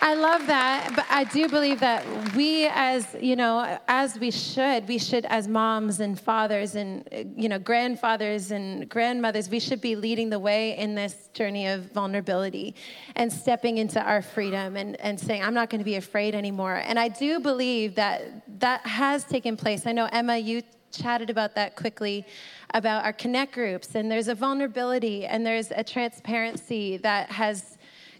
I 0.00 0.14
love 0.14 0.46
that. 0.46 0.92
But 0.94 1.06
I 1.08 1.24
do 1.24 1.48
believe 1.48 1.80
that 1.80 2.04
we, 2.34 2.66
as 2.66 3.16
you 3.20 3.34
know, 3.34 3.78
as 3.88 4.18
we 4.18 4.30
should, 4.30 4.86
we 4.86 4.98
should, 4.98 5.24
as 5.26 5.48
moms 5.48 6.00
and 6.00 6.18
fathers 6.18 6.74
and 6.74 7.08
you 7.36 7.48
know, 7.48 7.58
grandfathers 7.58 8.50
and 8.50 8.88
grandmothers, 8.88 9.48
we 9.48 9.58
should 9.58 9.80
be 9.80 9.96
leading 9.96 10.30
the 10.30 10.38
way 10.38 10.76
in 10.76 10.94
this 10.94 11.28
journey 11.32 11.66
of 11.66 11.92
vulnerability 11.92 12.74
and 13.16 13.32
stepping 13.32 13.78
into 13.78 14.00
our 14.02 14.22
freedom 14.22 14.76
and, 14.76 15.00
and 15.00 15.18
saying, 15.18 15.42
I'm 15.42 15.54
not 15.54 15.70
going 15.70 15.80
to 15.80 15.84
be 15.84 15.96
afraid 15.96 16.34
anymore. 16.34 16.76
And 16.76 16.98
I 16.98 17.08
do 17.08 17.40
believe 17.40 17.94
that 17.94 18.60
that 18.60 18.86
has 18.86 19.24
taken 19.24 19.56
place. 19.56 19.86
I 19.86 19.92
know 19.92 20.08
Emma, 20.12 20.36
you 20.36 20.62
chatted 20.92 21.30
about 21.30 21.54
that 21.54 21.76
quickly 21.76 22.26
about 22.74 23.04
our 23.04 23.12
connect 23.12 23.52
groups 23.52 23.94
and 23.94 24.10
there's 24.10 24.28
a 24.28 24.34
vulnerability 24.34 25.26
and 25.26 25.44
there's 25.44 25.70
a 25.70 25.84
transparency 25.84 26.96
that 26.98 27.30
has 27.30 27.75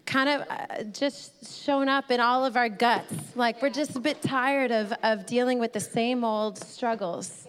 kind 0.07 0.29
of 0.29 0.41
uh, 0.49 0.83
just 0.85 1.63
shown 1.63 1.87
up 1.89 2.09
in 2.09 2.19
all 2.19 2.43
of 2.45 2.55
our 2.57 2.69
guts. 2.69 3.13
Like 3.35 3.61
we're 3.61 3.69
just 3.69 3.95
a 3.95 3.99
bit 3.99 4.21
tired 4.21 4.71
of, 4.71 4.93
of 5.03 5.25
dealing 5.27 5.59
with 5.59 5.73
the 5.73 5.79
same 5.81 6.23
old 6.23 6.57
struggles. 6.57 7.45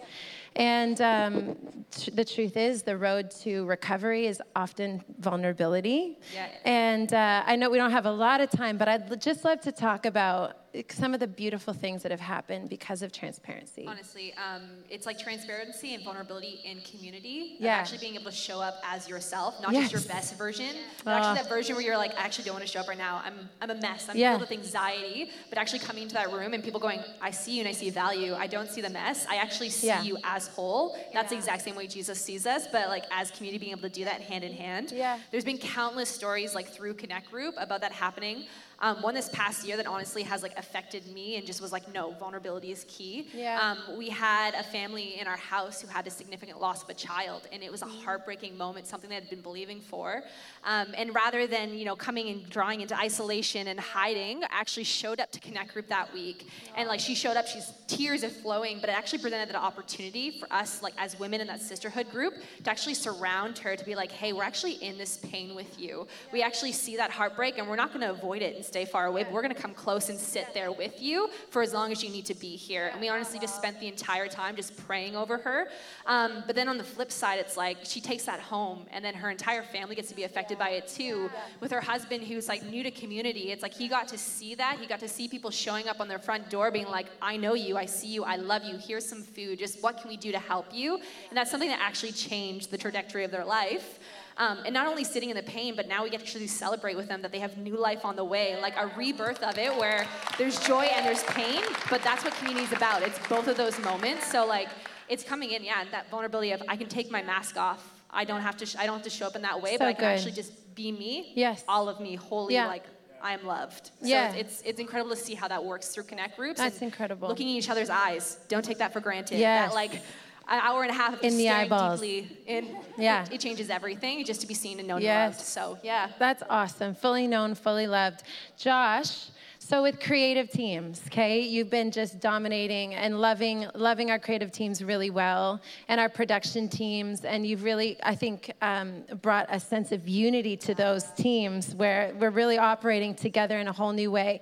And 0.55 0.99
um, 0.99 1.55
tr- 1.99 2.11
the 2.11 2.25
truth 2.25 2.57
is 2.57 2.83
the 2.83 2.97
road 2.97 3.31
to 3.43 3.65
recovery 3.65 4.27
is 4.27 4.41
often 4.55 5.01
vulnerability. 5.19 6.17
Yeah. 6.33 6.47
and 6.65 7.13
uh, 7.13 7.43
i 7.45 7.55
know 7.55 7.69
we 7.69 7.77
don't 7.77 7.91
have 7.91 8.05
a 8.05 8.11
lot 8.11 8.41
of 8.41 8.49
time 8.49 8.77
but 8.77 8.87
i'd 8.89 9.09
l- 9.09 9.15
just 9.17 9.45
love 9.45 9.61
to 9.61 9.71
talk 9.71 10.05
about 10.05 10.57
some 10.91 11.13
of 11.15 11.19
the 11.19 11.27
beautiful 11.27 11.73
things 11.73 12.03
that 12.03 12.11
have 12.11 12.19
happened 12.19 12.69
because 12.69 13.01
of 13.01 13.11
transparency 13.11 13.85
Honestly, 13.87 14.33
um, 14.35 14.61
it's 14.89 15.05
like 15.07 15.17
transparency 15.17 15.95
and 15.95 16.03
vulnerability 16.03 16.61
in 16.63 16.79
community. 16.81 17.55
of 17.55 17.61
Yeah. 17.61 17.75
Actually 17.77 17.97
being 17.97 18.13
able 18.15 18.25
to 18.29 18.31
show 18.31 18.61
up 18.61 18.75
as 18.85 19.09
yourself, 19.09 19.59
not 19.61 19.73
Yes. 19.73 19.89
just 19.91 20.05
your 20.05 20.13
best 20.15 20.35
version, 20.37 20.75
but 21.03 21.11
Ah. 21.11 21.17
actually 21.17 21.41
that 21.43 21.49
version 21.49 21.75
where 21.75 21.83
you're 21.83 21.97
like, 21.97 22.15
I 22.15 22.21
actually 22.21 22.43
don't 22.45 22.53
want 22.53 22.65
to 22.67 22.71
show 22.71 22.81
up 22.81 22.87
right 22.87 22.97
now. 22.97 23.21
I'm, 23.25 23.49
I'm 23.61 23.71
a 23.71 23.75
mess. 23.81 24.07
I'm 24.09 24.15
Yeah. 24.17 24.31
filled 24.37 24.41
with 24.41 24.51
anxiety. 24.51 25.31
But 25.49 25.57
actually 25.57 25.79
coming 25.79 26.03
into 26.03 26.13
that 26.15 26.31
room 26.31 26.53
and 26.53 26.63
people 26.63 26.79
going, 26.79 27.03
I 27.21 27.31
see 27.31 27.53
you 27.53 27.61
and 27.61 27.67
I 27.67 27.71
see 27.71 27.89
value. 27.89 28.35
I 28.35 28.45
don't 28.45 28.69
see 28.69 28.81
the 28.81 28.89
mess. 28.91 29.25
I 29.27 29.37
actually 29.37 29.69
see 29.71 29.87
Yeah. 29.87 30.03
you 30.03 30.17
as 30.23 30.47
whole. 30.49 30.95
That's 31.13 31.31
the 31.31 31.35
exact 31.35 31.63
same 31.63 31.75
way 31.75 31.87
Jesus 31.87 32.21
sees 32.21 32.45
us, 32.45 32.67
but 32.71 32.89
like 32.89 33.05
as 33.11 33.31
community 33.31 33.57
being 33.57 33.71
able 33.71 33.81
to 33.83 33.89
do 33.89 34.05
that 34.05 34.21
hand 34.21 34.43
in 34.43 34.53
hand. 34.53 34.91
Yeah. 34.91 35.17
There's 35.31 35.45
been 35.45 35.57
countless 35.57 36.09
stories 36.09 36.53
like 36.53 36.67
through 36.69 36.93
Connect 36.93 37.31
Group 37.31 37.55
about 37.57 37.81
that 37.81 37.91
happening. 37.91 38.45
Um, 38.81 39.01
one 39.01 39.13
this 39.13 39.29
past 39.29 39.67
year 39.67 39.77
that 39.77 39.85
honestly 39.87 40.23
has 40.23 40.41
like 40.41 40.57
affected 40.57 41.05
me 41.13 41.35
and 41.35 41.45
just 41.45 41.61
was 41.61 41.71
like, 41.71 41.93
no, 41.93 42.11
vulnerability 42.11 42.71
is 42.71 42.85
key. 42.87 43.27
Yeah. 43.33 43.59
Um, 43.61 43.97
we 43.97 44.09
had 44.09 44.53
a 44.53 44.63
family 44.63 45.19
in 45.19 45.27
our 45.27 45.37
house 45.37 45.81
who 45.81 45.87
had 45.87 46.07
a 46.07 46.09
significant 46.09 46.61
loss 46.61 46.83
of 46.83 46.89
a 46.89 46.93
child, 46.93 47.47
and 47.51 47.61
it 47.61 47.71
was 47.71 47.81
a 47.81 47.87
heartbreaking 47.87 48.57
moment, 48.57 48.87
something 48.87 49.09
they 49.09 49.15
had 49.15 49.29
been 49.29 49.41
believing 49.41 49.81
for. 49.81 50.23
Um, 50.63 50.87
and 50.95 51.13
rather 51.13 51.47
than 51.47 51.77
you 51.77 51.85
know 51.85 51.95
coming 51.95 52.29
and 52.29 52.49
drawing 52.49 52.81
into 52.81 52.97
isolation 52.97 53.67
and 53.67 53.79
hiding, 53.79 54.43
actually 54.49 54.85
showed 54.85 55.19
up 55.19 55.31
to 55.31 55.39
Connect 55.39 55.73
Group 55.73 55.87
that 55.89 56.13
week. 56.13 56.47
And 56.75 56.87
like 56.87 56.99
she 56.99 57.15
showed 57.15 57.37
up, 57.37 57.47
she's 57.47 57.71
tears 57.87 58.23
are 58.23 58.29
flowing, 58.29 58.77
but 58.79 58.89
it 58.89 58.93
actually 58.93 59.19
presented 59.19 59.53
the 59.53 59.59
opportunity 59.59 60.39
for 60.39 60.51
us, 60.53 60.81
like 60.81 60.93
as 60.97 61.19
women 61.19 61.41
in 61.41 61.47
that 61.47 61.61
sisterhood 61.61 62.09
group, 62.11 62.33
to 62.63 62.69
actually 62.69 62.93
surround 62.93 63.57
her 63.57 63.75
to 63.75 63.83
be 63.83 63.95
like, 63.95 64.11
hey, 64.11 64.31
we're 64.31 64.43
actually 64.43 64.73
in 64.73 64.97
this 64.97 65.17
pain 65.17 65.55
with 65.55 65.79
you. 65.79 66.07
We 66.31 66.41
actually 66.41 66.71
see 66.71 66.95
that 66.97 67.11
heartbreak, 67.11 67.57
and 67.57 67.67
we're 67.67 67.75
not 67.75 67.89
going 67.89 68.01
to 68.01 68.11
avoid 68.11 68.41
it 68.41 68.55
stay 68.69 68.85
far 68.85 69.07
away, 69.07 69.23
but 69.23 69.33
we're 69.33 69.41
going 69.41 69.53
to 69.53 69.61
come 69.61 69.73
close 69.73 70.09
and 70.09 70.17
sit 70.17 70.47
there 70.53 70.71
with 70.71 71.01
you 71.01 71.29
for 71.49 71.61
as 71.61 71.73
long 71.73 71.91
as 71.91 72.03
you 72.03 72.09
need 72.09 72.25
to 72.25 72.35
be 72.35 72.55
here. 72.55 72.89
And 72.91 73.01
we 73.01 73.09
honestly 73.09 73.39
just 73.39 73.55
spent 73.55 73.79
the 73.79 73.87
entire 73.87 74.27
time 74.27 74.55
just 74.55 74.77
praying 74.85 75.15
over 75.15 75.37
her. 75.39 75.67
Um, 76.05 76.43
but 76.45 76.55
then 76.55 76.69
on 76.69 76.77
the 76.77 76.83
flip 76.83 77.11
side, 77.11 77.39
it's 77.39 77.57
like 77.57 77.77
she 77.83 77.99
takes 77.99 78.23
that 78.25 78.39
home, 78.39 78.85
and 78.91 79.03
then 79.03 79.15
her 79.15 79.29
entire 79.29 79.63
family 79.63 79.95
gets 79.95 80.09
to 80.09 80.15
be 80.15 80.23
affected 80.23 80.57
by 80.59 80.69
it 80.69 80.87
too. 80.87 81.29
With 81.59 81.71
her 81.71 81.81
husband, 81.81 82.23
who's 82.23 82.47
like 82.47 82.63
new 82.63 82.83
to 82.83 82.91
community, 82.91 83.51
it's 83.51 83.63
like 83.63 83.73
he 83.73 83.87
got 83.87 84.07
to 84.09 84.17
see 84.17 84.55
that. 84.55 84.77
He 84.79 84.85
got 84.85 84.99
to 84.99 85.07
see 85.07 85.27
people 85.27 85.51
showing 85.51 85.87
up 85.87 85.99
on 85.99 86.07
their 86.07 86.19
front 86.19 86.49
door, 86.49 86.71
being 86.71 86.87
like, 86.87 87.07
"I 87.21 87.37
know 87.37 87.55
you, 87.55 87.75
I 87.75 87.87
see 87.87 88.07
you, 88.07 88.23
I 88.23 88.35
love 88.35 88.63
you. 88.63 88.77
Here's 88.77 89.05
some 89.05 89.23
food. 89.23 89.57
Just 89.57 89.81
what 89.81 89.97
can 89.99 90.09
we 90.09 90.17
do 90.17 90.31
to 90.31 90.39
help 90.39 90.67
you?" 90.71 90.95
And 91.29 91.35
that's 91.37 91.49
something 91.49 91.69
that 91.69 91.79
actually 91.81 92.11
changed 92.11 92.69
the 92.71 92.77
trajectory 92.77 93.23
of 93.23 93.31
their 93.31 93.45
life. 93.45 93.99
Um, 94.39 94.59
and 94.65 94.73
not 94.73 94.87
only 94.87 95.03
sitting 95.03 95.29
in 95.29 95.35
the 95.35 95.43
pain, 95.43 95.75
but 95.75 95.87
now 95.89 96.01
we 96.03 96.09
get 96.09 96.21
to 96.21 96.25
actually 96.25 96.47
celebrate 96.47 96.95
with 96.95 97.09
them 97.09 97.21
that 97.23 97.31
they 97.33 97.39
have 97.39 97.57
new 97.57 97.75
life 97.75 98.05
on 98.05 98.15
the 98.15 98.23
way, 98.23 98.57
like 98.61 98.73
a 98.77 98.87
rebirth 98.97 99.43
of 99.43 99.57
it 99.57 99.75
where 99.77 100.07
there's 100.37 100.57
joy 100.65 100.83
and 100.83 101.05
there's 101.05 101.23
pain, 101.23 101.61
but 101.89 102.01
that's 102.03 102.23
what 102.23 102.33
community 102.35 102.65
is 102.65 102.71
about. 102.71 103.01
It's 103.03 103.19
both 103.27 103.49
of 103.49 103.57
those 103.57 103.77
moments. 103.79 104.31
So 104.31 104.45
like, 104.47 104.69
it's 105.09 105.23
coming 105.25 105.51
in, 105.51 105.63
yeah, 105.63 105.83
that 105.91 106.09
vulnerability 106.09 106.51
of 106.51 106.63
I 106.69 106.77
can 106.77 106.87
take 106.87 107.11
my 107.11 107.21
mask 107.21 107.57
off. 107.57 108.01
I 108.11 108.23
don't 108.23 108.41
have 108.41 108.55
to. 108.57 108.65
Sh- 108.65 108.75
I 108.79 108.85
don't 108.85 108.95
have 108.95 109.03
to 109.03 109.09
show 109.09 109.27
up 109.27 109.35
in 109.35 109.41
that 109.43 109.61
way, 109.61 109.73
So 109.73 109.79
but 109.79 109.87
I 109.89 109.93
can 109.93 110.01
good. 110.03 110.07
actually 110.15 110.31
just 110.31 110.73
be 110.73 110.91
me. 110.91 111.33
Yes. 111.35 111.63
All 111.67 111.89
of 111.89 111.99
me, 111.99 112.15
wholly 112.15 112.53
Yeah. 112.55 112.65
like 112.67 112.83
I 113.21 113.33
am 113.33 113.45
loved. 113.45 113.91
Yeah. 114.01 114.33
it's, 114.33 114.39
it's 114.39 114.61
it's 114.65 114.79
incredible 114.79 115.11
to 115.11 115.21
see 115.21 115.35
how 115.35 115.47
that 115.49 115.63
works 115.63 115.89
through 115.89 116.05
connect 116.05 116.37
groups. 116.37 116.59
That's 116.59 116.81
incredible. 116.81 117.27
Looking 117.27 117.49
in 117.49 117.55
each 117.55 117.69
other's 117.69 117.89
eyes. 117.89 118.39
Don't 118.47 118.63
take 118.63 118.77
that 118.77 118.93
for 118.93 118.99
granted. 119.01 119.37
Yes. 119.39 119.69
That 119.69 119.75
like 119.75 120.01
an 120.49 120.59
hour 120.61 120.81
and 120.81 120.91
a 120.91 120.93
half 120.93 121.13
of 121.13 121.23
In 121.23 121.37
the 121.37 121.49
eyeballs. 121.49 122.01
deeply 122.01 122.37
in. 122.47 122.75
Yeah. 122.97 123.23
It, 123.25 123.33
it 123.33 123.39
changes 123.39 123.69
everything 123.69 124.23
just 124.25 124.41
to 124.41 124.47
be 124.47 124.53
seen 124.53 124.79
and 124.79 124.87
known 124.87 125.01
Yes. 125.01 125.09
and 125.15 125.33
loved. 125.35 125.45
So 125.45 125.77
yeah. 125.83 126.09
That's 126.19 126.43
awesome. 126.49 126.95
Fully 126.95 127.27
known, 127.27 127.55
fully 127.55 127.87
loved. 127.87 128.23
Josh, 128.57 129.27
So 129.69 129.83
with 129.83 129.99
creative 129.99 130.49
teams, 130.49 130.99
okay, 131.05 131.41
you've 131.41 131.69
been 131.69 131.91
just 131.91 132.19
dominating 132.19 132.95
and 132.95 133.21
loving 133.21 133.67
loving 133.75 134.09
our 134.09 134.17
creative 134.17 134.51
teams 134.51 134.83
really 134.83 135.11
well, 135.11 135.61
and 135.87 136.01
our 136.01 136.09
production 136.09 136.67
teams, 136.67 137.23
and 137.23 137.45
you've 137.45 137.61
really, 137.61 137.95
I 138.01 138.15
think, 138.15 138.51
um, 138.63 139.03
brought 139.21 139.45
a 139.51 139.59
sense 139.59 139.91
of 139.91 140.09
unity 140.09 140.57
to 140.57 140.73
those 140.73 141.03
teams 141.11 141.75
where 141.75 142.15
we're 142.19 142.31
really 142.31 142.57
operating 142.57 143.13
together 143.13 143.59
in 143.59 143.67
a 143.67 143.71
whole 143.71 143.93
new 143.93 144.09
way. 144.09 144.41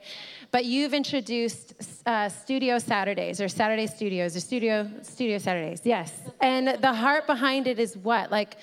But 0.52 0.64
you've 0.64 0.94
introduced 0.94 1.74
uh, 2.06 2.30
Studio 2.30 2.80
Saturdays 2.80 3.42
or 3.42 3.50
Saturday 3.50 3.88
Studios 3.88 4.34
or 4.38 4.40
Studio 4.40 4.90
Studio 5.02 5.40
Saturdays, 5.40 5.82
yes. 5.84 6.22
And 6.40 6.82
the 6.82 6.94
heart 6.94 7.28
behind 7.28 7.68
it 7.68 7.80
is 7.80 7.98
what, 7.98 8.32
like 8.32 8.56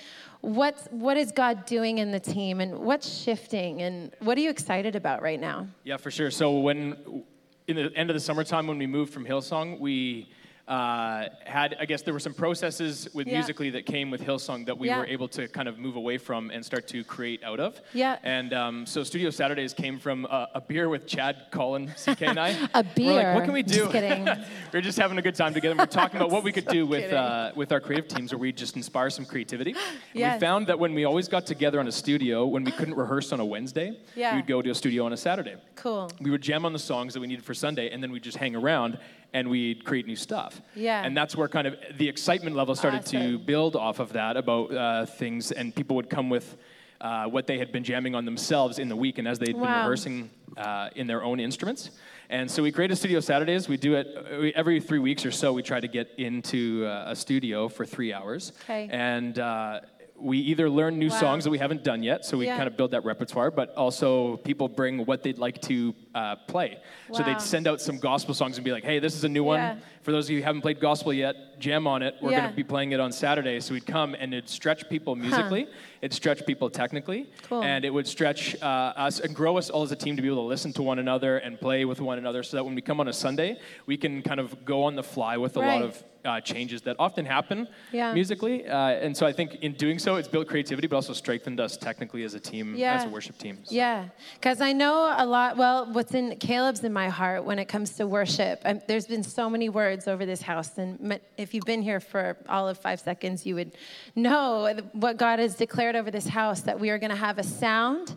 what's 0.44 0.86
what 0.90 1.16
is 1.16 1.32
God 1.32 1.64
doing 1.64 1.98
in 1.98 2.10
the 2.10 2.20
team 2.20 2.60
and 2.60 2.78
what's 2.80 3.08
shifting 3.22 3.82
and 3.82 4.12
what 4.20 4.36
are 4.36 4.40
you 4.40 4.50
excited 4.50 4.94
about 4.94 5.22
right 5.22 5.40
now? 5.40 5.66
Yeah, 5.84 5.96
for 5.96 6.10
sure. 6.10 6.30
So 6.30 6.58
when 6.58 7.24
in 7.66 7.76
the 7.76 7.92
end 7.96 8.10
of 8.10 8.14
the 8.14 8.20
summertime 8.20 8.66
when 8.66 8.78
we 8.78 8.86
moved 8.86 9.12
from 9.12 9.24
Hillsong, 9.24 9.80
we 9.80 10.28
uh, 10.66 11.28
had, 11.44 11.76
I 11.78 11.84
guess 11.84 12.00
there 12.02 12.14
were 12.14 12.20
some 12.20 12.32
processes 12.32 13.06
with 13.12 13.26
Yeah. 13.26 13.34
musically 13.34 13.68
that 13.70 13.84
came 13.84 14.10
with 14.10 14.22
Hillsong 14.22 14.64
that 14.66 14.78
we 14.78 14.88
Yeah. 14.88 14.98
were 14.98 15.06
able 15.06 15.28
to 15.28 15.46
kind 15.48 15.68
of 15.68 15.78
move 15.78 15.96
away 15.96 16.16
from 16.16 16.50
and 16.50 16.64
start 16.64 16.86
to 16.88 17.04
create 17.04 17.44
out 17.44 17.60
of. 17.60 17.78
Yeah. 17.92 18.18
And 18.22 18.54
um, 18.54 18.86
so 18.86 19.02
Studio 19.02 19.28
Saturdays 19.28 19.74
came 19.74 19.98
from 19.98 20.24
a, 20.24 20.48
a 20.54 20.60
beer 20.62 20.88
with 20.88 21.06
Chad, 21.06 21.48
Colin, 21.50 21.88
CK, 22.02 22.22
and 22.22 22.40
I. 22.40 22.48
A 22.74 22.82
We're 22.82 22.82
like, 22.82 22.94
beer. 22.94 23.34
what 23.34 23.44
can 23.44 23.52
we 23.52 23.62
do? 23.62 23.74
Just 23.80 23.92
kidding. 23.92 24.24
we 24.72 24.78
are 24.78 24.82
just 24.82 24.98
having 24.98 25.18
a 25.18 25.22
good 25.22 25.34
time 25.34 25.52
together. 25.52 25.74
We're 25.76 25.84
talking 25.86 26.16
about 26.16 26.30
what 26.30 26.42
we 26.42 26.50
could 26.52 26.66
do 26.66 26.86
with 26.86 27.12
uh, 27.12 27.52
with 27.54 27.70
our 27.70 27.80
creative 27.80 28.08
teams, 28.08 28.32
where 28.32 28.38
we 28.38 28.50
just 28.52 28.74
inspire 28.76 29.10
some 29.10 29.26
creativity. 29.26 29.74
Yes. 30.14 30.36
We 30.36 30.46
found 30.46 30.66
that 30.68 30.78
when 30.78 30.94
we 30.94 31.04
always 31.04 31.28
got 31.28 31.44
together 31.46 31.78
on 31.78 31.88
a 31.88 31.92
studio, 31.92 32.46
when 32.46 32.64
we 32.64 32.72
couldn't 32.72 32.94
rehearse 32.94 33.32
on 33.32 33.40
a 33.40 33.44
Wednesday, 33.44 33.98
Yeah. 34.16 34.34
we'd 34.36 34.46
go 34.46 34.62
to 34.62 34.70
a 34.70 34.74
studio 34.74 35.04
on 35.04 35.12
a 35.12 35.16
Saturday 35.16 35.56
Cool. 35.76 36.10
we 36.20 36.30
would 36.30 36.40
jam 36.42 36.64
on 36.64 36.72
the 36.72 36.78
songs 36.78 37.12
that 37.14 37.20
we 37.20 37.26
needed 37.26 37.44
for 37.44 37.52
Sunday, 37.54 37.90
and 37.90 38.02
then 38.02 38.10
we'd 38.10 38.22
just 38.22 38.38
hang 38.38 38.56
around 38.56 38.98
and 39.34 39.50
we'd 39.50 39.84
create 39.84 40.06
new 40.06 40.16
stuff. 40.16 40.62
Yeah. 40.74 41.04
And 41.04 41.14
that's 41.14 41.36
where 41.36 41.48
kind 41.48 41.66
of 41.66 41.74
the 41.98 42.08
excitement 42.08 42.56
level 42.56 42.74
started 42.74 43.04
to 43.06 43.38
build 43.38 43.74
off 43.76 43.98
of 43.98 44.12
that 44.14 44.36
about 44.36 44.72
uh, 44.72 45.04
things, 45.06 45.52
and 45.52 45.74
people 45.74 45.96
would 45.96 46.08
come 46.08 46.30
with 46.30 46.56
uh, 47.00 47.26
what 47.26 47.46
they 47.46 47.58
had 47.58 47.70
been 47.72 47.84
jamming 47.84 48.14
on 48.14 48.24
themselves 48.24 48.78
in 48.78 48.88
the 48.88 48.96
week, 48.96 49.18
and 49.18 49.28
as 49.28 49.38
they'd 49.38 49.52
been 49.52 49.60
rehearsing 49.60 50.30
uh, 50.56 50.88
in 50.94 51.06
their 51.06 51.22
own 51.22 51.38
instruments. 51.40 51.90
And 52.30 52.50
so 52.50 52.62
we 52.62 52.72
created 52.72 52.96
Studio 52.96 53.20
Saturdays. 53.20 53.68
We 53.68 53.76
do 53.76 53.94
it 53.96 54.06
uh, 54.16 54.58
every 54.58 54.80
three 54.80 55.00
weeks 55.00 55.26
or 55.26 55.30
so. 55.32 55.52
We 55.52 55.62
try 55.62 55.80
to 55.80 55.88
get 55.88 56.12
into 56.16 56.86
uh, 56.86 57.10
a 57.12 57.16
studio 57.16 57.68
for 57.68 57.84
three 57.84 58.12
hours. 58.14 58.52
Okay. 58.64 58.88
And 58.90 59.38
uh, 59.38 59.80
we 60.16 60.38
either 60.38 60.70
learn 60.70 60.98
new 60.98 61.08
Wow. 61.10 61.20
songs 61.20 61.44
that 61.44 61.50
we 61.50 61.58
haven't 61.58 61.82
done 61.84 62.02
yet, 62.02 62.24
so 62.24 62.38
we 62.38 62.46
Yeah. 62.46 62.56
kind 62.56 62.68
of 62.68 62.76
build 62.76 62.92
that 62.92 63.04
repertoire, 63.04 63.50
but 63.50 63.74
also 63.74 64.36
people 64.38 64.68
bring 64.68 65.04
what 65.04 65.22
they'd 65.24 65.38
like 65.38 65.60
to 65.62 65.92
uh, 66.14 66.36
play. 66.46 66.78
So 67.12 67.22
they'd 67.22 67.40
send 67.40 67.66
out 67.66 67.80
some 67.80 67.98
gospel 67.98 68.34
songs 68.34 68.56
and 68.56 68.64
be 68.64 68.72
like, 68.72 68.84
hey, 68.84 68.98
this 68.98 69.14
is 69.14 69.24
a 69.24 69.28
new 69.28 69.44
one. 69.44 69.80
For 70.02 70.12
those 70.12 70.26
of 70.26 70.30
you 70.30 70.38
who 70.38 70.44
haven't 70.44 70.60
played 70.60 70.80
gospel 70.80 71.12
yet, 71.12 71.58
jam 71.58 71.86
on 71.86 72.02
it. 72.02 72.14
We're 72.20 72.30
Yeah. 72.30 72.40
going 72.40 72.50
to 72.50 72.56
be 72.56 72.62
playing 72.64 72.92
it 72.92 73.00
on 73.00 73.10
Saturday. 73.10 73.58
So 73.60 73.72
we'd 73.74 73.86
come 73.86 74.14
and 74.14 74.34
it'd 74.34 74.48
stretch 74.50 74.88
people 74.88 75.16
musically, 75.16 75.66
it'd 76.02 76.12
stretch 76.14 76.44
people 76.46 76.68
technically, 76.70 77.26
Cool. 77.48 77.62
and 77.62 77.84
it 77.84 77.90
would 77.90 78.06
stretch 78.06 78.54
uh, 78.62 78.66
us 78.66 79.20
and 79.20 79.34
grow 79.34 79.56
us 79.56 79.70
all 79.70 79.82
as 79.82 79.92
a 79.92 79.96
team 79.96 80.14
to 80.16 80.22
be 80.22 80.28
able 80.28 80.42
to 80.42 80.48
listen 80.48 80.72
to 80.74 80.82
one 80.82 80.98
another 80.98 81.38
and 81.38 81.58
play 81.58 81.84
with 81.86 82.00
one 82.00 82.18
another 82.18 82.42
so 82.42 82.56
that 82.58 82.64
when 82.64 82.74
we 82.74 82.82
come 82.82 83.00
on 83.00 83.08
a 83.08 83.12
Sunday, 83.12 83.58
we 83.86 83.96
can 83.96 84.20
kind 84.22 84.40
of 84.40 84.64
go 84.64 84.84
on 84.84 84.94
the 84.94 85.02
fly 85.02 85.36
with 85.38 85.56
a 85.56 85.60
Right. 85.60 85.80
lot 85.80 85.82
of 85.82 86.04
uh, 86.26 86.40
changes 86.40 86.80
that 86.80 86.96
often 86.98 87.26
happen 87.26 87.68
Yeah. 87.92 88.14
musically. 88.14 88.66
Uh, 88.66 88.76
and 88.92 89.14
so 89.14 89.26
I 89.26 89.32
think 89.32 89.56
in 89.56 89.72
doing 89.72 89.98
so, 89.98 90.16
it's 90.16 90.26
built 90.28 90.48
creativity, 90.48 90.86
but 90.86 90.96
also 90.96 91.12
strengthened 91.12 91.60
us 91.60 91.76
technically 91.76 92.22
as 92.24 92.32
a 92.32 92.40
team, 92.40 92.74
Yeah. 92.76 92.94
as 92.94 93.04
a 93.04 93.08
worship 93.10 93.36
team. 93.36 93.58
So- 93.64 93.74
Yeah, 93.74 94.04
because 94.40 94.62
I 94.62 94.72
know 94.72 95.14
a 95.18 95.26
lot. 95.26 95.58
Well, 95.58 95.84
what's 96.04 96.14
in 96.14 96.36
Caleb's 96.36 96.84
in 96.84 96.92
my 96.92 97.08
heart 97.08 97.44
when 97.44 97.58
it 97.58 97.64
comes 97.64 97.92
to 97.92 98.06
worship. 98.06 98.60
Um, 98.66 98.82
there's 98.86 99.06
been 99.06 99.22
so 99.22 99.48
many 99.48 99.70
words 99.70 100.06
over 100.06 100.26
this 100.26 100.42
house, 100.42 100.76
and 100.76 101.18
if 101.38 101.54
you've 101.54 101.64
been 101.64 101.80
here 101.80 101.98
for 101.98 102.36
all 102.46 102.68
of 102.68 102.76
five 102.76 103.00
seconds, 103.00 103.46
you 103.46 103.54
would 103.54 103.72
know 104.14 104.78
what 104.92 105.16
God 105.16 105.38
has 105.38 105.54
declared 105.56 105.96
over 105.96 106.10
this 106.10 106.28
house 106.28 106.60
that 106.60 106.78
we 106.78 106.90
are 106.90 106.98
going 106.98 107.08
to 107.08 107.16
have 107.16 107.38
a 107.38 107.42
sound, 107.42 108.16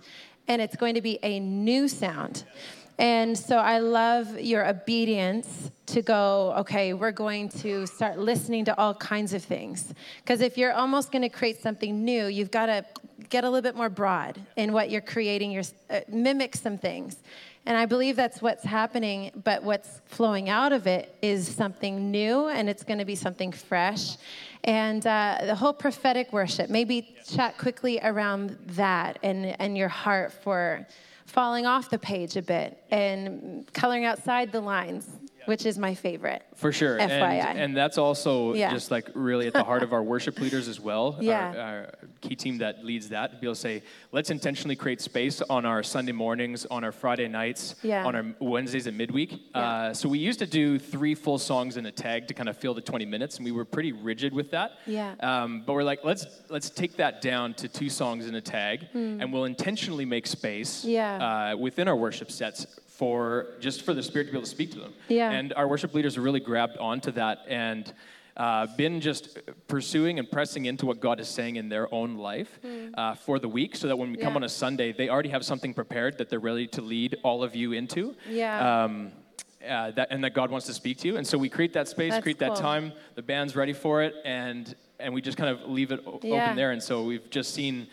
and 0.49 0.61
it's 0.61 0.75
going 0.75 0.95
to 0.95 1.01
be 1.01 1.17
a 1.23 1.39
new 1.39 1.87
sound. 1.87 2.43
And 2.99 3.37
so 3.37 3.57
I 3.57 3.79
love 3.79 4.37
your 4.37 4.67
obedience 4.67 5.71
to 5.85 6.01
go, 6.01 6.55
okay, 6.57 6.93
we're 6.93 7.11
going 7.13 7.47
to 7.49 7.87
start 7.87 8.19
listening 8.19 8.65
to 8.65 8.77
all 8.77 8.95
kinds 8.95 9.33
of 9.33 9.41
things. 9.45 9.93
Because 10.23 10.41
if 10.41 10.57
you're 10.57 10.73
almost 10.73 11.13
going 11.13 11.21
to 11.21 11.29
create 11.29 11.61
something 11.61 12.03
new, 12.03 12.25
you've 12.25 12.51
got 12.51 12.65
to 12.65 12.83
get 13.29 13.45
a 13.45 13.49
little 13.49 13.61
bit 13.61 13.75
more 13.75 13.89
broad 13.89 14.39
in 14.57 14.73
what 14.73 14.89
you're 14.89 14.99
creating, 14.99 15.51
your, 15.51 15.63
uh, 15.89 16.01
mimic 16.09 16.55
some 16.55 16.77
things. 16.77 17.17
And 17.67 17.75
I 17.75 17.85
believe 17.85 18.15
that's 18.15 18.41
what's 18.41 18.63
happening, 18.63 19.29
but 19.43 19.61
what's 19.61 19.99
flowing 20.05 20.47
out 20.47 20.71
of 20.71 20.87
it 20.87 21.13
is 21.21 21.45
something 21.45 22.11
new 22.11 22.47
and 22.47 22.69
it's 22.69 22.85
going 22.85 22.99
to 22.99 23.03
be 23.03 23.13
something 23.13 23.51
fresh. 23.51 24.15
And 24.63 25.05
uh, 25.05 25.39
the 25.41 25.53
whole 25.53 25.73
prophetic 25.73 26.31
worship, 26.31 26.69
maybe 26.69 27.13
chat 27.27 27.57
quickly 27.57 27.99
around 28.01 28.57
that 28.67 29.19
and, 29.21 29.59
and 29.59 29.77
your 29.77 29.89
heart 29.89 30.31
for 30.31 30.87
falling 31.25 31.65
off 31.65 31.89
the 31.89 31.99
page 31.99 32.37
a 32.37 32.41
bit 32.41 32.81
and 32.89 33.69
coloring 33.73 34.05
outside 34.05 34.53
the 34.53 34.61
lines, 34.61 35.09
which 35.47 35.65
is 35.65 35.77
my 35.79 35.95
favorite. 35.95 36.43
For 36.55 36.71
sure. 36.71 36.97
FYI. 36.99 37.45
And, 37.45 37.59
and 37.59 37.77
that's 37.77 37.97
also 37.97 38.53
Yeah. 38.53 38.71
just 38.71 38.91
like 38.91 39.09
really 39.15 39.47
at 39.47 39.53
the 39.53 39.63
heart 39.63 39.81
of 39.81 39.93
our 39.93 40.03
worship 40.03 40.39
leaders 40.39 40.67
as 40.67 40.79
well. 40.79 41.17
Yeah. 41.27 41.47
Our, 41.49 41.57
our 41.57 41.93
key 42.21 42.35
team 42.35 42.57
that 42.59 42.85
leads 42.85 43.09
that 43.09 43.31
to 43.31 43.37
be 43.37 43.47
able 43.47 43.55
to 43.55 43.59
say, 43.59 43.83
let's 44.11 44.29
intentionally 44.29 44.75
create 44.75 45.01
space 45.01 45.41
on 45.49 45.65
our 45.65 45.83
Sunday 45.83 46.11
mornings, 46.11 46.65
on 46.67 46.83
our 46.83 46.91
Friday 46.91 47.27
nights, 47.27 47.75
Yeah. 47.83 48.05
on 48.05 48.15
our 48.15 48.25
Wednesdays 48.39 48.87
at 48.87 48.93
midweek. 48.93 49.33
Uh, 49.53 49.93
so 49.93 50.07
we 50.09 50.19
used 50.19 50.39
to 50.39 50.45
do 50.45 50.77
three 50.79 51.15
full 51.15 51.37
songs 51.37 51.77
in 51.77 51.85
a 51.85 51.91
tag 51.91 52.27
to 52.27 52.33
kind 52.33 52.49
of 52.49 52.57
fill 52.57 52.73
the 52.73 52.81
20 52.81 53.05
minutes, 53.05 53.37
and 53.37 53.45
we 53.45 53.51
were 53.51 53.65
pretty 53.65 53.91
rigid 53.93 54.33
with 54.33 54.51
that. 54.51 54.71
Yeah. 54.85 55.15
Um, 55.21 55.63
but 55.65 55.73
we're 55.73 55.83
like, 55.83 56.03
let's 56.03 56.25
let's 56.49 56.69
take 56.69 56.97
that 56.97 57.21
down 57.21 57.53
to 57.55 57.67
two 57.67 57.89
songs 57.89 58.27
in 58.27 58.35
a 58.35 58.41
tag, 58.41 58.87
Hmm. 58.91 59.21
and 59.21 59.31
we'll 59.33 59.45
intentionally 59.45 60.05
make 60.05 60.27
space 60.27 60.83
Yeah. 60.85 61.51
uh, 61.53 61.57
within 61.57 61.87
our 61.87 61.95
worship 61.95 62.31
sets 62.31 62.65
for 62.97 63.47
just 63.59 63.83
for 63.83 63.93
the 63.93 64.01
Spirit 64.03 64.25
to 64.25 64.31
be 64.31 64.37
able 64.37 64.45
to 64.45 64.49
speak 64.49 64.71
to 64.71 64.79
them. 64.79 64.93
Yeah. 65.07 65.31
And 65.31 65.53
our 65.53 65.67
worship 65.67 65.93
leaders 65.93 66.15
have 66.15 66.23
really 66.23 66.39
grabbed 66.39 66.77
onto 66.77 67.11
that 67.11 67.39
and 67.47 67.93
uh, 68.35 68.67
been 68.75 69.01
just 69.01 69.39
pursuing 69.67 70.19
and 70.19 70.29
pressing 70.29 70.65
into 70.65 70.85
what 70.85 70.99
God 70.99 71.19
is 71.19 71.27
saying 71.27 71.55
in 71.55 71.69
their 71.69 71.91
own 71.93 72.17
life 72.17 72.59
uh, 72.95 73.15
for 73.15 73.39
the 73.39 73.47
week, 73.49 73.75
so 73.75 73.87
that 73.87 73.97
when 73.97 74.11
we 74.11 74.17
come 74.17 74.33
Hmm. 74.33 74.37
On 74.37 74.43
a 74.43 74.49
Sunday, 74.49 74.91
they 74.93 75.09
already 75.09 75.29
have 75.29 75.43
something 75.43 75.73
prepared 75.73 76.17
that 76.19 76.29
they're 76.29 76.39
ready 76.39 76.67
to 76.67 76.81
lead 76.81 77.17
all 77.23 77.43
of 77.43 77.55
you 77.55 77.71
into. 77.73 78.15
Yeah. 78.29 78.83
Um, 78.83 79.11
uh, 79.67 79.91
that, 79.91 80.07
and 80.11 80.23
that 80.23 80.33
God 80.35 80.51
wants 80.51 80.67
to 80.67 80.73
speak 80.73 80.97
to 80.99 81.07
you. 81.07 81.17
And 81.17 81.25
so 81.25 81.35
we 81.37 81.49
create 81.49 81.73
that 81.73 81.87
space, 81.87 82.11
That's 82.11 82.21
create 82.23 82.37
that 82.39 82.55
time. 82.55 82.93
The 83.15 83.23
band's 83.23 83.55
ready 83.55 83.73
for 83.73 84.03
it, 84.03 84.13
and 84.23 84.75
and 84.99 85.13
we 85.13 85.21
just 85.21 85.37
kind 85.37 85.49
of 85.55 85.67
leave 85.69 85.91
it 85.91 85.99
o- 86.07 86.19
Yeah. 86.23 86.43
open 86.43 86.55
there. 86.55 86.71
And 86.71 86.81
so 86.81 87.03
we've 87.03 87.27
just 87.29 87.53
seen. 87.53 87.87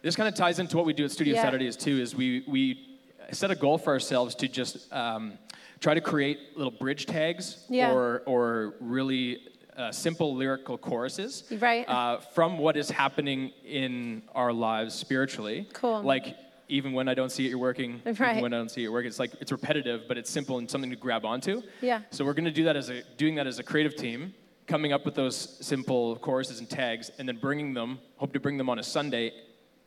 This 0.00 0.14
kind 0.14 0.28
of 0.28 0.34
ties 0.36 0.60
into 0.60 0.76
what 0.76 0.86
we 0.86 0.92
do 0.92 1.04
at 1.04 1.10
Studio 1.10 1.34
Yeah. 1.34 1.42
Saturdays 1.42 1.76
too. 1.76 2.00
Is 2.00 2.14
we 2.14 2.44
we 2.46 2.87
set 3.32 3.50
a 3.50 3.56
goal 3.56 3.78
for 3.78 3.92
ourselves 3.92 4.34
to 4.36 4.48
just 4.48 4.92
um, 4.92 5.38
try 5.80 5.94
to 5.94 6.00
create 6.00 6.38
little 6.56 6.70
bridge 6.72 7.06
tags 7.06 7.64
Yeah. 7.68 7.92
or 7.92 8.22
or 8.26 8.74
really. 8.80 9.38
Uh, 9.78 9.92
simple 9.92 10.34
lyrical 10.34 10.76
choruses 10.76 11.44
Right. 11.60 11.88
uh, 11.88 12.18
from 12.34 12.58
what 12.58 12.76
is 12.76 12.90
happening 12.90 13.52
in 13.64 14.22
our 14.34 14.52
lives 14.52 14.92
spiritually. 14.92 15.68
Cool. 15.72 16.02
Like 16.02 16.34
even 16.68 16.92
when 16.92 17.06
I 17.06 17.14
don't 17.14 17.30
see 17.30 17.46
it, 17.46 17.50
you're 17.50 17.60
working. 17.60 18.02
Right. 18.04 18.42
when 18.42 18.52
I 18.52 18.56
don't 18.56 18.72
see 18.72 18.82
it 18.82 18.88
working, 18.88 19.06
it's 19.06 19.20
like 19.20 19.30
it's 19.40 19.52
repetitive, 19.52 20.08
but 20.08 20.18
it's 20.18 20.30
simple 20.30 20.58
and 20.58 20.68
something 20.68 20.90
to 20.90 20.96
grab 20.96 21.24
onto. 21.24 21.62
Yeah. 21.80 22.00
So 22.10 22.24
we're 22.24 22.34
going 22.34 22.46
to 22.46 22.50
do 22.50 22.64
that 22.64 22.74
as 22.74 22.90
a 22.90 23.04
doing 23.16 23.36
that 23.36 23.46
as 23.46 23.60
a 23.60 23.62
creative 23.62 23.94
team, 23.94 24.34
coming 24.66 24.92
up 24.92 25.04
with 25.04 25.14
those 25.14 25.36
simple 25.64 26.16
choruses 26.16 26.58
and 26.58 26.68
tags, 26.68 27.12
and 27.20 27.28
then 27.28 27.36
bringing 27.36 27.72
them. 27.72 28.00
Hope 28.16 28.32
to 28.32 28.40
bring 28.40 28.58
them 28.58 28.68
on 28.68 28.80
a 28.80 28.82
Sunday, 28.82 29.32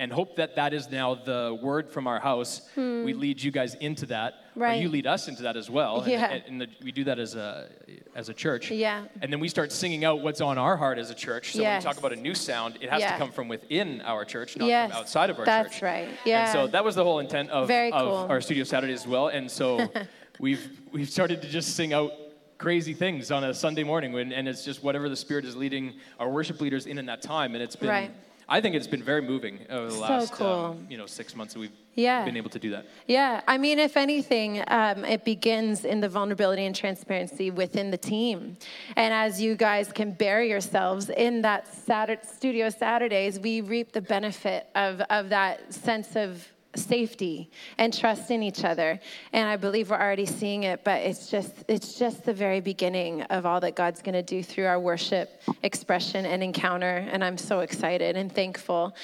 and 0.02 0.12
hope 0.12 0.36
that 0.38 0.56
that 0.56 0.74
is 0.74 0.90
now 0.90 1.14
the 1.14 1.56
word 1.62 1.88
from 1.92 2.08
our 2.08 2.20
house. 2.20 2.68
Hmm. 2.74 3.04
We 3.04 3.14
lead 3.14 3.40
you 3.40 3.52
guys 3.52 3.76
into 3.76 4.08
that, 4.08 4.34
Right. 4.56 4.80
or 4.80 4.82
you 4.82 4.90
lead 4.90 5.06
us 5.06 5.28
into 5.28 5.44
that 5.44 5.56
as 5.56 5.70
well. 5.70 6.02
And- 6.02 6.12
Yeah. 6.12 6.26
And, 6.32 6.44
and 6.48 6.62
the, 6.62 6.68
we 6.84 6.92
do 6.92 7.04
that 7.04 7.20
as 7.20 7.36
a 7.36 7.70
as 8.16 8.28
a 8.28 8.34
church. 8.34 8.72
Yeah. 8.72 9.04
And 9.22 9.32
then 9.32 9.40
we 9.40 9.48
start 9.48 9.72
singing 9.72 10.04
out 10.04 10.22
what's 10.22 10.42
on 10.42 10.58
our 10.58 10.76
heart 10.76 10.98
as 10.98 11.12
a 11.12 11.14
church. 11.14 11.54
So 11.54 11.62
Yes. 11.62 11.68
when 11.68 11.78
we 11.78 11.84
talk 11.94 12.00
about 12.04 12.14
a 12.18 12.22
new 12.22 12.34
sound, 12.34 12.80
it 12.82 12.90
has 12.90 13.04
to 13.04 13.16
come 13.20 13.32
from 13.32 13.48
within 13.48 14.02
our 14.02 14.26
church, 14.26 14.58
not 14.58 14.68
Yes, 14.68 14.90
from 14.90 15.00
outside 15.00 15.30
of 15.30 15.38
our 15.38 15.46
that's 15.46 15.76
church. 15.76 15.84
right. 15.84 16.10
Yeah. 16.26 16.46
And 16.46 16.52
so 16.52 16.68
that 16.68 16.84
was 16.84 16.96
the 16.96 17.04
whole 17.04 17.20
intent 17.20 17.52
of, 17.52 17.68
Very 17.68 17.92
of 17.92 18.30
our 18.32 18.42
Studio 18.42 18.64
Saturdays 18.64 19.02
as 19.02 19.08
well. 19.08 19.28
And 19.28 19.50
so 19.52 19.88
we've 20.40 20.68
we've 20.92 21.10
started 21.12 21.44
to 21.44 21.48
just 21.48 21.76
sing 21.76 21.94
out 21.94 22.12
crazy 22.58 22.94
things 22.96 23.32
on 23.32 23.44
a 23.44 23.54
Sunday 23.54 23.84
morning, 23.84 24.12
when, 24.14 24.32
and 24.34 24.48
it's 24.48 24.66
just 24.66 24.84
whatever 24.84 25.08
the 25.10 25.16
Spirit 25.16 25.46
is 25.46 25.56
leading 25.56 25.94
our 26.20 26.30
worship 26.30 26.60
leaders 26.60 26.86
in 26.88 26.98
in 26.98 27.06
that 27.06 27.22
time. 27.22 27.54
And 27.56 27.64
it's 27.64 27.76
been, 27.76 27.90
Right. 27.90 28.12
I 28.52 28.60
think 28.60 28.76
it's 28.76 28.86
been 28.86 29.02
very 29.02 29.22
moving 29.22 29.60
over 29.70 29.86
the 29.88 29.94
So 29.94 30.00
last, 30.02 30.34
cool. 30.34 30.48
um, 30.48 30.88
you 30.90 30.98
know, 30.98 31.06
six 31.06 31.38
months 31.38 31.54
that 31.54 31.62
we've 31.62 31.72
Yeah. 31.96 32.26
been 32.26 32.36
able 32.36 32.50
to 32.50 32.60
do 32.60 32.70
that. 32.72 32.86
Yeah, 33.08 33.40
I 33.48 33.58
mean, 33.58 33.80
if 33.80 33.96
anything, 33.96 34.62
um, 34.68 35.06
it 35.06 35.24
begins 35.24 35.86
in 35.86 36.02
the 36.02 36.10
vulnerability 36.10 36.66
and 36.66 36.76
transparency 36.76 37.50
within 37.50 37.92
the 37.92 37.98
team. 37.98 38.58
And 38.98 39.14
as 39.14 39.42
you 39.42 39.56
guys 39.56 39.94
can 39.94 40.12
bury 40.12 40.50
yourselves 40.50 41.10
in 41.10 41.42
that 41.44 41.66
Saturday, 41.66 42.22
studio 42.26 42.70
Saturdays, 42.70 43.40
we 43.40 43.62
reap 43.62 43.94
the 43.94 44.02
benefit 44.02 44.68
of, 44.76 45.00
of 45.10 45.30
that 45.30 45.74
sense 45.74 46.18
of 46.18 46.46
safety 46.76 47.50
and 47.78 47.94
trust 47.94 48.32
in 48.32 48.42
each 48.44 48.64
other. 48.64 49.00
And 49.34 49.48
i 49.48 49.58
believe 49.58 49.90
we're 49.90 49.98
already 49.98 50.26
seeing 50.26 50.64
it 50.64 50.84
but 50.84 51.02
it's 51.02 51.30
just 51.30 51.52
it's 51.68 51.98
just 51.98 52.24
the 52.24 52.34
very 52.34 52.62
beginning 52.62 53.24
of 53.24 53.46
all 53.46 53.60
that 53.62 53.76
god's 53.76 54.02
going 54.02 54.14
to 54.14 54.24
do 54.24 54.42
through 54.44 54.66
our 54.66 54.80
worship 54.80 55.42
expression 55.64 56.26
and 56.26 56.44
encounter. 56.44 57.08
And 57.12 57.24
i'm 57.24 57.38
so 57.38 57.60
excited 57.60 58.16
and 58.16 58.32
thankful. 58.32 58.96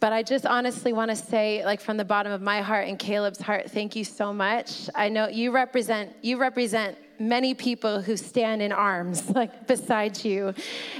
But 0.00 0.12
I 0.12 0.22
just 0.22 0.46
honestly 0.46 0.92
want 0.92 1.10
to 1.10 1.16
say, 1.16 1.64
like 1.64 1.80
from 1.80 1.96
the 1.96 2.04
bottom 2.04 2.30
of 2.30 2.40
my 2.40 2.60
heart 2.60 2.86
and 2.86 3.00
Caleb's 3.00 3.40
heart, 3.40 3.68
thank 3.68 3.96
you 3.96 4.04
so 4.04 4.32
much. 4.32 4.88
I 4.94 5.08
know 5.08 5.26
you 5.26 5.50
represent 5.50 6.14
you 6.22 6.38
represent 6.38 6.96
many 7.18 7.54
people 7.54 8.00
who 8.00 8.16
stand 8.16 8.62
in 8.62 8.72
arms 8.72 9.28
like 9.34 9.66
beside 9.66 10.24
you. 10.24 10.54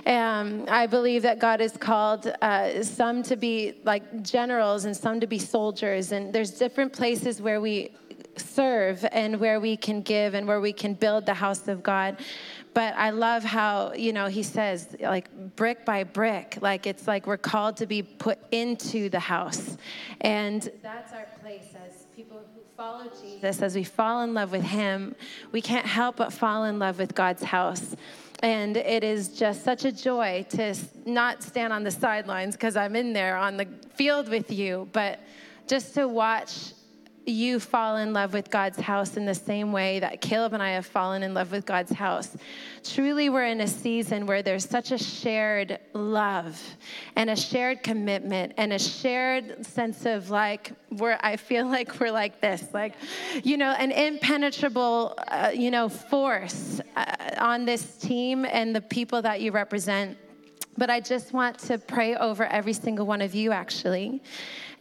Um, 0.07 0.65
I 0.69 0.87
believe 0.87 1.23
that 1.23 1.39
God 1.39 1.61
has 1.61 1.77
called 1.77 2.33
uh, 2.43 2.83
some 2.83 3.23
to 3.25 3.37
be 3.37 3.81
like 3.85 4.23
generals 4.23 4.85
and 4.85 4.97
some 4.97 5.21
to 5.21 5.27
be 5.27 5.39
soldiers, 5.39 6.13
and 6.13 6.33
there's 6.33 6.53
different 6.53 6.93
places 6.93 7.41
where 7.41 7.61
we 7.61 7.93
serve 8.37 9.05
and 9.11 9.41
where 9.41 9.59
we 9.59 9.77
can 9.77 10.01
give 10.01 10.35
and 10.35 10.47
where 10.47 10.61
we 10.61 10.73
can 10.73 10.95
build 10.95 11.27
the 11.27 11.35
house 11.35 11.67
of 11.67 11.83
God 11.83 12.17
but 12.79 12.95
I 12.97 13.11
love 13.11 13.43
how, 13.43 13.93
you 13.95 14.13
know, 14.13 14.27
he 14.27 14.45
says, 14.45 14.95
like, 15.01 15.29
brick 15.57 15.85
by 15.85 16.05
brick, 16.05 16.59
like, 16.61 16.87
it's 16.87 17.09
like 17.09 17.27
we're 17.27 17.37
called 17.37 17.79
to 17.79 17.87
be 17.87 18.05
put 18.05 18.39
into 18.53 19.09
the 19.09 19.19
house. 19.19 19.77
And 20.21 20.71
that's 20.81 21.13
our 21.13 21.27
place 21.41 21.75
as 21.75 21.98
follow 22.79 23.11
Jesus, 23.21 23.61
as 23.61 23.75
we 23.75 23.83
fall 23.83 24.23
in 24.23 24.35
love 24.35 24.53
with 24.53 24.63
him, 24.63 25.17
we 25.51 25.61
can't 25.61 25.85
help 25.85 26.15
but 26.15 26.33
fall 26.33 26.63
in 26.63 26.79
love 26.79 27.01
with 27.01 27.13
God's 27.13 27.43
house. 27.43 27.97
And 28.41 28.77
it 28.77 29.03
is 29.03 29.37
just 29.37 29.65
such 29.65 29.85
a 29.85 29.91
joy 29.91 30.47
to 30.51 30.77
not 31.05 31.43
stand 31.43 31.73
on 31.73 31.83
the 31.83 31.91
sidelines 31.91 32.55
because 32.55 32.77
I'm 32.77 32.95
in 32.95 33.13
there 33.13 33.37
on 33.37 33.57
the 33.57 33.67
field 33.97 34.29
with 34.29 34.53
you, 34.53 34.89
but 34.93 35.19
just 35.67 35.93
to 35.95 36.07
watch 36.07 36.73
you 37.31 37.61
fall 37.61 37.97
in 37.97 38.13
love 38.13 38.33
with 38.33 38.51
God's 38.51 38.79
house 38.79 39.17
in 39.17 39.27
the 39.27 39.35
same 39.35 39.73
way 39.73 40.01
that 40.01 40.21
Caleb 40.21 40.55
and 40.55 40.63
I 40.63 40.71
have 40.71 40.87
fallen 40.87 41.23
in 41.23 41.35
love 41.35 41.53
with 41.53 41.67
God's 41.67 41.93
house. 41.93 42.37
Truly, 42.83 43.29
we're 43.29 43.47
in 43.47 43.61
a 43.61 43.67
season 43.67 44.27
where 44.27 44.43
there's 44.43 44.69
such 44.69 44.93
a 44.93 44.99
shared 44.99 45.79
love 45.93 46.61
and 47.17 47.31
a 47.31 47.37
shared 47.37 47.83
commitment 47.83 48.55
and 48.57 48.73
a 48.73 48.79
shared 48.79 49.65
sense 49.67 50.07
of 50.07 50.31
like, 50.31 50.73
where 50.91 51.19
I 51.23 51.37
feel 51.37 51.67
like 51.71 51.99
we're 52.01 52.11
like 52.11 52.41
this, 52.41 52.65
like, 52.73 52.95
you 53.43 53.57
know, 53.57 53.71
an 53.73 53.91
impenetrable, 53.91 55.15
uh, 55.29 55.51
you 55.55 55.71
know, 55.71 55.89
force 55.89 56.81
uh, 56.97 57.15
on 57.39 57.65
this 57.65 57.97
team 57.97 58.45
and 58.45 58.75
the 58.75 58.81
people 58.81 59.23
that 59.23 59.41
you 59.41 59.53
represent. 59.53 60.17
But 60.79 60.91
I 60.91 61.01
just 61.01 61.33
want 61.33 61.59
to 61.61 61.77
pray 61.77 62.15
over 62.15 62.47
every 62.47 62.73
single 62.73 63.05
one 63.05 63.21
of 63.21 63.35
you, 63.35 63.51
actually. 63.51 64.23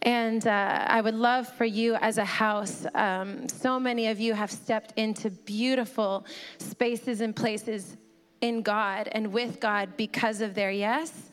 And 0.02 0.46
uh, 0.46 0.84
I 0.86 1.00
would 1.00 1.16
love 1.16 1.48
for 1.54 1.64
you 1.64 1.96
as 1.96 2.18
a 2.18 2.24
house, 2.24 2.86
um, 2.94 3.48
so 3.48 3.80
many 3.80 4.06
of 4.06 4.20
you 4.20 4.32
have 4.32 4.50
stepped 4.50 4.92
into 4.96 5.28
beautiful 5.28 6.24
spaces 6.58 7.20
and 7.20 7.34
places 7.34 7.96
in 8.40 8.62
God 8.62 9.08
and 9.10 9.32
with 9.32 9.58
God 9.58 9.96
because 9.96 10.40
of 10.40 10.54
their 10.54 10.70
yes. 10.70 11.30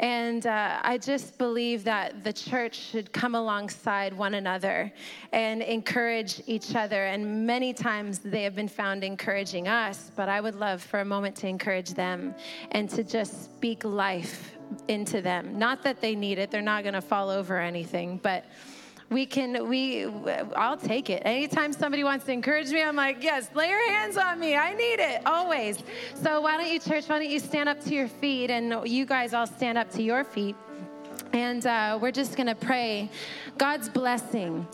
And 0.00 0.46
uh, 0.46 0.78
I 0.82 0.98
just 0.98 1.38
believe 1.38 1.82
that 1.84 2.22
the 2.22 2.32
church 2.32 2.76
should 2.76 3.12
come 3.12 3.34
alongside 3.34 4.14
one 4.14 4.34
another 4.34 4.92
and 5.32 5.60
encourage 5.60 6.40
each 6.46 6.76
other. 6.76 7.06
And 7.06 7.46
many 7.46 7.72
times 7.72 8.20
they 8.20 8.44
have 8.44 8.54
been 8.54 8.68
found 8.68 9.02
encouraging 9.02 9.66
us, 9.66 10.12
but 10.14 10.28
I 10.28 10.40
would 10.40 10.54
love 10.54 10.82
for 10.82 11.00
a 11.00 11.04
moment 11.04 11.34
to 11.36 11.48
encourage 11.48 11.94
them 11.94 12.34
and 12.70 12.88
to 12.90 13.02
just 13.02 13.44
speak 13.44 13.84
life 13.84 14.54
into 14.86 15.20
them. 15.20 15.58
Not 15.58 15.82
that 15.82 16.00
they 16.00 16.14
need 16.14 16.38
it, 16.38 16.50
they're 16.50 16.62
not 16.62 16.82
going 16.82 16.94
to 16.94 17.00
fall 17.00 17.30
over 17.30 17.58
anything, 17.58 18.20
but 18.22 18.44
we 19.10 19.24
can 19.26 19.68
we 19.68 20.06
i'll 20.56 20.76
take 20.76 21.10
it. 21.10 21.22
Anytime 21.24 21.72
somebody 21.72 22.04
wants 22.04 22.24
to 22.26 22.32
encourage 22.32 22.70
me 22.70 22.82
i'm 22.82 22.96
like 22.96 23.22
yes 23.22 23.48
lay 23.54 23.68
your 23.68 23.90
hands 23.90 24.16
on 24.16 24.38
me. 24.38 24.56
I 24.56 24.74
need 24.74 25.00
it 25.00 25.22
always. 25.26 25.78
So 26.14 26.40
why 26.40 26.56
don't 26.56 26.70
you 26.70 26.78
church 26.78 27.08
why 27.08 27.18
don't 27.18 27.30
you 27.30 27.40
stand 27.40 27.68
up 27.68 27.82
to 27.84 27.90
your 27.94 28.08
feet 28.08 28.50
and 28.50 28.88
you 28.88 29.06
guys 29.06 29.34
all 29.34 29.46
stand 29.46 29.78
up 29.78 29.90
to 29.92 30.02
your 30.02 30.24
feet. 30.24 30.56
And 31.32 31.66
uh, 31.66 31.98
we're 32.00 32.12
just 32.12 32.36
going 32.36 32.46
to 32.46 32.54
pray 32.54 33.10
god's 33.58 33.88
blessing. 33.88 34.66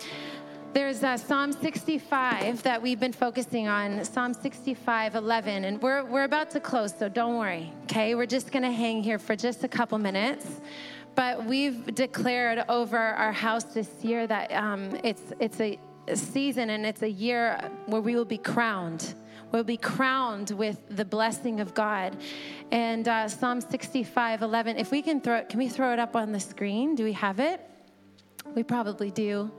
There's 0.74 1.05
uh, 1.05 1.16
Psalm 1.16 1.53
65 1.53 2.64
that 2.64 2.82
we've 2.82 2.99
been 2.99 3.12
focusing 3.12 3.68
on, 3.68 4.05
Psalm 4.05 4.35
65, 4.35 5.14
11, 5.14 5.64
and 5.64 5.80
we're, 5.80 6.03
we're 6.03 6.24
about 6.24 6.51
to 6.51 6.59
close, 6.59 6.93
so 6.93 7.09
don't 7.09 7.39
worry, 7.39 7.70
okay? 7.85 8.16
We're 8.16 8.26
just 8.26 8.51
gonna 8.51 8.72
hang 8.72 9.01
here 9.01 9.20
for 9.20 9.37
just 9.37 9.62
a 9.62 9.68
couple 9.68 9.99
minutes. 9.99 10.61
But 11.15 11.45
we've 11.47 11.95
declared 11.95 12.65
over 12.69 12.99
our 12.99 13.33
house 13.33 13.65
this 13.65 13.89
year 14.03 14.27
that 14.27 14.53
um, 14.53 14.99
it's, 15.05 15.23
it's 15.39 15.61
a 15.61 15.79
season 16.15 16.71
and 16.71 16.85
it's 16.85 17.03
a 17.03 17.11
year 17.11 17.71
where 17.87 18.01
we 18.01 18.15
will 18.17 18.25
be 18.25 18.39
crowned. 18.39 19.15
We'll 19.53 19.65
be 19.65 19.77
crowned 19.77 20.51
with 20.51 20.79
the 20.91 21.05
blessing 21.05 21.61
of 21.61 21.75
God. 21.75 22.17
And 22.73 23.07
uh, 23.07 23.29
Psalm 23.29 23.61
65, 23.61 24.43
11, 24.43 24.79
if 24.79 24.91
we 24.91 25.01
can 25.01 25.21
throw 25.21 25.37
it, 25.37 25.49
can 25.49 25.59
we 25.59 25.69
throw 25.69 25.93
it 25.93 25.99
up 25.99 26.17
on 26.17 26.33
the 26.33 26.41
screen? 26.41 26.97
Do 26.97 27.05
we 27.05 27.12
have 27.12 27.39
it? 27.39 27.61
We 28.55 28.65
probably 28.65 29.11
do. 29.11 29.51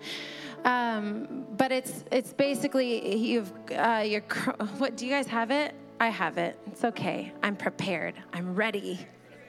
Um, 0.66 1.46
but 1.58 1.72
it's 1.72 2.04
it's 2.12 2.34
basically 2.34 3.16
you've 3.16 3.52
uh, 3.72 4.04
you're 4.06 4.22
what 4.78 4.98
do 4.98 5.06
you 5.06 5.12
guys 5.12 5.28
have 5.28 5.52
it? 5.52 5.76
I 6.00 6.10
have 6.10 6.38
it. 6.38 6.60
It's 6.68 6.84
okay. 6.84 7.32
I'm 7.44 7.56
prepared. 7.56 8.16
I'm 8.34 8.56
ready. 8.56 9.00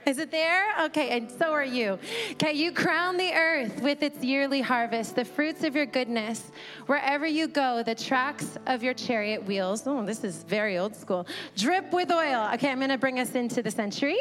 Is 0.07 0.19
it 0.19 0.31
there? 0.31 0.73
Okay, 0.85 1.09
and 1.09 1.29
so 1.29 1.51
are 1.51 1.65
you. 1.65 1.99
Okay, 2.31 2.53
you 2.53 2.71
crown 2.71 3.17
the 3.17 3.33
earth 3.33 3.81
with 3.81 4.01
its 4.01 4.23
yearly 4.23 4.61
harvest, 4.61 5.17
the 5.17 5.25
fruits 5.25 5.65
of 5.65 5.75
your 5.75 5.85
goodness. 5.85 6.49
Wherever 6.85 7.27
you 7.27 7.49
go, 7.49 7.83
the 7.83 7.93
tracks 7.93 8.57
of 8.67 8.81
your 8.81 8.93
chariot 8.93 9.43
wheels, 9.43 9.85
oh, 9.85 10.05
this 10.05 10.23
is 10.23 10.43
very 10.43 10.77
old 10.77 10.95
school, 10.95 11.27
drip 11.57 11.91
with 11.91 12.09
oil. 12.09 12.49
Okay, 12.53 12.69
I'm 12.69 12.79
gonna 12.79 12.97
bring 12.97 13.19
us 13.19 13.35
into 13.35 13.61
the 13.61 13.69
century. 13.69 14.17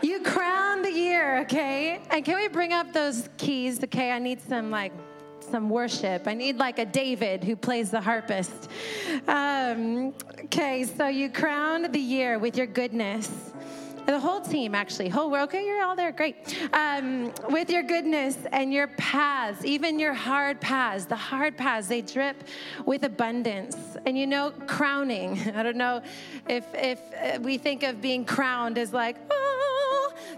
You 0.00 0.22
crown 0.22 0.80
the 0.80 0.90
year, 0.90 1.40
okay? 1.40 2.00
And 2.08 2.24
can 2.24 2.36
we 2.36 2.48
bring 2.48 2.72
up 2.72 2.94
those 2.94 3.28
keys? 3.36 3.84
Okay, 3.84 4.12
I 4.12 4.18
need 4.18 4.40
some 4.40 4.70
like 4.70 4.92
some 5.50 5.68
worship. 5.68 6.28
I 6.28 6.32
need 6.32 6.56
like 6.56 6.78
a 6.78 6.86
David 6.86 7.44
who 7.44 7.56
plays 7.56 7.90
the 7.90 8.00
harpist. 8.00 8.70
Um, 9.28 10.14
okay, 10.44 10.84
so 10.84 11.08
you 11.08 11.28
crown 11.28 11.92
the 11.92 12.00
year 12.00 12.38
with 12.38 12.56
your 12.56 12.66
goodness. 12.66 13.52
The 14.10 14.18
whole 14.18 14.40
team, 14.40 14.74
actually, 14.74 15.08
whole 15.08 15.30
world. 15.30 15.50
Okay, 15.50 15.64
you're 15.64 15.84
all 15.84 15.94
there. 15.94 16.10
Great. 16.10 16.58
Um, 16.72 17.32
with 17.48 17.70
your 17.70 17.84
goodness 17.84 18.36
and 18.50 18.72
your 18.72 18.88
paths, 18.88 19.64
even 19.64 20.00
your 20.00 20.14
hard 20.14 20.60
paths, 20.60 21.04
the 21.04 21.14
hard 21.14 21.56
paths, 21.56 21.86
they 21.86 22.00
drip 22.00 22.42
with 22.84 23.04
abundance. 23.04 23.76
And 24.04 24.18
you 24.18 24.26
know, 24.26 24.50
crowning. 24.66 25.38
I 25.54 25.62
don't 25.62 25.76
know 25.76 26.02
if 26.48 26.64
if 26.74 26.98
uh, 27.22 27.38
we 27.40 27.56
think 27.56 27.84
of 27.84 28.00
being 28.00 28.24
crowned 28.24 28.78
as 28.78 28.92
like, 28.92 29.16
oh, 29.30 29.79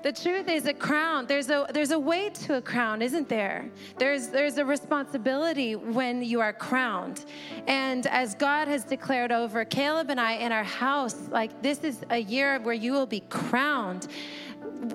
the 0.02 0.12
truth 0.12 0.48
is 0.48 0.66
a 0.66 0.74
crown. 0.74 1.26
There's 1.26 1.50
a 1.50 1.66
there's 1.72 1.92
a 1.92 1.98
weight 1.98 2.34
to 2.46 2.56
a 2.56 2.62
crown, 2.62 3.02
isn't 3.02 3.28
there? 3.28 3.70
There's 3.98 4.28
there's 4.28 4.58
a 4.58 4.64
responsibility 4.64 5.76
when 5.76 6.22
you 6.22 6.40
are 6.40 6.52
crowned. 6.52 7.24
And 7.66 8.06
as 8.06 8.34
God 8.34 8.68
has 8.68 8.84
declared 8.84 9.32
over 9.32 9.64
Caleb 9.64 10.10
and 10.10 10.20
I 10.20 10.32
in 10.32 10.52
our 10.52 10.64
house, 10.64 11.28
like 11.28 11.62
this 11.62 11.84
is 11.84 12.04
a 12.10 12.18
year 12.18 12.58
where 12.60 12.74
you 12.74 12.92
will 12.92 13.06
be 13.06 13.20
crowned 13.20 14.08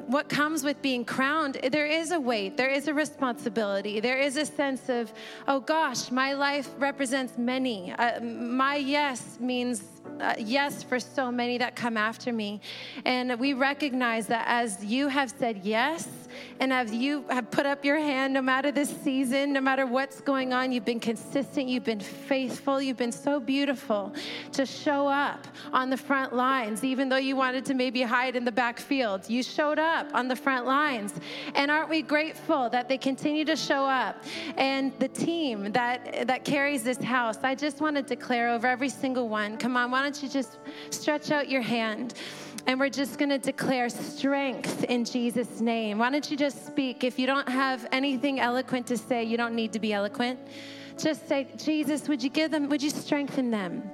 what 0.07 0.27
comes 0.27 0.63
with 0.63 0.81
being 0.81 1.05
crowned, 1.05 1.55
there 1.71 1.85
is 1.85 2.11
a 2.11 2.19
weight, 2.19 2.57
there 2.57 2.69
is 2.69 2.87
a 2.87 2.93
responsibility, 2.93 3.99
there 3.99 4.17
is 4.17 4.35
a 4.37 4.45
sense 4.45 4.89
of, 4.89 5.11
oh 5.47 5.59
gosh, 5.59 6.11
my 6.11 6.33
life 6.33 6.69
represents 6.77 7.37
many. 7.37 7.91
Uh, 7.93 8.19
my 8.21 8.75
yes 8.75 9.37
means 9.39 9.96
uh, 10.19 10.35
yes 10.37 10.83
for 10.83 10.99
so 10.99 11.31
many 11.31 11.57
that 11.57 11.75
come 11.75 11.97
after 11.97 12.31
me. 12.33 12.61
And 13.05 13.39
we 13.39 13.53
recognize 13.53 14.27
that 14.27 14.45
as 14.47 14.83
you 14.83 15.07
have 15.07 15.29
said 15.31 15.61
yes, 15.63 16.07
and 16.59 16.73
as 16.73 16.93
you 16.93 17.23
have 17.29 17.49
put 17.51 17.65
up 17.65 17.85
your 17.85 17.97
hand, 17.97 18.33
no 18.33 18.41
matter 18.41 18.71
the 18.71 18.85
season, 18.85 19.53
no 19.53 19.61
matter 19.61 19.85
what's 19.85 20.21
going 20.21 20.53
on, 20.53 20.71
you've 20.71 20.85
been 20.85 20.99
consistent, 20.99 21.67
you've 21.67 21.83
been 21.83 21.99
faithful, 21.99 22.81
you've 22.81 22.97
been 22.97 23.11
so 23.11 23.39
beautiful 23.39 24.13
to 24.53 24.65
show 24.65 25.07
up 25.07 25.47
on 25.73 25.89
the 25.89 25.97
front 25.97 26.33
lines, 26.33 26.83
even 26.83 27.09
though 27.09 27.17
you 27.17 27.35
wanted 27.35 27.65
to 27.65 27.73
maybe 27.73 28.01
hide 28.01 28.35
in 28.35 28.45
the 28.45 28.51
back 28.51 28.79
field. 28.79 29.29
You 29.29 29.43
showed 29.43 29.79
up 29.79 30.13
on 30.13 30.27
the 30.27 30.35
front 30.35 30.65
lines. 30.65 31.13
And 31.55 31.69
aren't 31.71 31.89
we 31.89 32.01
grateful 32.01 32.69
that 32.69 32.87
they 32.89 32.97
continue 32.97 33.45
to 33.45 33.55
show 33.55 33.85
up? 33.85 34.23
And 34.57 34.91
the 34.99 35.07
team 35.07 35.71
that, 35.73 36.27
that 36.27 36.43
carries 36.43 36.83
this 36.83 36.97
house, 36.97 37.37
I 37.43 37.55
just 37.55 37.81
want 37.81 37.95
to 37.95 38.01
declare 38.01 38.49
over 38.49 38.67
every 38.67 38.89
single 38.89 39.29
one 39.29 39.57
come 39.57 39.77
on, 39.77 39.91
why 39.97 40.03
don't 40.03 40.21
you 40.21 40.29
just 40.29 40.59
stretch 40.91 41.31
out 41.31 41.49
your 41.49 41.63
hand? 41.63 42.13
And 42.67 42.79
we're 42.79 42.87
just 42.87 43.17
going 43.17 43.29
to 43.29 43.39
declare 43.39 43.89
strength 43.89 44.83
in 44.83 45.03
Jesus' 45.03 45.59
name. 45.59 45.97
Why 45.97 46.11
don't 46.11 46.29
you 46.29 46.37
just 46.37 46.67
speak? 46.67 47.03
If 47.03 47.17
you 47.17 47.25
don't 47.25 47.49
have 47.49 47.87
anything 47.91 48.39
eloquent 48.39 48.85
to 48.87 48.97
say, 48.97 49.23
you 49.23 49.37
don't 49.37 49.55
need 49.55 49.73
to 49.73 49.79
be 49.79 49.93
eloquent. 49.93 50.39
Just 50.99 51.27
say, 51.27 51.47
Jesus, 51.57 52.07
would 52.07 52.21
you 52.21 52.29
give 52.29 52.51
them, 52.51 52.69
would 52.69 52.83
you 52.83 52.91
strengthen 52.91 53.49
them? 53.49 53.89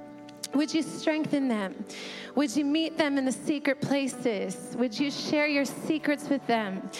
Would 0.52 0.74
you 0.74 0.82
strengthen 0.82 1.48
them? 1.48 1.86
Would 2.34 2.54
you 2.54 2.66
meet 2.66 2.98
them 2.98 3.16
in 3.16 3.24
the 3.24 3.32
secret 3.32 3.80
places? 3.80 4.76
Would 4.76 5.00
you 5.00 5.10
share 5.10 5.46
your 5.46 5.64
secrets 5.64 6.28
with 6.28 6.46
them? 6.46 6.90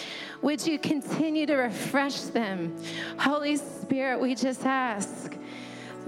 Would 0.41 0.65
you 0.65 0.79
continue 0.79 1.45
to 1.45 1.55
refresh 1.57 2.21
them? 2.21 2.75
Holy 3.19 3.57
Spirit, 3.57 4.19
we 4.19 4.33
just 4.33 4.65
ask 4.65 5.37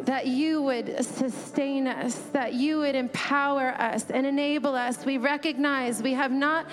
that 0.05 0.27
you 0.27 0.61
would 0.61 1.03
sustain 1.03 1.87
us, 1.87 2.15
that 2.31 2.53
you 2.53 2.79
would 2.79 2.95
empower 2.95 3.69
us 3.79 4.09
and 4.11 4.25
enable 4.25 4.75
us. 4.75 5.05
We 5.05 5.17
recognize 5.17 6.01
we 6.01 6.13
have 6.13 6.31
not 6.31 6.67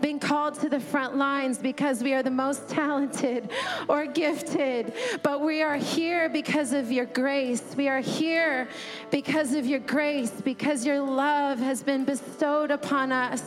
been 0.00 0.18
called 0.18 0.54
to 0.60 0.68
the 0.68 0.80
front 0.80 1.16
lines 1.16 1.58
because 1.58 2.02
we 2.02 2.14
are 2.14 2.22
the 2.22 2.30
most 2.30 2.68
talented 2.68 3.50
or 3.88 4.06
gifted, 4.06 4.94
but 5.22 5.42
we 5.42 5.62
are 5.62 5.76
here 5.76 6.28
because 6.28 6.72
of 6.72 6.90
your 6.90 7.06
grace. 7.06 7.62
We 7.76 7.88
are 7.88 8.00
here 8.00 8.68
because 9.10 9.52
of 9.52 9.66
your 9.66 9.80
grace, 9.80 10.32
because 10.42 10.86
your 10.86 11.00
love 11.00 11.58
has 11.58 11.82
been 11.82 12.04
bestowed 12.04 12.70
upon 12.70 13.12
us, 13.12 13.42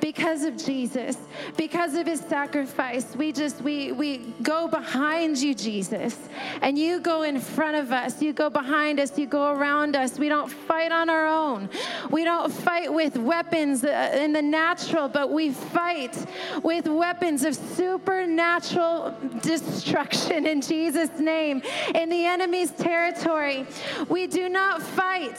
because 0.00 0.44
of 0.44 0.56
Jesus, 0.56 1.16
because 1.56 1.94
of 1.94 2.06
his 2.06 2.20
sacrifice. 2.20 3.16
We 3.16 3.32
just, 3.32 3.60
we, 3.62 3.92
we 3.92 4.18
go 4.42 4.68
behind 4.68 5.38
you, 5.38 5.54
Jesus, 5.54 6.16
and 6.62 6.78
you 6.78 7.00
go 7.00 7.22
in 7.22 7.40
front 7.40 7.76
of 7.76 7.92
us. 7.92 8.22
You 8.22 8.32
go 8.32 8.48
behind 8.48 8.75
us. 8.76 9.18
You 9.18 9.26
go 9.26 9.52
around 9.52 9.96
us. 9.96 10.18
We 10.18 10.28
don't 10.28 10.50
fight 10.50 10.92
on 10.92 11.08
our 11.08 11.26
own. 11.26 11.70
We 12.10 12.24
don't 12.24 12.52
fight 12.52 12.92
with 12.92 13.16
weapons 13.16 13.84
uh, 13.84 14.12
in 14.14 14.32
the 14.32 14.42
natural, 14.42 15.08
but 15.08 15.32
we 15.32 15.50
fight 15.50 16.14
with 16.62 16.86
weapons 16.86 17.44
of 17.44 17.54
supernatural 17.54 19.16
destruction 19.40 20.46
in 20.46 20.60
Jesus' 20.60 21.18
name 21.18 21.62
in 21.94 22.10
the 22.10 22.26
enemy's 22.26 22.70
territory. 22.70 23.66
We 24.08 24.26
do 24.26 24.48
not 24.48 24.82
fight 24.82 25.38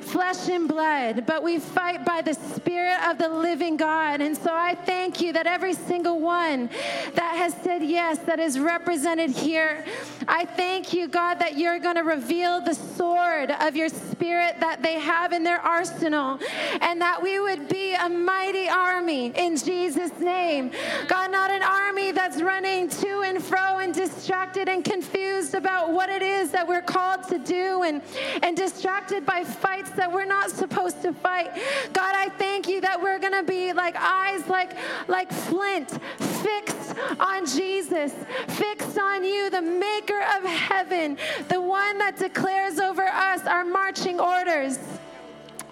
flesh 0.00 0.48
and 0.48 0.68
blood, 0.68 1.24
but 1.26 1.42
we 1.42 1.58
fight 1.58 2.01
by 2.14 2.20
the 2.20 2.34
Spirit 2.34 3.00
of 3.08 3.16
the 3.16 3.28
living 3.28 3.78
God. 3.78 4.20
And 4.20 4.36
so 4.36 4.50
I 4.52 4.74
thank 4.74 5.22
you 5.22 5.32
that 5.32 5.46
every 5.46 5.72
single 5.72 6.20
one 6.20 6.68
that 7.14 7.36
has 7.36 7.54
said 7.64 7.82
yes, 7.82 8.18
that 8.26 8.38
is 8.38 8.58
represented 8.58 9.30
here, 9.30 9.82
I 10.28 10.44
thank 10.44 10.92
you, 10.92 11.08
God, 11.08 11.36
that 11.36 11.56
you're 11.56 11.78
going 11.78 11.96
to 11.96 12.02
reveal 12.02 12.60
the 12.60 12.74
sword 12.74 13.50
of 13.50 13.76
your 13.76 13.88
Spirit 13.88 14.60
that 14.60 14.82
they 14.82 14.98
have 14.98 15.32
in 15.32 15.42
their 15.42 15.60
arsenal, 15.60 16.38
and 16.82 17.00
that 17.00 17.22
we 17.22 17.40
would 17.40 17.66
be 17.68 17.94
a 17.94 18.08
mighty 18.10 18.68
army 18.68 19.32
in 19.34 19.56
Jesus' 19.56 20.12
name. 20.20 20.70
God, 21.08 21.32
not 21.32 21.50
an 21.50 21.62
army 21.62 22.12
that's 22.12 22.42
running 22.42 22.90
to 22.90 23.22
and 23.22 23.42
fro 23.42 23.78
and 23.78 23.94
distracted 23.94 24.68
and 24.68 24.84
confused 24.84 25.54
about 25.54 25.90
what 25.90 26.10
it 26.10 26.22
is 26.22 26.50
that 26.50 26.68
we're 26.68 26.82
called 26.82 27.26
to 27.28 27.38
do 27.38 27.82
and, 27.84 28.02
and 28.42 28.54
distracted 28.56 29.24
by 29.24 29.44
fights 29.44 29.90
that 29.92 30.12
we're 30.12 30.26
not 30.26 30.50
supposed 30.50 31.00
to 31.02 31.12
fight. 31.12 31.50
God, 31.92 32.01
I 32.04 32.28
thank 32.38 32.68
you 32.68 32.80
that 32.80 33.00
we're 33.00 33.18
going 33.18 33.32
to 33.32 33.42
be 33.42 33.72
like 33.72 33.96
eyes 33.96 34.46
like 34.48 34.72
like 35.08 35.30
flint, 35.30 35.98
fixed 36.18 36.94
on 37.20 37.46
Jesus, 37.46 38.12
fixed 38.48 38.98
on 38.98 39.24
you, 39.24 39.50
the 39.50 39.62
maker 39.62 40.20
of 40.36 40.44
heaven, 40.44 41.18
the 41.48 41.60
one 41.60 41.98
that 41.98 42.16
declares 42.16 42.78
over 42.78 43.02
us 43.02 43.46
our 43.46 43.64
marching 43.64 44.20
orders. 44.20 44.78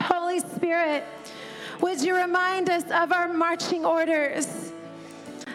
Holy 0.02 0.40
Spirit, 0.40 1.04
would 1.80 2.00
you 2.02 2.16
remind 2.16 2.68
us 2.70 2.84
of 2.90 3.12
our 3.12 3.32
marching 3.32 3.84
orders? 3.84 4.59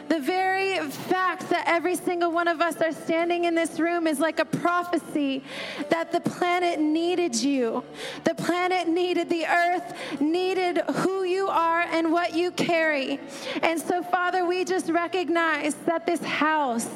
The 0.07 0.19
very 0.19 0.79
fact 0.89 1.49
that 1.49 1.65
every 1.67 1.95
single 1.95 2.31
one 2.31 2.47
of 2.47 2.61
us 2.61 2.79
are 2.81 2.91
standing 2.91 3.45
in 3.45 3.55
this 3.55 3.79
room 3.79 4.07
is 4.07 4.19
like 4.19 4.39
a 4.39 4.45
prophecy 4.45 5.43
that 5.89 6.11
the 6.11 6.19
planet 6.19 6.79
needed 6.79 7.35
you. 7.35 7.83
The 8.23 8.35
planet 8.35 8.87
needed 8.87 9.29
the 9.29 9.45
earth, 9.45 10.21
needed 10.21 10.77
who 10.95 11.23
you 11.23 11.47
are 11.47 11.81
and 11.81 12.11
what 12.11 12.35
you 12.35 12.51
carry. 12.51 13.19
And 13.63 13.79
so, 13.79 14.03
Father, 14.03 14.45
we 14.45 14.63
just 14.63 14.89
recognize 14.89 15.73
that 15.85 16.05
this 16.05 16.21
house 16.21 16.89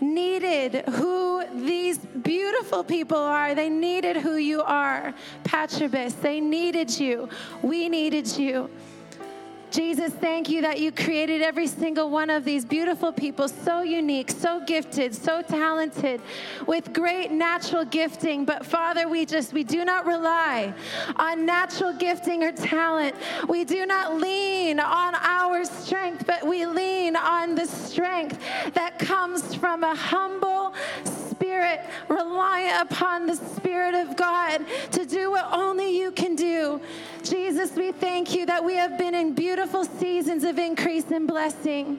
needed 0.00 0.84
who 0.90 1.44
these 1.64 1.98
beautiful 1.98 2.84
people 2.84 3.18
are. 3.18 3.54
They 3.54 3.70
needed 3.70 4.16
who 4.16 4.36
you 4.36 4.62
are, 4.62 5.14
Patrobus. 5.44 6.20
They 6.20 6.40
needed 6.40 6.98
you. 6.98 7.28
We 7.62 7.88
needed 7.88 8.28
you. 8.36 8.70
Jesus, 9.70 10.12
thank 10.12 10.48
you 10.48 10.62
that 10.62 10.80
you 10.80 10.90
created 10.90 11.42
every 11.42 11.66
single 11.66 12.10
one 12.10 12.28
of 12.28 12.44
these 12.44 12.64
beautiful 12.64 13.12
people, 13.12 13.48
so 13.48 13.82
unique, 13.82 14.30
so 14.30 14.60
gifted, 14.66 15.14
so 15.14 15.42
talented, 15.42 16.20
with 16.66 16.92
great 16.92 17.30
natural 17.30 17.84
gifting. 17.84 18.44
But 18.44 18.66
Father, 18.66 19.08
we 19.08 19.24
just, 19.24 19.52
we 19.52 19.62
do 19.62 19.84
not 19.84 20.06
rely 20.06 20.74
on 21.16 21.46
natural 21.46 21.92
gifting 21.92 22.42
or 22.42 22.52
talent. 22.52 23.14
We 23.48 23.64
do 23.64 23.86
not 23.86 24.16
lean 24.16 24.80
on 24.80 25.14
our 25.14 25.64
strength, 25.64 26.26
but 26.26 26.46
we 26.46 26.66
lean 26.66 27.14
on 27.14 27.54
the 27.54 27.66
strength 27.66 28.40
that 28.74 28.98
comes 28.98 29.54
from 29.54 29.84
a 29.84 29.94
humble 29.94 30.74
spirit, 31.60 32.80
upon 32.80 33.26
the 33.26 33.36
Spirit 33.36 33.94
of 33.94 34.16
God 34.16 34.64
to 34.92 35.04
do 35.04 35.30
what 35.30 35.48
only 35.52 35.96
you 35.96 36.10
can 36.10 36.34
do. 36.34 36.80
Jesus, 37.22 37.72
we 37.76 37.92
thank 37.92 38.34
you 38.34 38.46
that 38.46 38.64
we 38.64 38.74
have 38.74 38.96
been 38.96 39.14
in 39.14 39.34
beautiful 39.34 39.84
seasons 39.84 40.44
of 40.44 40.58
increase 40.58 41.10
and 41.10 41.26
blessing. 41.28 41.98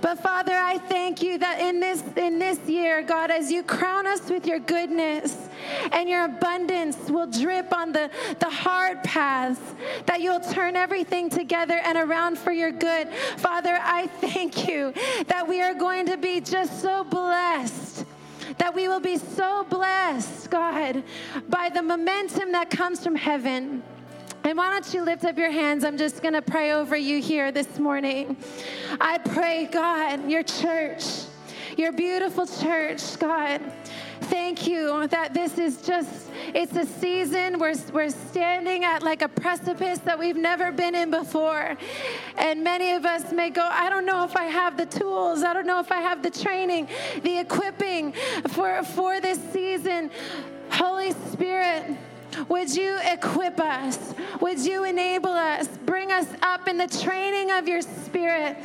But 0.00 0.20
Father, 0.20 0.52
I 0.52 0.78
thank 0.78 1.22
you 1.22 1.38
that 1.38 1.60
in 1.60 1.80
this 1.80 2.02
in 2.16 2.38
this 2.38 2.58
year, 2.68 3.02
God, 3.02 3.30
as 3.30 3.50
you 3.50 3.62
crown 3.62 4.06
us 4.06 4.28
with 4.28 4.46
your 4.46 4.58
goodness 4.58 5.48
and 5.92 6.08
your 6.08 6.26
abundance 6.26 6.96
will 7.08 7.26
drip 7.26 7.72
on 7.72 7.92
the, 7.92 8.10
the 8.38 8.50
hard 8.50 9.02
paths, 9.02 9.60
that 10.06 10.20
you'll 10.20 10.40
turn 10.40 10.76
everything 10.76 11.30
together 11.30 11.80
and 11.84 11.96
around 11.96 12.38
for 12.38 12.52
your 12.52 12.70
good. 12.70 13.08
Father, 13.38 13.78
I 13.82 14.06
thank 14.06 14.68
you 14.68 14.92
that 15.26 15.48
we 15.48 15.62
are 15.62 15.74
going 15.74 16.06
to 16.06 16.16
be 16.16 16.40
just 16.40 16.82
so 16.82 17.04
blessed 17.04 18.04
that 18.58 18.74
we 18.74 18.88
will 18.88 19.00
be 19.00 19.16
so 19.16 19.64
blessed, 19.64 20.50
God, 20.50 21.02
by 21.48 21.70
the 21.70 21.82
momentum 21.82 22.52
that 22.52 22.70
comes 22.70 23.02
from 23.02 23.14
heaven. 23.14 23.82
And 24.44 24.56
why 24.56 24.70
don't 24.70 24.94
you 24.94 25.02
lift 25.02 25.24
up 25.24 25.36
your 25.36 25.50
hands? 25.50 25.84
I'm 25.84 25.98
just 25.98 26.22
going 26.22 26.34
to 26.34 26.42
pray 26.42 26.72
over 26.72 26.96
you 26.96 27.20
here 27.20 27.52
this 27.52 27.78
morning. 27.78 28.36
I 29.00 29.18
pray, 29.18 29.68
God, 29.70 30.30
your 30.30 30.42
church, 30.42 31.04
your 31.78 31.92
beautiful 31.92 32.44
church, 32.44 33.16
God. 33.20 33.60
Thank 34.22 34.66
you 34.66 35.06
that 35.08 35.32
this 35.32 35.58
is 35.58 35.80
just, 35.80 36.28
it's 36.52 36.74
a 36.74 36.84
season 36.84 37.60
where 37.60 37.72
we're 37.92 38.10
standing 38.10 38.84
at 38.84 39.04
like 39.04 39.22
a 39.22 39.28
precipice 39.28 40.00
that 40.00 40.18
we've 40.18 40.36
never 40.36 40.72
been 40.72 40.96
in 40.96 41.12
before. 41.12 41.78
And 42.36 42.64
many 42.64 42.90
of 42.90 43.06
us 43.06 43.30
may 43.30 43.50
go, 43.50 43.62
I 43.62 43.88
don't 43.90 44.04
know 44.04 44.24
if 44.24 44.34
I 44.34 44.46
have 44.46 44.76
the 44.76 44.86
tools, 44.86 45.44
I 45.44 45.54
don't 45.54 45.66
know 45.66 45.78
if 45.78 45.92
I 45.92 46.00
have 46.00 46.20
the 46.20 46.30
training, 46.30 46.88
the 47.22 47.38
equipping 47.38 48.12
for, 48.48 48.82
for 48.82 49.20
this 49.20 49.38
season. 49.52 50.10
Holy 50.70 51.12
Spirit, 51.30 51.96
would 52.48 52.74
you 52.74 52.98
equip 53.04 53.60
us? 53.60 54.14
Would 54.40 54.60
you 54.60 54.84
enable 54.84 55.30
us? 55.30 55.68
Bring 55.86 56.12
us 56.12 56.26
up 56.42 56.68
in 56.68 56.78
the 56.78 56.86
training 56.86 57.50
of 57.50 57.68
your 57.68 57.82
spirit. 57.82 58.56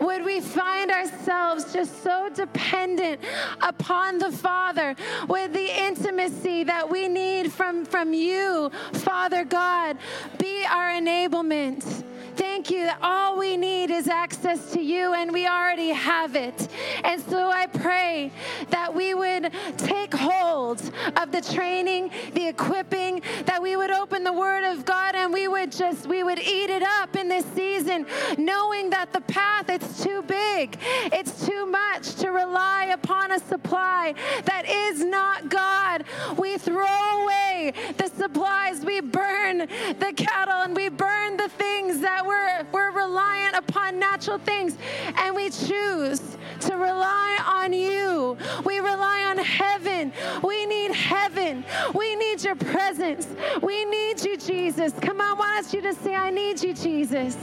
Would 0.00 0.24
we 0.24 0.40
find 0.40 0.90
ourselves 0.90 1.72
just 1.72 2.02
so 2.02 2.28
dependent 2.34 3.20
upon 3.60 4.18
the 4.18 4.32
Father 4.32 4.94
with 5.28 5.52
the 5.52 5.86
intimacy 5.86 6.64
that 6.64 6.88
we 6.88 7.08
need 7.08 7.52
from, 7.52 7.84
from 7.84 8.12
you, 8.12 8.70
Father 8.92 9.44
God? 9.44 9.98
Be 10.38 10.64
our 10.64 10.90
enablement. 10.90 12.04
Thank 12.36 12.47
you 12.66 12.84
that 12.86 12.98
all 13.02 13.38
we 13.38 13.56
need 13.56 13.90
is 13.90 14.08
access 14.08 14.72
to 14.72 14.80
you 14.80 15.14
and 15.14 15.32
we 15.32 15.46
already 15.46 15.90
have 15.90 16.34
it. 16.34 16.68
And 17.04 17.22
so 17.22 17.48
I 17.50 17.66
pray 17.66 18.32
that 18.70 18.92
we 18.92 19.14
would 19.14 19.52
take 19.76 20.12
hold 20.12 20.80
of 21.16 21.30
the 21.30 21.40
training, 21.40 22.10
the 22.34 22.48
equipping, 22.48 23.22
that 23.46 23.62
we 23.62 23.76
would 23.76 23.92
open 23.92 24.24
the 24.24 24.32
Word 24.32 24.64
of 24.64 24.84
God 24.84 25.14
and 25.14 25.32
we 25.32 25.46
would 25.46 25.70
just, 25.70 26.06
we 26.06 26.24
would 26.24 26.40
eat 26.40 26.68
it 26.68 26.82
up 26.82 27.14
in 27.14 27.28
this 27.28 27.46
season, 27.54 28.06
knowing 28.36 28.90
that 28.90 29.12
the 29.12 29.20
path, 29.22 29.70
it's 29.70 30.02
too 30.02 30.22
big, 30.22 30.76
it's 31.12 31.46
too 31.46 31.64
much 31.64 32.16
to 32.16 32.30
rely 32.30 32.86
upon 32.92 33.30
a 33.32 33.38
supply 33.38 34.14
that 34.44 34.68
is 34.68 35.04
not 35.04 35.48
God. 35.48 36.04
We 36.36 36.58
throw 36.58 37.22
away 37.22 37.72
the 37.96 38.08
supplies, 38.08 38.84
we 38.84 39.00
burn 39.00 39.58
the 39.58 40.12
cattle, 40.16 40.62
and 40.62 40.74
we 40.74 40.88
burn 40.88 41.36
the 41.36 41.48
things 41.48 42.00
that 42.00 42.26
we're, 42.72 42.90
reliant 42.90 43.56
upon 43.56 43.98
natural 43.98 44.38
things, 44.38 44.76
and 45.16 45.34
we 45.34 45.50
choose 45.50 46.20
to 46.60 46.74
rely 46.74 47.38
on 47.46 47.72
you. 47.72 48.36
We 48.64 48.80
rely 48.80 49.24
on 49.24 49.38
heaven. 49.38 50.12
We 50.42 50.66
need 50.66 50.92
heaven. 50.92 51.64
We 51.94 52.16
need 52.16 52.42
your 52.42 52.56
presence. 52.56 53.28
We 53.62 53.84
need 53.84 54.24
you, 54.24 54.36
Jesus. 54.36 54.92
Come 55.00 55.20
on, 55.20 55.38
why 55.38 55.60
don't 55.60 55.72
you 55.72 55.82
just 55.82 56.02
say, 56.02 56.14
I 56.14 56.30
need 56.30 56.62
you, 56.62 56.74
Jesus. 56.74 57.36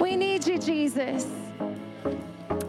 We 0.00 0.16
need 0.16 0.46
you, 0.46 0.58
Jesus. 0.58 1.26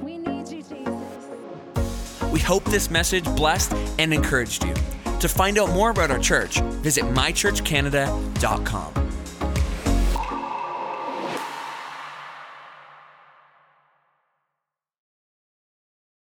We 0.01 0.17
need 0.17 0.49
you, 0.49 0.63
Jesus. 0.63 2.31
We 2.31 2.39
hope 2.39 2.65
this 2.65 2.91
message 2.91 3.23
blessed 3.23 3.73
and 3.99 4.13
encouraged 4.13 4.65
you. 4.65 4.73
To 5.19 5.27
find 5.27 5.57
out 5.57 5.71
more 5.71 5.89
about 5.89 6.11
our 6.11 6.19
church, 6.19 6.59
visit 6.59 7.03
mychurchcanada.com. 7.05 9.06